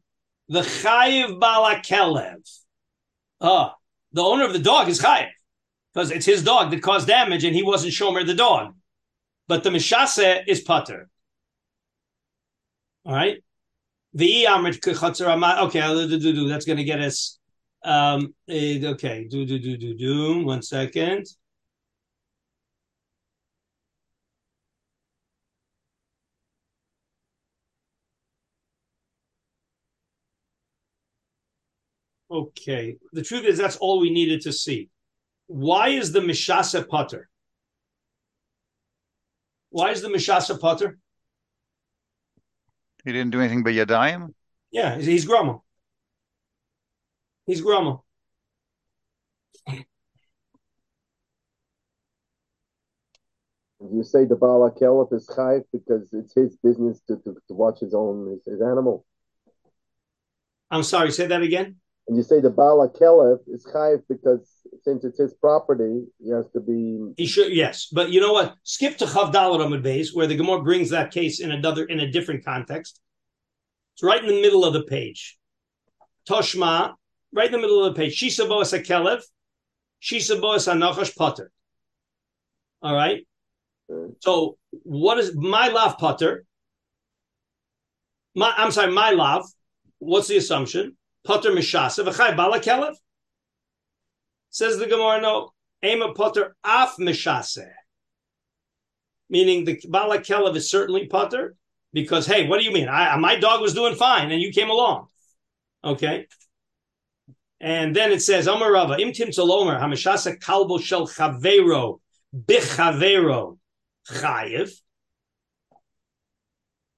the 0.50 0.62
Chayiv 0.62 1.40
Balakelev. 1.40 2.62
Ah, 3.40 3.76
the 4.12 4.22
owner 4.22 4.46
of 4.46 4.54
the 4.54 4.60
dog 4.60 4.90
is 4.90 5.02
Chayiv 5.02 5.30
because 5.94 6.12
it's 6.12 6.26
his 6.26 6.44
dog 6.44 6.72
that 6.72 6.82
caused 6.82 7.08
damage 7.08 7.44
and 7.44 7.56
he 7.56 7.64
wasn't 7.64 7.94
Shomer 7.94 8.26
the 8.26 8.34
dog. 8.34 8.76
But 9.52 9.64
the 9.64 9.70
Mishase 9.70 10.44
is 10.48 10.62
Potter. 10.62 11.10
All 13.06 13.14
right. 13.14 13.44
The 14.14 14.46
amrit 14.48 14.80
kechatzer 14.80 15.28
okay, 15.64 16.48
that's 16.48 16.64
going 16.64 16.78
to 16.78 16.86
get 16.86 17.02
us. 17.02 17.38
Um, 17.84 18.34
okay, 18.50 19.28
do 19.30 19.46
do 19.46 19.60
do 19.60 19.76
do 19.76 19.94
do. 19.94 20.46
One 20.46 20.62
second. 20.62 21.26
Okay. 32.32 32.96
The 33.12 33.22
truth 33.22 33.44
is, 33.44 33.58
that's 33.58 33.76
all 33.76 34.00
we 34.00 34.12
needed 34.12 34.40
to 34.44 34.54
see. 34.54 34.88
Why 35.48 35.90
is 35.90 36.14
the 36.14 36.22
Mishasa 36.22 36.88
Potter? 36.88 37.31
Why 39.72 39.92
is 39.92 40.02
the 40.02 40.10
Mishasa 40.10 40.60
Potter? 40.60 41.00
He 43.04 43.12
didn't 43.12 43.32
do 43.32 43.40
anything 43.40 43.64
but 43.64 43.74
Yadayim? 43.74 44.34
Yeah, 44.70 44.98
he's, 44.98 45.06
he's 45.06 45.26
Groma. 45.26 45.62
He's 47.48 47.62
Groma. 47.62 48.02
You 53.80 54.04
say 54.04 54.26
the 54.26 54.36
Bala 54.36 54.72
Kelef 54.72 55.12
is 55.12 55.28
chayv 55.28 55.64
because 55.74 56.14
it's 56.14 56.36
his 56.36 56.56
business 56.58 57.02
to, 57.08 57.16
to, 57.18 57.34
to 57.48 57.54
watch 57.54 57.80
his 57.80 57.96
own 57.96 58.30
his, 58.30 58.46
his 58.46 58.62
animal. 58.62 59.06
I'm 60.70 60.84
sorry, 60.84 61.12
say 61.12 61.28
that 61.28 61.42
again. 61.42 61.81
And 62.08 62.18
you 62.18 62.24
say 62.24 62.42
the 62.42 62.50
Bala 62.50 62.90
Kelef 62.90 63.40
is 63.48 63.66
chayv 63.66 64.02
because 64.10 64.50
since 64.82 65.04
it's 65.04 65.20
his 65.20 65.34
property, 65.36 66.06
he 66.22 66.30
has 66.32 66.50
to 66.52 66.60
be. 66.60 67.14
He 67.16 67.26
should, 67.28 67.54
yes, 67.54 67.88
but 67.92 68.10
you 68.12 68.20
know 68.20 68.34
what? 68.34 68.56
Skip 68.64 68.98
to 68.98 69.06
Chav 69.06 69.32
Dalet 69.32 69.60
Amud 69.60 69.84
Beis, 69.84 70.10
where 70.14 70.28
the 70.28 70.36
Gemara 70.36 70.62
brings 70.64 70.90
that 70.90 71.12
case 71.12 71.40
in 71.40 71.52
another 71.52 71.86
in 71.86 72.00
a 72.00 72.12
different 72.12 72.44
context. 72.44 73.00
It's 73.96 74.04
right 74.04 74.22
in 74.22 74.28
the 74.28 74.42
middle 74.42 74.66
of 74.66 74.74
the 74.74 74.84
page. 74.84 75.38
Toshma, 76.28 76.96
right 77.34 77.46
in 77.46 77.52
the 77.52 77.60
middle 77.60 77.84
of 77.84 77.94
the 77.94 78.02
page. 78.02 78.20
Shisa 78.20 78.48
boas 78.48 78.74
akelev, 78.74 79.22
shisa 80.02 80.42
boas 80.42 80.68
anachash 80.68 81.16
potter. 81.16 81.52
All 82.82 82.96
right. 82.96 83.28
Mm-hmm. 83.90 84.14
So 84.20 84.58
what 84.84 85.18
is 85.20 85.36
my 85.36 85.68
love 85.68 85.98
potter? 85.98 86.46
My, 88.36 88.54
I'm 88.58 88.72
sorry, 88.72 88.92
my 88.92 89.12
love. 89.12 89.46
What's 90.00 90.28
the 90.28 90.38
assumption? 90.38 90.98
Potter 91.24 91.52
mishasa 91.52 92.06
v'chay 92.06 92.36
bala 92.36 92.60
kelev. 92.60 92.96
Says 94.50 94.78
the 94.78 94.88
Gemara, 94.88 95.22
no. 95.22 95.52
Ema 95.84 96.14
potter 96.14 96.56
af 96.64 96.96
mishase. 97.00 97.70
Meaning 99.30 99.66
the 99.66 99.82
bala 99.88 100.20
kelev 100.20 100.56
is 100.56 100.70
certainly 100.70 101.08
potter 101.08 101.56
because 101.94 102.26
hey, 102.26 102.48
what 102.48 102.60
do 102.60 102.66
you 102.66 102.72
mean? 102.72 102.90
I, 102.90 103.16
my 103.18 103.36
dog 103.36 103.62
was 103.62 103.74
doing 103.74 103.96
fine 103.96 104.32
and 104.32 104.42
you 104.42 104.52
came 104.52 104.70
along. 104.70 105.08
Okay. 105.84 106.28
And 107.60 107.96
then 107.96 108.12
it 108.12 108.22
says, 108.22 108.48
Amar 108.48 108.72
Rava, 108.72 108.98
Im 108.98 109.14
Tim 109.14 109.30
Tzalomer, 109.30 109.80
Hamashasa 109.80 110.40
Kalbo 110.40 110.82
Shel 110.82 111.08
Chavero, 111.08 112.00
Bichavero, 112.36 113.60
Chayev. 114.10 114.72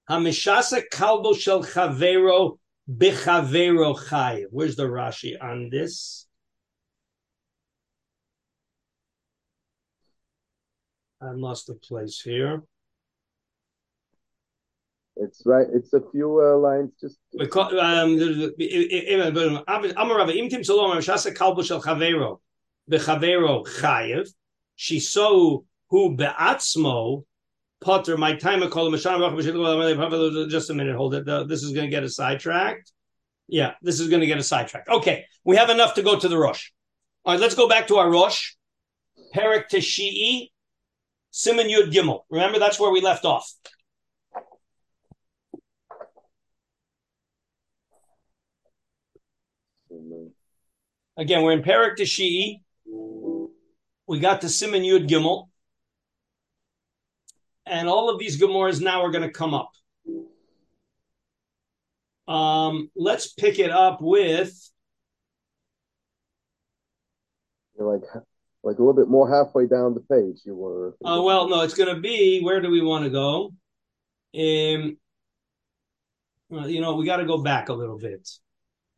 Hamishasa 0.09 0.83
Kalbo 0.91 1.37
Shel 1.37 1.63
Chavero, 1.63 2.59
Bichavero, 2.89 3.97
Chayev. 3.97 4.47
Where's 4.51 4.75
the 4.75 4.83
Rashi 4.83 5.41
on 5.41 5.69
this? 5.69 6.27
I 11.21 11.31
lost 11.31 11.67
the 11.67 11.75
place 11.75 12.19
here. 12.19 12.63
It's 15.15 15.43
right. 15.45 15.67
It's 15.73 15.93
a 15.93 16.01
few 16.11 16.41
uh, 16.41 16.57
lines. 16.57 16.91
Just 16.99 17.19
um, 17.39 17.47
Amarava 19.95 20.35
im 20.35 20.49
tim 20.49 20.61
salom 20.61 20.97
shasa 20.97 21.33
kalbo 21.33 21.63
shel 21.63 21.81
chavero 21.81 22.39
bechavero 22.89 23.65
chayev 23.65 24.27
shiso 24.77 25.65
hu 25.89 26.17
beatzmo 26.17 27.23
potter 27.83 28.17
my 28.17 28.35
time 28.35 28.63
I 28.63 28.67
call 28.67 28.87
him 28.87 28.93
just 28.93 29.05
a 30.69 30.73
minute 30.73 30.95
hold 30.95 31.13
it. 31.15 31.25
This 31.47 31.63
is 31.63 31.71
going 31.71 31.85
to 31.85 31.91
get 31.91 32.03
a 32.03 32.09
sidetracked. 32.09 32.91
Yeah 33.47 33.73
this 33.81 33.99
is 33.99 34.07
going 34.09 34.21
to 34.21 34.27
get 34.27 34.37
a 34.37 34.43
sidetracked. 34.43 34.89
Okay 34.89 35.25
we 35.43 35.55
have 35.57 35.69
enough 35.69 35.93
to 35.95 36.01
go 36.01 36.17
to 36.17 36.27
the 36.27 36.37
Rosh. 36.37 36.71
All 37.25 37.33
right 37.33 37.39
let's 37.39 37.55
go 37.55 37.67
back 37.67 37.87
to 37.87 37.97
our 37.97 38.09
Rosh. 38.09 38.53
Perik 39.35 39.65
Teshii 39.71 40.49
Siman 41.33 41.69
Yud 41.69 41.91
Gimel. 41.91 42.21
Remember 42.29 42.59
that's 42.59 42.79
where 42.79 42.91
we 42.91 43.01
left 43.01 43.25
off. 43.25 43.51
Again, 51.15 51.43
we're 51.43 51.51
in 51.51 51.61
Perik 51.61 51.97
Shi'i. 51.97 52.61
We 54.07 54.19
got 54.19 54.41
to 54.41 54.47
Siman 54.47 54.81
Yud 54.81 55.07
Gimel. 55.07 55.49
And 57.65 57.87
all 57.87 58.09
of 58.09 58.19
these 58.19 58.41
Gemores 58.41 58.81
now 58.81 59.03
are 59.03 59.11
going 59.11 59.23
to 59.23 59.31
come 59.31 59.53
up. 59.53 59.71
Um, 62.27 62.89
let's 62.95 63.33
pick 63.33 63.59
it 63.59 63.71
up 63.71 64.01
with. 64.01 64.53
You're 67.77 67.93
like, 67.93 68.03
like 68.63 68.77
a 68.77 68.81
little 68.81 68.93
bit 68.93 69.07
more 69.07 69.29
halfway 69.29 69.67
down 69.67 69.93
the 69.93 70.01
page. 70.01 70.41
You 70.45 70.55
were. 70.55 70.95
Oh 71.03 71.19
uh, 71.19 71.23
well, 71.23 71.49
no, 71.49 71.61
it's 71.61 71.73
going 71.73 71.93
to 71.93 72.01
be. 72.01 72.41
Where 72.41 72.61
do 72.61 72.69
we 72.69 72.81
want 72.81 73.05
to 73.05 73.09
go? 73.09 73.53
Um, 74.35 74.97
you 76.49 76.81
know, 76.81 76.95
we 76.95 77.05
got 77.05 77.17
to 77.17 77.25
go 77.25 77.39
back 77.39 77.69
a 77.69 77.73
little 77.73 77.97
bit. 77.97 78.29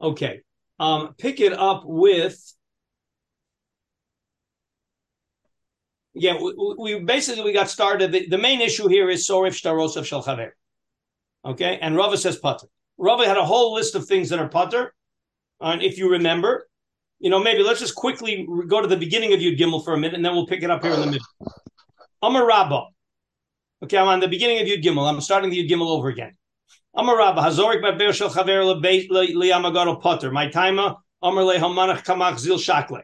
Okay 0.01 0.41
um, 0.79 1.15
pick 1.17 1.39
it 1.39 1.53
up 1.53 1.83
with. 1.85 2.53
Yeah, 6.15 6.37
we, 6.41 6.75
we, 6.77 6.99
basically 6.99 7.43
we 7.43 7.51
got 7.51 7.69
started. 7.69 8.13
The, 8.13 8.27
the, 8.27 8.37
main 8.37 8.61
issue 8.61 8.87
here 8.87 9.09
is 9.09 9.27
sorif 9.27 9.51
shtaros 9.51 9.97
of 9.97 10.05
shalchaver. 10.05 10.51
Okay, 11.43 11.77
and 11.81 11.95
Rava 11.95 12.17
says 12.17 12.37
putter. 12.37 12.67
Rava 12.97 13.27
had 13.27 13.37
a 13.37 13.45
whole 13.45 13.73
list 13.73 13.95
of 13.95 14.07
things 14.07 14.29
that 14.29 14.39
are 14.39 14.47
putter, 14.47 14.93
and 15.59 15.83
if 15.83 15.97
you 15.97 16.09
remember, 16.09 16.69
you 17.19 17.29
know, 17.29 17.39
maybe 17.39 17.63
let's 17.63 17.81
just 17.81 17.95
quickly 17.95 18.47
go 18.67 18.81
to 18.81 18.87
the 18.87 18.95
beginning 18.95 19.33
of 19.33 19.41
Yud 19.41 19.57
Gimel 19.57 19.83
for 19.83 19.93
a 19.93 19.97
minute, 19.97 20.15
and 20.15 20.25
then 20.25 20.33
we'll 20.33 20.47
pick 20.47 20.63
it 20.63 20.71
up 20.71 20.83
here 20.83 20.93
in 20.93 21.01
the 21.01 21.05
middle. 21.07 21.27
Amar 22.21 22.47
Rabba. 22.47 22.85
Okay, 23.83 23.97
I'm 23.97 24.07
on 24.07 24.21
the 24.21 24.29
beginning 24.29 24.61
of 24.61 24.67
Yud 24.67 24.81
Gimel. 24.81 25.07
I'm 25.07 25.19
starting 25.19 25.49
the 25.49 25.67
Yud 25.67 25.69
Gimel 25.69 25.89
over 25.89 26.07
again. 26.07 26.35
Amar 26.95 27.17
Rabba 27.17 27.41
Hazorik 27.41 27.97
Be'er 27.97 28.13
Shel 28.13 28.29
Chaver 28.29 28.81
LeYamagaro 28.81 30.01
Potter. 30.01 30.31
My 30.31 30.49
timer 30.49 30.95
Amar 31.21 31.43
Le 31.43 31.57
Hamanach 31.57 32.05
Kamach 32.05 32.39
Zil 32.39 32.57
Shakle. 32.57 33.01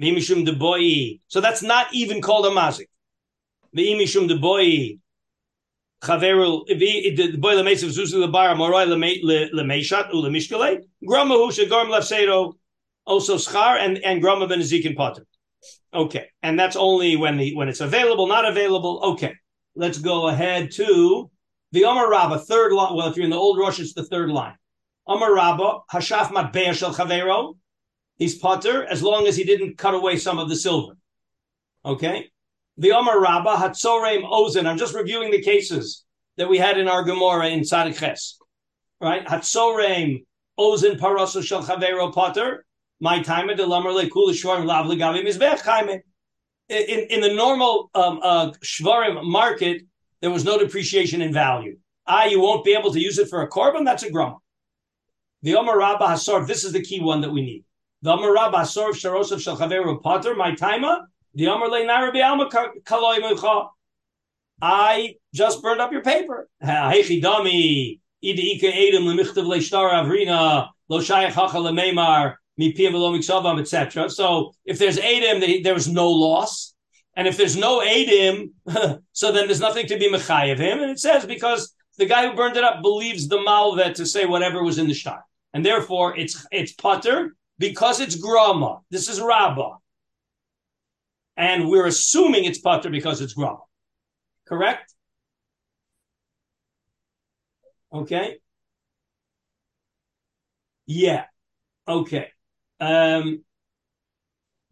V'imishum 0.00 0.46
Deboyi. 0.46 1.20
So 1.28 1.40
that's 1.40 1.62
not 1.62 1.86
even 1.92 2.20
called 2.20 2.46
a 2.46 2.50
mazik. 2.50 2.88
V'imishum 3.76 4.30
Deboyi. 4.30 4.98
Chaveru 6.02 6.66
the 6.66 7.36
boy 7.36 7.54
lemeitz 7.54 7.84
of 7.84 7.90
zuzu 7.90 8.26
lebar 8.26 8.56
moray 8.56 8.86
lemeishat 8.86 10.12
u 10.12 10.20
lemishkale 10.20 10.80
grama 11.06 11.34
hu 11.34 11.52
shagorm 11.52 11.90
lefsedo 11.90 12.54
also 13.06 13.36
schar 13.36 13.78
and 13.78 13.98
and 13.98 14.20
grama 14.20 14.48
ben 14.48 14.58
ezekin 14.58 14.96
potter. 14.96 15.24
Okay, 15.94 16.26
and 16.42 16.58
that's 16.58 16.74
only 16.74 17.14
when 17.16 17.36
the 17.36 17.54
when 17.54 17.68
it's 17.68 17.80
available, 17.80 18.26
not 18.26 18.44
available. 18.44 19.00
Okay, 19.12 19.34
let's 19.76 19.98
go 19.98 20.26
ahead 20.26 20.72
to 20.72 21.30
the 21.72 21.84
Amar 21.84 22.10
Rabba, 22.10 22.38
third 22.38 22.72
line. 22.72 22.94
Well, 22.96 23.08
if 23.08 23.16
you're 23.16 23.24
in 23.24 23.30
the 23.30 23.36
old 23.36 23.58
Rosh, 23.58 23.78
it's 23.78 23.94
the 23.94 24.04
third 24.04 24.30
line. 24.30 24.56
Amar 25.06 25.34
Rabba, 25.34 25.80
Hashaf 25.92 26.28
Matbeah 26.28 26.74
Shel 26.74 26.94
Chavero. 26.94 27.56
He's 28.22 28.38
potter 28.38 28.84
as 28.84 29.02
long 29.02 29.26
as 29.26 29.34
he 29.34 29.42
didn't 29.42 29.78
cut 29.78 29.94
away 29.94 30.16
some 30.16 30.38
of 30.38 30.48
the 30.48 30.54
silver. 30.54 30.96
Okay. 31.84 32.30
The 32.76 32.92
Omar 32.92 33.20
Rabba, 33.20 33.56
Hatzoreim 33.56 34.22
Ozen. 34.22 34.64
I'm 34.64 34.78
just 34.78 34.94
reviewing 34.94 35.32
the 35.32 35.42
cases 35.42 36.04
that 36.36 36.48
we 36.48 36.56
had 36.56 36.78
in 36.78 36.86
our 36.86 37.02
Gemara 37.02 37.48
in 37.48 37.62
Tzadik 37.62 37.98
Ches. 37.98 38.38
Right? 39.00 39.26
Hatzoreim 39.26 40.24
Ozen 40.56 41.00
Paroso 41.00 41.42
Shel 41.42 41.64
Chavero 41.64 42.14
Potter. 42.14 42.64
My 43.00 43.20
time 43.20 43.50
at 43.50 43.56
the 43.56 43.66
Lamar 43.66 43.92
Le 43.92 44.08
Kula 44.08 44.30
Shvarim 44.30 44.66
Lav 44.66 44.86
Legavi 44.86 45.26
Mizbech 45.26 45.58
Chaime. 45.58 45.98
In, 46.68 47.00
in 47.10 47.20
the 47.20 47.34
normal 47.34 47.90
um, 47.96 48.20
uh, 48.22 48.52
Shvarim 48.64 49.24
market, 49.24 49.82
there 50.20 50.30
was 50.30 50.44
no 50.44 50.60
depreciation 50.60 51.22
in 51.22 51.32
value. 51.32 51.76
Ah, 52.06 52.26
you 52.26 52.40
won't 52.40 52.64
be 52.64 52.72
able 52.72 52.92
to 52.92 53.00
use 53.00 53.18
it 53.18 53.28
for 53.28 53.42
a 53.42 53.50
korban? 53.50 53.84
That's 53.84 54.04
a 54.04 54.12
grum. 54.12 54.36
The 55.42 55.56
Omar 55.56 55.76
Rabba 55.76 56.04
Hasor, 56.04 56.46
this 56.46 56.62
is 56.62 56.70
the 56.70 56.82
key 56.82 57.00
one 57.00 57.20
that 57.22 57.32
we 57.32 57.42
need. 57.42 57.64
The 58.02 58.12
Amar 58.12 58.34
Rabba 58.34 58.58
Hasor 58.58 58.90
of 58.90 58.96
Sharosov 58.96 59.40
Shel 59.40 59.56
Chaveru 59.56 60.02
Potter, 60.02 60.34
my 60.34 60.56
timer. 60.56 61.08
The 61.34 61.46
Amar 61.46 61.68
Le 61.68 61.82
Narabi 61.82 62.20
Alma 62.24 62.50
Kaloi 62.50 63.20
Mucha. 63.20 63.68
I 64.60 65.14
just 65.32 65.62
burned 65.62 65.80
up 65.80 65.92
your 65.92 66.02
paper. 66.02 66.48
Hechi 66.62 67.22
Dami. 67.22 68.00
Ida 68.24 68.42
Ika 68.42 68.66
Edom 68.66 69.04
Lemichtav 69.04 69.46
Leishtar 69.46 69.92
Avrina 69.92 70.68
Lo 70.88 70.98
Shayach 70.98 71.30
Hacha 71.30 71.58
Lemeimar 71.58 72.34
Miksavam, 72.58 73.60
etc. 73.60 74.10
So 74.10 74.52
if 74.64 74.80
there's 74.80 74.98
Edom, 74.98 75.62
there 75.62 75.74
was 75.74 75.88
no 75.88 76.10
loss. 76.10 76.74
And 77.14 77.28
if 77.28 77.36
there's 77.36 77.56
no 77.56 77.80
Adim, 77.80 78.50
so 79.12 79.30
then 79.30 79.46
there's 79.46 79.60
nothing 79.60 79.86
to 79.86 79.96
be 79.96 80.10
Mechayev 80.10 80.58
him. 80.58 80.80
And 80.80 80.90
it 80.90 80.98
says 80.98 81.24
because 81.24 81.72
the 81.98 82.06
guy 82.06 82.26
who 82.26 82.34
burned 82.34 82.56
it 82.56 82.64
up 82.64 82.82
believes 82.82 83.28
the 83.28 83.38
Malvet 83.38 83.94
to 83.94 84.06
say 84.06 84.26
whatever 84.26 84.64
was 84.64 84.78
in 84.78 84.88
the 84.88 84.94
shtar. 84.94 85.24
And 85.54 85.64
therefore 85.64 86.16
it's 86.16 86.44
it's 86.50 86.72
putter 86.72 87.36
because 87.62 88.00
it's 88.00 88.16
grama. 88.16 88.80
This 88.90 89.08
is 89.08 89.20
Rabbah. 89.20 89.76
And 91.36 91.68
we're 91.68 91.86
assuming 91.86 92.44
it's 92.44 92.58
putter 92.58 92.90
because 92.90 93.20
it's 93.20 93.34
grama. 93.34 93.60
Correct? 94.48 94.92
Okay. 97.92 98.38
Yeah. 100.86 101.26
Okay. 101.86 102.32
Um 102.80 103.44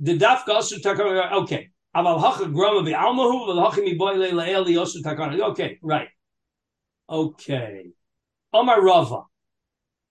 the 0.00 0.18
daf 0.18 0.40
gasu 0.48 0.84
okay. 1.42 1.70
Okay, 5.50 5.78
right. 5.82 6.08
Okay. 7.08 7.90
Omar 8.52 8.82
Rava. 8.82 9.22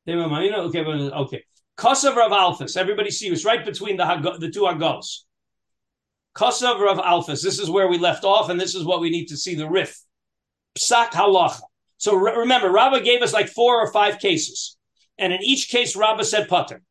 Okay, 0.07 0.83
okay. 0.83 1.43
Kosav 1.79 2.13
Rav 2.15 2.31
Alphas. 2.31 2.75
Everybody 2.75 3.09
see 3.09 3.29
it's 3.29 3.45
right 3.45 3.63
between 3.63 3.95
the 3.95 4.35
the 4.37 4.51
two 4.51 4.65
Hagos. 4.65 5.25
Kosav 6.35 6.77
Rav 6.79 6.97
Alphas. 6.97 7.41
This 7.41 7.57
is 7.57 7.69
where 7.69 7.87
we 7.87 7.97
left 7.97 8.25
off, 8.25 8.49
and 8.49 8.59
this 8.59 8.75
is 8.75 8.83
what 8.83 8.99
we 8.99 9.09
need 9.09 9.27
to 9.27 9.37
see 9.37 9.55
the 9.55 9.67
Rif. 9.67 9.97
Psak 10.77 11.11
halacha. 11.11 11.61
So 11.97 12.15
re- 12.15 12.35
remember, 12.35 12.69
Rabbah 12.69 12.99
gave 12.99 13.21
us 13.21 13.33
like 13.33 13.47
four 13.47 13.79
or 13.79 13.91
five 13.93 14.19
cases, 14.19 14.77
and 15.17 15.31
in 15.31 15.41
each 15.41 15.69
case, 15.69 15.95
Rabbah 15.95 16.23
said 16.23 16.49
putter. 16.49 16.81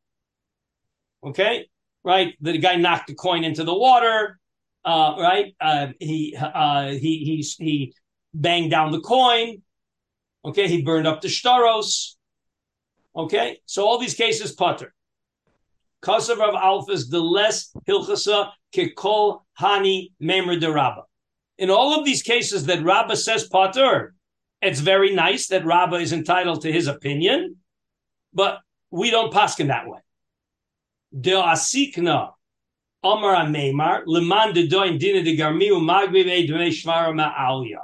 Okay, 1.22 1.68
right? 2.02 2.34
The 2.40 2.56
guy 2.56 2.76
knocked 2.76 3.08
the 3.08 3.14
coin 3.14 3.44
into 3.44 3.64
the 3.64 3.74
water. 3.74 4.40
Uh, 4.86 5.16
right? 5.18 5.54
Uh, 5.60 5.88
he 6.00 6.34
uh, 6.34 6.88
he 6.92 7.44
he 7.46 7.46
he 7.58 7.94
banged 8.32 8.70
down 8.70 8.92
the 8.92 9.00
coin. 9.00 9.60
Okay, 10.46 10.66
he 10.66 10.80
burned 10.80 11.06
up 11.06 11.20
the 11.20 11.28
shtaros. 11.28 12.14
Okay, 13.18 13.58
so 13.66 13.84
all 13.84 13.98
these 13.98 14.14
cases 14.14 14.52
putter. 14.52 14.94
Kasav 16.04 16.40
of 16.40 16.54
Alpha 16.54 16.92
is 16.92 17.08
the 17.08 17.20
less 17.20 17.72
hilchasa 17.88 18.52
kikol 18.72 19.40
hani 19.60 20.12
memra 20.22 20.60
de 20.60 20.70
Rabba. 20.70 21.02
In 21.58 21.68
all 21.68 21.98
of 21.98 22.04
these 22.04 22.22
cases 22.22 22.66
that 22.66 22.84
Rabba 22.84 23.16
says 23.16 23.48
putter, 23.48 24.14
it's 24.62 24.78
very 24.78 25.12
nice 25.12 25.48
that 25.48 25.64
Rabba 25.64 25.96
is 25.96 26.12
entitled 26.12 26.62
to 26.62 26.70
his 26.70 26.86
opinion, 26.86 27.56
but 28.32 28.60
we 28.92 29.10
don't 29.10 29.32
paskin 29.32 29.66
that 29.66 29.88
way. 29.88 29.98
De 31.18 31.32
asikna 31.32 32.30
Amar 33.02 33.34
Ameimar 33.34 34.02
leman 34.06 34.54
de 34.54 34.68
doin 34.68 34.96
dina 34.96 35.24
de 35.24 35.36
garmi 35.36 35.70
umagbi 35.70 36.24
ve'edvei 36.24 36.70
shvara 36.70 37.12
ma'alya. 37.12 37.82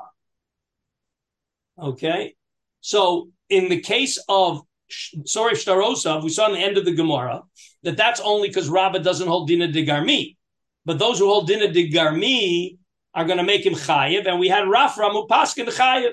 Okay, 1.77 2.37
so 2.81 3.31
in 3.49 3.69
the 3.69 3.81
case 3.81 4.23
of 4.29 4.63
sorry, 4.89 5.55
Shtarosov, 5.55 6.23
we 6.23 6.31
saw 6.31 6.47
in 6.47 6.55
the 6.55 6.59
end 6.59 6.79
of 6.79 6.85
the 6.85 6.95
Gemara 6.95 7.43
that 7.83 7.97
that's 7.97 8.21
only 8.21 8.49
because 8.49 8.69
Rabbah 8.69 8.99
doesn't 8.99 9.29
hold 9.29 9.49
Dina 9.49 9.69
de 9.69 9.85
Garmi. 9.87 10.37
But 10.85 10.99
those 10.99 11.19
who 11.19 11.27
hold 11.27 11.47
Dina 11.47 11.73
de 11.73 11.91
Garmi 11.91 12.79
are 13.15 13.25
going 13.25 13.39
to 13.39 13.45
make 13.45 13.65
him 13.65 13.75
Chayiv, 13.75 14.27
and 14.27 14.39
we 14.39 14.49
had 14.49 14.65
Rafram 14.65 15.13
who 15.13 15.27
paskin 15.27 15.67
Chayiv. 15.67 16.13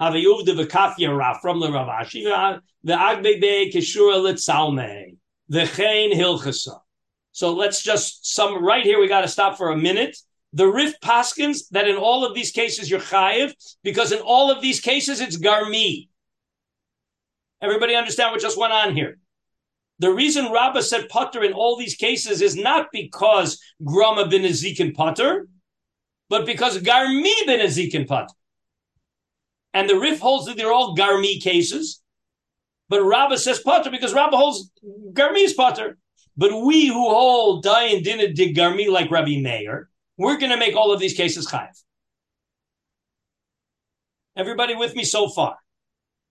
Havayuv 0.00 0.44
de 0.44 0.54
Vekafia 0.54 1.08
Rafram 1.08 1.58
le 1.58 1.68
Ravashi, 1.68 2.60
the 2.84 2.92
Agbebe 2.92 3.72
Keshura 3.72 4.22
the 5.48 5.66
Chain 5.66 6.12
Hilchasa. 6.12 6.80
So 7.32 7.52
let's 7.54 7.82
just 7.82 8.34
some 8.34 8.64
right 8.64 8.84
here. 8.84 9.00
We 9.00 9.08
got 9.08 9.22
to 9.22 9.28
stop 9.28 9.56
for 9.56 9.70
a 9.70 9.76
minute. 9.76 10.16
The 10.52 10.66
Rif 10.66 11.00
Paskins 11.00 11.68
that 11.70 11.88
in 11.88 11.96
all 11.96 12.24
of 12.26 12.34
these 12.34 12.50
cases 12.50 12.90
you're 12.90 13.00
chayiv 13.00 13.54
because 13.82 14.12
in 14.12 14.20
all 14.20 14.50
of 14.50 14.60
these 14.60 14.80
cases 14.80 15.20
it's 15.20 15.38
garmi. 15.38 16.08
Everybody 17.62 17.94
understand 17.94 18.32
what 18.32 18.40
just 18.40 18.58
went 18.58 18.72
on 18.72 18.94
here? 18.94 19.18
The 20.00 20.12
reason 20.12 20.50
Rabbah 20.50 20.82
said 20.82 21.08
putter 21.08 21.44
in 21.44 21.52
all 21.52 21.76
these 21.76 21.94
cases 21.94 22.42
is 22.42 22.56
not 22.56 22.88
because 22.92 23.62
Grama 23.84 24.26
bin 24.26 24.42
Ezekin 24.42 24.94
putter, 24.94 25.48
but 26.28 26.44
because 26.44 26.78
Garmi 26.78 27.46
bin 27.46 27.60
Ezekin 27.60 28.08
putter. 28.08 28.34
And 29.72 29.88
the 29.88 29.98
Rif 29.98 30.18
holds 30.18 30.46
that 30.46 30.56
they're 30.56 30.72
all 30.72 30.96
Garmi 30.96 31.40
cases, 31.40 32.02
but 32.88 33.02
Rabbah 33.02 33.36
says 33.36 33.60
putter 33.60 33.90
because 33.90 34.12
Rabbah 34.12 34.36
holds 34.36 34.70
Garmi's 35.12 35.54
putter. 35.54 35.98
But 36.36 36.64
we 36.64 36.88
who 36.88 37.08
hold 37.10 37.64
Dayan 37.64 38.02
Dinah 38.02 38.32
Dig 38.32 38.56
Garmi 38.56 38.90
like 38.90 39.10
Rabbi 39.10 39.40
Meir, 39.40 39.88
we're 40.16 40.38
going 40.38 40.50
to 40.50 40.58
make 40.58 40.74
all 40.74 40.92
of 40.92 40.98
these 40.98 41.14
cases 41.14 41.46
chayiv. 41.46 41.80
Everybody 44.36 44.74
with 44.74 44.96
me 44.96 45.04
so 45.04 45.28
far? 45.28 45.58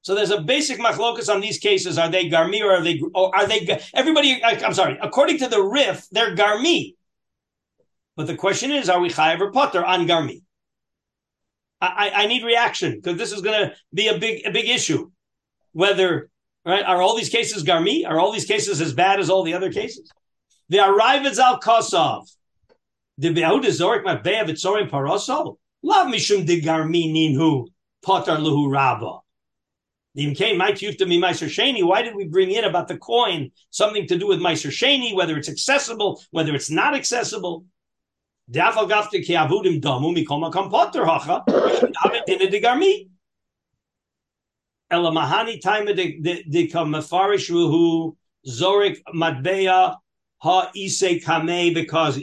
So 0.04 0.16
there's 0.16 0.32
a 0.32 0.42
basic 0.42 0.80
machlokas 0.80 1.34
on 1.34 1.42
these 1.42 1.60
cases. 1.60 1.98
Are 1.98 2.10
they 2.10 2.30
garmi 2.30 2.62
or 2.62 2.72
are 2.72 2.82
they? 2.82 3.02
Or 3.14 3.36
are 3.36 3.46
they? 3.48 3.80
Everybody, 3.94 4.44
I'm 4.44 4.74
sorry. 4.74 4.98
According 5.02 5.38
to 5.40 5.48
the 5.48 5.62
Rif, 5.62 6.08
they're 6.12 6.36
garmi. 6.36 6.96
But 8.16 8.28
the 8.28 8.36
question 8.36 8.72
is, 8.72 8.90
are 8.90 9.00
we 9.00 9.10
chayiv 9.10 9.40
or 9.40 9.52
potter 9.52 9.86
on 9.86 10.08
garmi? 10.08 10.42
I, 11.80 12.12
I, 12.14 12.28
need 12.28 12.44
reaction 12.44 12.96
because 12.96 13.18
this 13.18 13.32
is 13.32 13.42
going 13.42 13.60
to 13.60 13.76
be 13.92 14.08
a 14.08 14.18
big 14.20 14.46
a 14.46 14.52
big 14.52 14.70
issue. 14.70 15.10
Whether 15.72 16.30
right 16.64 16.86
are 16.86 17.02
all 17.02 17.18
these 17.18 17.30
cases 17.30 17.64
garmi? 17.64 18.08
Are 18.08 18.20
all 18.20 18.32
these 18.32 18.46
cases 18.46 18.82
as 18.82 18.94
bad 18.94 19.20
as 19.20 19.32
all 19.32 19.44
the 19.44 19.56
other 19.56 19.72
cases? 19.72 20.12
The 20.70 20.80
arrivals 20.88 21.40
al 21.40 21.60
kosov. 21.60 22.30
The 23.18 23.34
be'ud 23.34 23.64
zorik 23.64 24.04
matbeya 24.04 24.46
v'tzorim 24.46 24.92
paroso. 24.92 25.58
Lav 25.82 26.08
mishum 26.08 26.46
de 26.46 26.62
garmi 26.62 27.12
ninhu 27.12 27.66
potter 28.04 28.34
luhu 28.34 28.72
rabba. 28.72 29.21
Why 30.14 32.02
did 32.02 32.16
we 32.16 32.26
bring 32.26 32.52
in 32.52 32.66
about 32.66 32.90
the 32.90 32.98
coin 32.98 33.52
something 33.70 34.08
to 34.08 34.18
do 34.18 34.28
with 34.28 34.40
Meiser 34.40 34.70
Sheni, 34.70 35.16
whether 35.16 35.38
it's 35.38 35.48
accessible, 35.48 36.22
whether 36.32 36.54
it's 36.54 36.70
not 36.70 36.94
accessible? 36.94 37.64
Elamahani 44.92 45.62
time 45.62 45.86
de 45.86 46.68
kamafarish 46.68 47.50
ruhu 47.50 48.14
zorik 48.46 49.02
matbeya 49.16 49.96
ha 50.40 50.72
ise 50.76 51.24
kame 51.24 51.74
because 51.74 52.20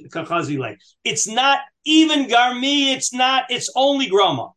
it's 1.05 1.27
not 1.27 1.61
even 1.87 2.27
garmi, 2.27 2.93
it's 2.95 3.15
not, 3.15 3.45
it's 3.49 3.73
only 3.75 4.09
grama 4.09 4.53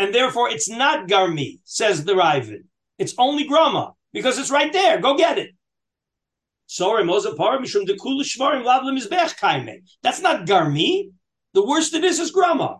and 0.00 0.14
therefore 0.14 0.48
it's 0.48 0.68
not 0.68 1.08
Garmi, 1.08 1.60
says 1.64 2.04
the 2.04 2.14
Ravid. 2.14 2.64
It's 2.98 3.14
only 3.18 3.44
Grama, 3.44 3.92
because 4.14 4.38
it's 4.38 4.50
right 4.50 4.72
there. 4.72 4.98
Go 4.98 5.14
get 5.16 5.38
it. 5.38 5.50
Sorry, 6.66 7.04
Mishum 7.04 7.84
de 7.84 7.96
Kula 7.96 8.22
Shvarim 8.22 8.64
Lavlim 8.64 8.96
is 8.96 9.08
Kaime. 9.08 9.82
That's 10.02 10.22
not 10.22 10.46
Garmi. 10.46 11.10
The 11.52 11.66
worst 11.66 11.92
it 11.92 12.02
is 12.02 12.18
is 12.18 12.30
Grama. 12.30 12.78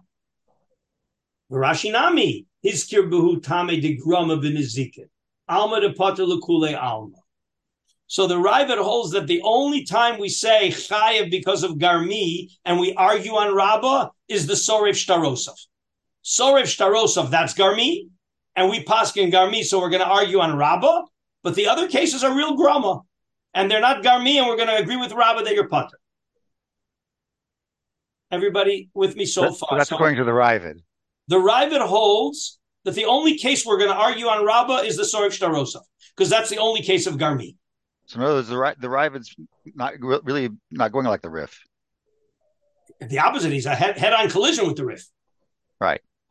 Rashinami, 1.53 2.47
his 2.63 2.89
kirbuhu 2.89 3.43
tame 3.43 3.81
de 3.81 3.97
Grama 3.97 4.39
b'nizikin. 4.39 5.09
Alma 5.47 5.81
de 5.81 6.79
Alma. 6.79 7.17
So 8.07 8.27
the 8.27 8.37
Ravid 8.37 8.83
holds 8.83 9.11
that 9.11 9.27
the 9.27 9.43
only 9.45 9.85
time 9.85 10.19
we 10.19 10.31
say 10.31 10.69
chayev 10.69 11.31
because 11.31 11.65
of 11.65 11.73
garmi 11.73 12.49
and 12.65 12.79
we 12.81 12.95
argue 12.95 13.33
on 13.33 13.55
Rabbah 13.55 14.09
is 14.27 14.47
the 14.47 14.55
Sorif 14.55 14.95
Shtarosov. 14.95 15.59
Sorev 16.25 16.65
Shtarosov, 16.65 17.31
that's 17.31 17.55
Garmi, 17.55 18.09
and 18.57 18.69
we 18.71 18.85
paskin 18.85 19.33
Garmi, 19.33 19.63
so 19.65 19.81
we're 19.81 19.89
going 19.91 20.03
to 20.03 20.09
argue 20.09 20.41
on 20.41 20.57
Rabbah. 20.57 21.03
But 21.43 21.55
the 21.55 21.69
other 21.69 21.89
cases 21.89 22.23
are 22.23 22.35
real 22.37 22.57
Grama, 22.57 23.01
and 23.55 23.71
they're 23.71 23.81
not 23.81 24.03
Garmi, 24.03 24.35
and 24.37 24.47
we're 24.47 24.57
going 24.57 24.69
to 24.69 24.77
agree 24.77 24.97
with 24.97 25.13
Rabbah 25.13 25.43
that 25.45 25.55
you're 25.55 25.69
Pater. 25.69 25.99
Everybody 28.31 28.91
with 28.95 29.17
me 29.17 29.25
so 29.25 29.43
That- 29.43 29.55
far? 29.57 29.79
that's 29.79 29.91
So 29.91 29.97
according 29.97 30.19
to 30.19 30.25
the 30.25 30.31
Ravid. 30.33 30.81
the 31.29 31.37
Ravid 31.37 31.81
holds 31.87 32.59
that 32.85 32.95
the 32.95 33.05
only 33.07 33.37
case 33.37 33.67
we're 33.67 33.79
going 33.79 33.91
to 33.91 33.97
argue 33.97 34.27
on 34.27 34.45
Rabbah 34.45 34.79
is 34.83 34.97
the 34.97 35.03
Sorek 35.03 35.31
Shtarosov, 35.37 35.83
because 36.17 36.31
that's 36.31 36.49
the 36.51 36.59
only 36.59 36.83
case 36.83 37.07
of 37.07 37.15
Garmi. 37.15 37.57
So 38.07 38.19
in 38.19 38.25
other 38.25 38.35
words, 38.35 38.49
the 38.49 38.77
the 38.81 38.89
Ravid's 38.89 39.35
not 39.75 39.95
really 40.01 40.51
not 40.71 40.93
going 40.93 41.07
like 41.07 41.23
the 41.23 41.31
Rif. 41.31 41.59
The 43.01 43.19
opposite, 43.19 43.53
he's 43.53 43.67
a 43.67 43.75
head, 43.75 43.97
head-on 43.97 44.29
collision 44.29 44.67
with 44.67 44.77
the 44.77 44.85
Rif. 44.85 45.07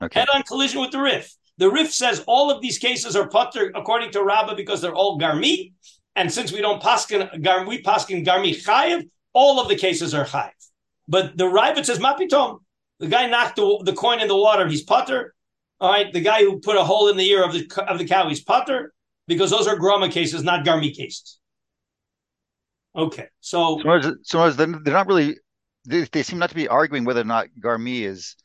Okay. 0.01 0.19
Head-on 0.19 0.43
collision 0.43 0.81
with 0.81 0.91
the 0.91 0.99
Rif. 1.01 1.33
The 1.57 1.69
Rif 1.69 1.93
says 1.93 2.23
all 2.25 2.49
of 2.49 2.61
these 2.61 2.77
cases 2.77 3.15
are 3.15 3.27
putter 3.27 3.71
according 3.75 4.11
to 4.11 4.23
Rabbah 4.23 4.55
because 4.55 4.81
they're 4.81 4.95
all 4.95 5.19
Garmi, 5.19 5.73
and 6.15 6.31
since 6.31 6.51
we 6.51 6.61
don't 6.61 6.81
paskin 6.81 7.41
Gar, 7.41 7.65
we 7.67 7.83
paskin 7.83 8.25
Garmi 8.25 8.55
Chayev, 8.55 9.09
all 9.33 9.59
of 9.59 9.67
the 9.67 9.75
cases 9.75 10.13
are 10.13 10.25
Chayev. 10.25 10.51
But 11.07 11.37
the 11.37 11.45
Ravid 11.45 11.85
says 11.85 11.99
Mapitom. 11.99 12.59
The 12.99 13.07
guy 13.07 13.27
knocked 13.27 13.55
the, 13.57 13.81
the 13.83 13.93
coin 13.93 14.19
in 14.19 14.27
the 14.27 14.35
water, 14.37 14.67
he's 14.67 14.83
putter. 14.83 15.33
All 15.81 15.91
right, 15.91 16.11
the 16.11 16.19
guy 16.21 16.43
who 16.43 16.59
put 16.59 16.75
a 16.75 16.83
hole 16.83 17.07
in 17.09 17.15
the 17.17 17.25
ear 17.29 17.43
of 17.43 17.53
the 17.53 17.85
of 17.87 17.97
the 17.97 18.05
cow, 18.05 18.27
he's 18.27 18.43
putter 18.43 18.93
because 19.27 19.49
those 19.49 19.67
are 19.67 19.77
Grama 19.77 20.09
cases, 20.09 20.43
not 20.43 20.65
Garmi 20.65 20.93
cases. 20.95 21.39
Okay, 22.95 23.27
so 23.39 23.77
So, 23.77 23.81
in 23.81 23.87
other 23.87 24.07
words- 24.09 24.29
so 24.29 24.37
in 24.39 24.41
other 24.41 24.47
words, 24.47 24.57
they're 24.57 24.83
they're 24.83 24.93
not 24.93 25.07
really. 25.07 25.37
They, 25.85 26.03
they 26.11 26.23
seem 26.23 26.39
not 26.39 26.49
to 26.49 26.55
be 26.55 26.67
arguing 26.67 27.05
whether 27.05 27.21
or 27.21 27.25
not 27.25 27.47
Garmi 27.61 28.01
is 28.01 28.35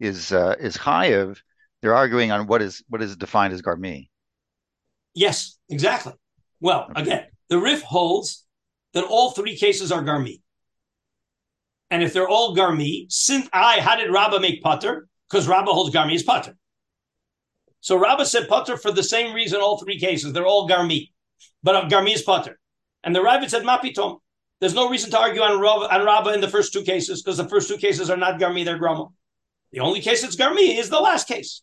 is 0.00 0.32
uh, 0.32 0.56
is 0.58 0.76
Chayev. 0.76 1.38
They're 1.82 1.94
arguing 1.94 2.32
on 2.32 2.46
what 2.46 2.62
is 2.62 2.82
what 2.88 3.02
is 3.02 3.16
defined 3.16 3.52
as 3.52 3.62
Garmi. 3.62 4.08
Yes, 5.14 5.58
exactly. 5.68 6.14
Well, 6.60 6.88
again, 6.96 7.26
the 7.48 7.58
Rif 7.58 7.82
holds 7.82 8.44
that 8.94 9.04
all 9.04 9.32
three 9.32 9.56
cases 9.56 9.92
are 9.92 10.02
Garmi. 10.02 10.40
And 11.90 12.02
if 12.02 12.12
they're 12.12 12.28
all 12.28 12.56
Garmi, 12.56 13.06
since 13.12 13.48
I, 13.52 13.80
how 13.80 13.96
did 13.96 14.10
Rabbah 14.10 14.40
make 14.40 14.62
Putter? 14.62 15.06
Because 15.30 15.46
Rabbah 15.46 15.72
holds 15.72 15.94
Garmi 15.94 16.14
is 16.14 16.22
Putter. 16.22 16.56
So 17.80 17.96
Rabbah 17.96 18.24
said 18.24 18.48
Putter 18.48 18.76
for 18.76 18.90
the 18.90 19.02
same 19.02 19.34
reason, 19.34 19.60
all 19.60 19.78
three 19.78 19.98
cases. 19.98 20.32
They're 20.32 20.46
all 20.46 20.68
Garmi. 20.68 21.10
But 21.62 21.88
Garmi 21.90 22.14
is 22.14 22.22
Putter. 22.22 22.58
And 23.02 23.14
the 23.14 23.20
Ravid 23.20 23.50
said 23.50 23.62
Mapitom. 23.62 24.18
There's 24.60 24.74
no 24.74 24.88
reason 24.88 25.10
to 25.10 25.18
argue 25.18 25.42
on, 25.42 25.60
Rav, 25.60 25.90
on 25.90 26.06
Rabbah 26.06 26.30
in 26.30 26.40
the 26.40 26.48
first 26.48 26.72
two 26.72 26.82
cases 26.82 27.22
because 27.22 27.36
the 27.36 27.48
first 27.48 27.68
two 27.68 27.76
cases 27.76 28.08
are 28.08 28.16
not 28.16 28.40
Garmi, 28.40 28.64
they're 28.64 28.78
Grama. 28.78 29.08
The 29.74 29.80
only 29.80 30.00
case 30.00 30.22
that's 30.22 30.36
Garmi 30.36 30.78
is 30.78 30.88
the 30.88 31.00
last 31.00 31.26
case. 31.26 31.62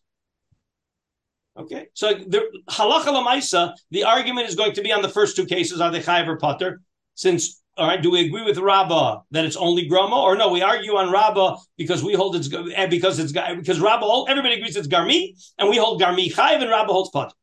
Okay, 1.56 1.86
so 1.94 2.12
the 2.12 2.42
halacha 2.68 3.06
lamaisa, 3.06 3.72
the 3.90 4.04
argument 4.04 4.48
is 4.48 4.54
going 4.54 4.74
to 4.74 4.82
be 4.82 4.92
on 4.92 5.00
the 5.00 5.08
first 5.08 5.34
two 5.34 5.46
cases: 5.46 5.80
are 5.80 5.90
they 5.90 6.00
chayiv 6.00 6.28
or 6.28 6.36
putter? 6.36 6.82
Since 7.14 7.62
all 7.78 7.86
right, 7.86 8.02
do 8.02 8.10
we 8.10 8.26
agree 8.26 8.42
with 8.42 8.58
Rabbah 8.58 9.20
that 9.30 9.46
it's 9.46 9.56
only 9.56 9.86
grama, 9.86 10.16
or 10.16 10.36
no? 10.36 10.50
We 10.50 10.60
argue 10.60 10.96
on 10.96 11.10
Rabbah 11.10 11.56
because 11.78 12.04
we 12.04 12.12
hold 12.12 12.36
it's 12.36 12.52
eh, 12.52 12.86
because 12.86 13.18
it's 13.18 13.32
because 13.32 13.80
Rabbah 13.80 14.24
everybody 14.24 14.56
agrees 14.56 14.76
it's 14.76 14.88
garmi, 14.88 15.32
and 15.58 15.70
we 15.70 15.78
hold 15.78 16.00
garmi 16.00 16.30
chayiv, 16.30 16.60
and 16.60 16.70
Rabbah 16.70 16.92
holds 16.92 17.10
putter. 17.10 17.34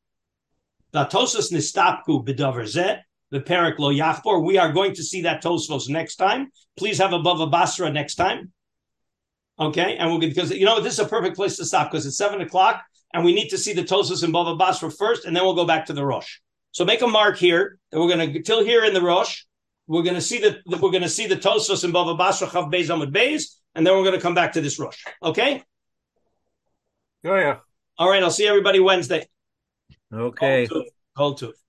Vatosas 0.94 1.52
nistapku 1.52 2.24
b'davar 2.24 2.66
zeh 2.66 3.00
the 3.32 3.40
perik 3.40 3.80
lo 3.80 3.92
yachbor. 3.92 4.44
We 4.44 4.60
are 4.60 4.72
going 4.72 4.94
to 4.94 5.04
see 5.04 5.24
that 5.24 5.42
Tosfos 5.44 5.90
next 5.90 6.18
time. 6.18 6.52
Please 6.78 7.00
have 7.00 7.14
a 7.14 7.20
Bava 7.20 7.50
Basra 7.50 7.92
next 7.92 8.16
time. 8.16 8.52
Okay, 9.60 9.98
and 9.98 10.10
we'll 10.10 10.20
get 10.20 10.30
because 10.30 10.52
you 10.52 10.66
know 10.66 10.80
this 10.80 10.94
is 10.94 11.00
a 11.00 11.06
perfect 11.06 11.36
place 11.36 11.58
to 11.58 11.66
stop 11.66 11.92
because 11.92 12.06
it's 12.06 12.18
seven 12.18 12.42
o'clock 12.42 12.84
and 13.14 13.26
we 13.26 13.34
need 13.34 13.50
to 13.50 13.58
see 13.58 13.74
the 13.74 13.84
Tosfos 13.84 14.24
and 14.24 14.34
Bava 14.34 14.58
Basra 14.58 14.92
first, 14.92 15.26
and 15.26 15.36
then 15.36 15.44
we'll 15.44 15.56
go 15.56 15.66
back 15.66 15.86
to 15.88 15.94
the 15.94 16.06
Rosh. 16.06 16.40
So 16.72 16.86
make 16.86 17.02
a 17.02 17.08
mark 17.08 17.38
here 17.38 17.80
that 17.92 18.00
we're 18.00 18.10
gonna 18.10 18.42
till 18.42 18.64
here 18.64 18.86
in 18.86 18.94
the 18.94 19.02
Rosh. 19.02 19.44
We're 19.88 20.04
gonna 20.04 20.22
see 20.22 20.40
the, 20.40 20.60
the 20.66 20.78
we're 20.78 20.92
gonna 20.92 21.10
see 21.10 21.28
the 21.28 21.36
Tosfos 21.36 21.84
and 21.84 21.94
Bava 21.94 22.18
Basra 22.18 22.48
Chav 22.48 22.72
Beis 22.72 22.88
Amud 22.88 23.12
Beis, 23.12 23.56
and 23.76 23.86
then 23.86 23.96
we're 23.96 24.04
gonna 24.04 24.22
come 24.22 24.36
back 24.36 24.54
to 24.54 24.62
this 24.62 24.80
Rosh. 24.80 25.04
Okay. 25.24 25.64
Oh 27.26 27.36
yeah. 27.36 27.58
All 27.98 28.10
right, 28.10 28.24
I'll 28.24 28.32
see 28.32 28.48
everybody 28.48 28.80
Wednesday. 28.80 29.28
Okay. 30.14 30.68
Cold 30.68 30.84
tooth. 30.84 30.94
Cold 31.18 31.38
tooth. 31.38 31.64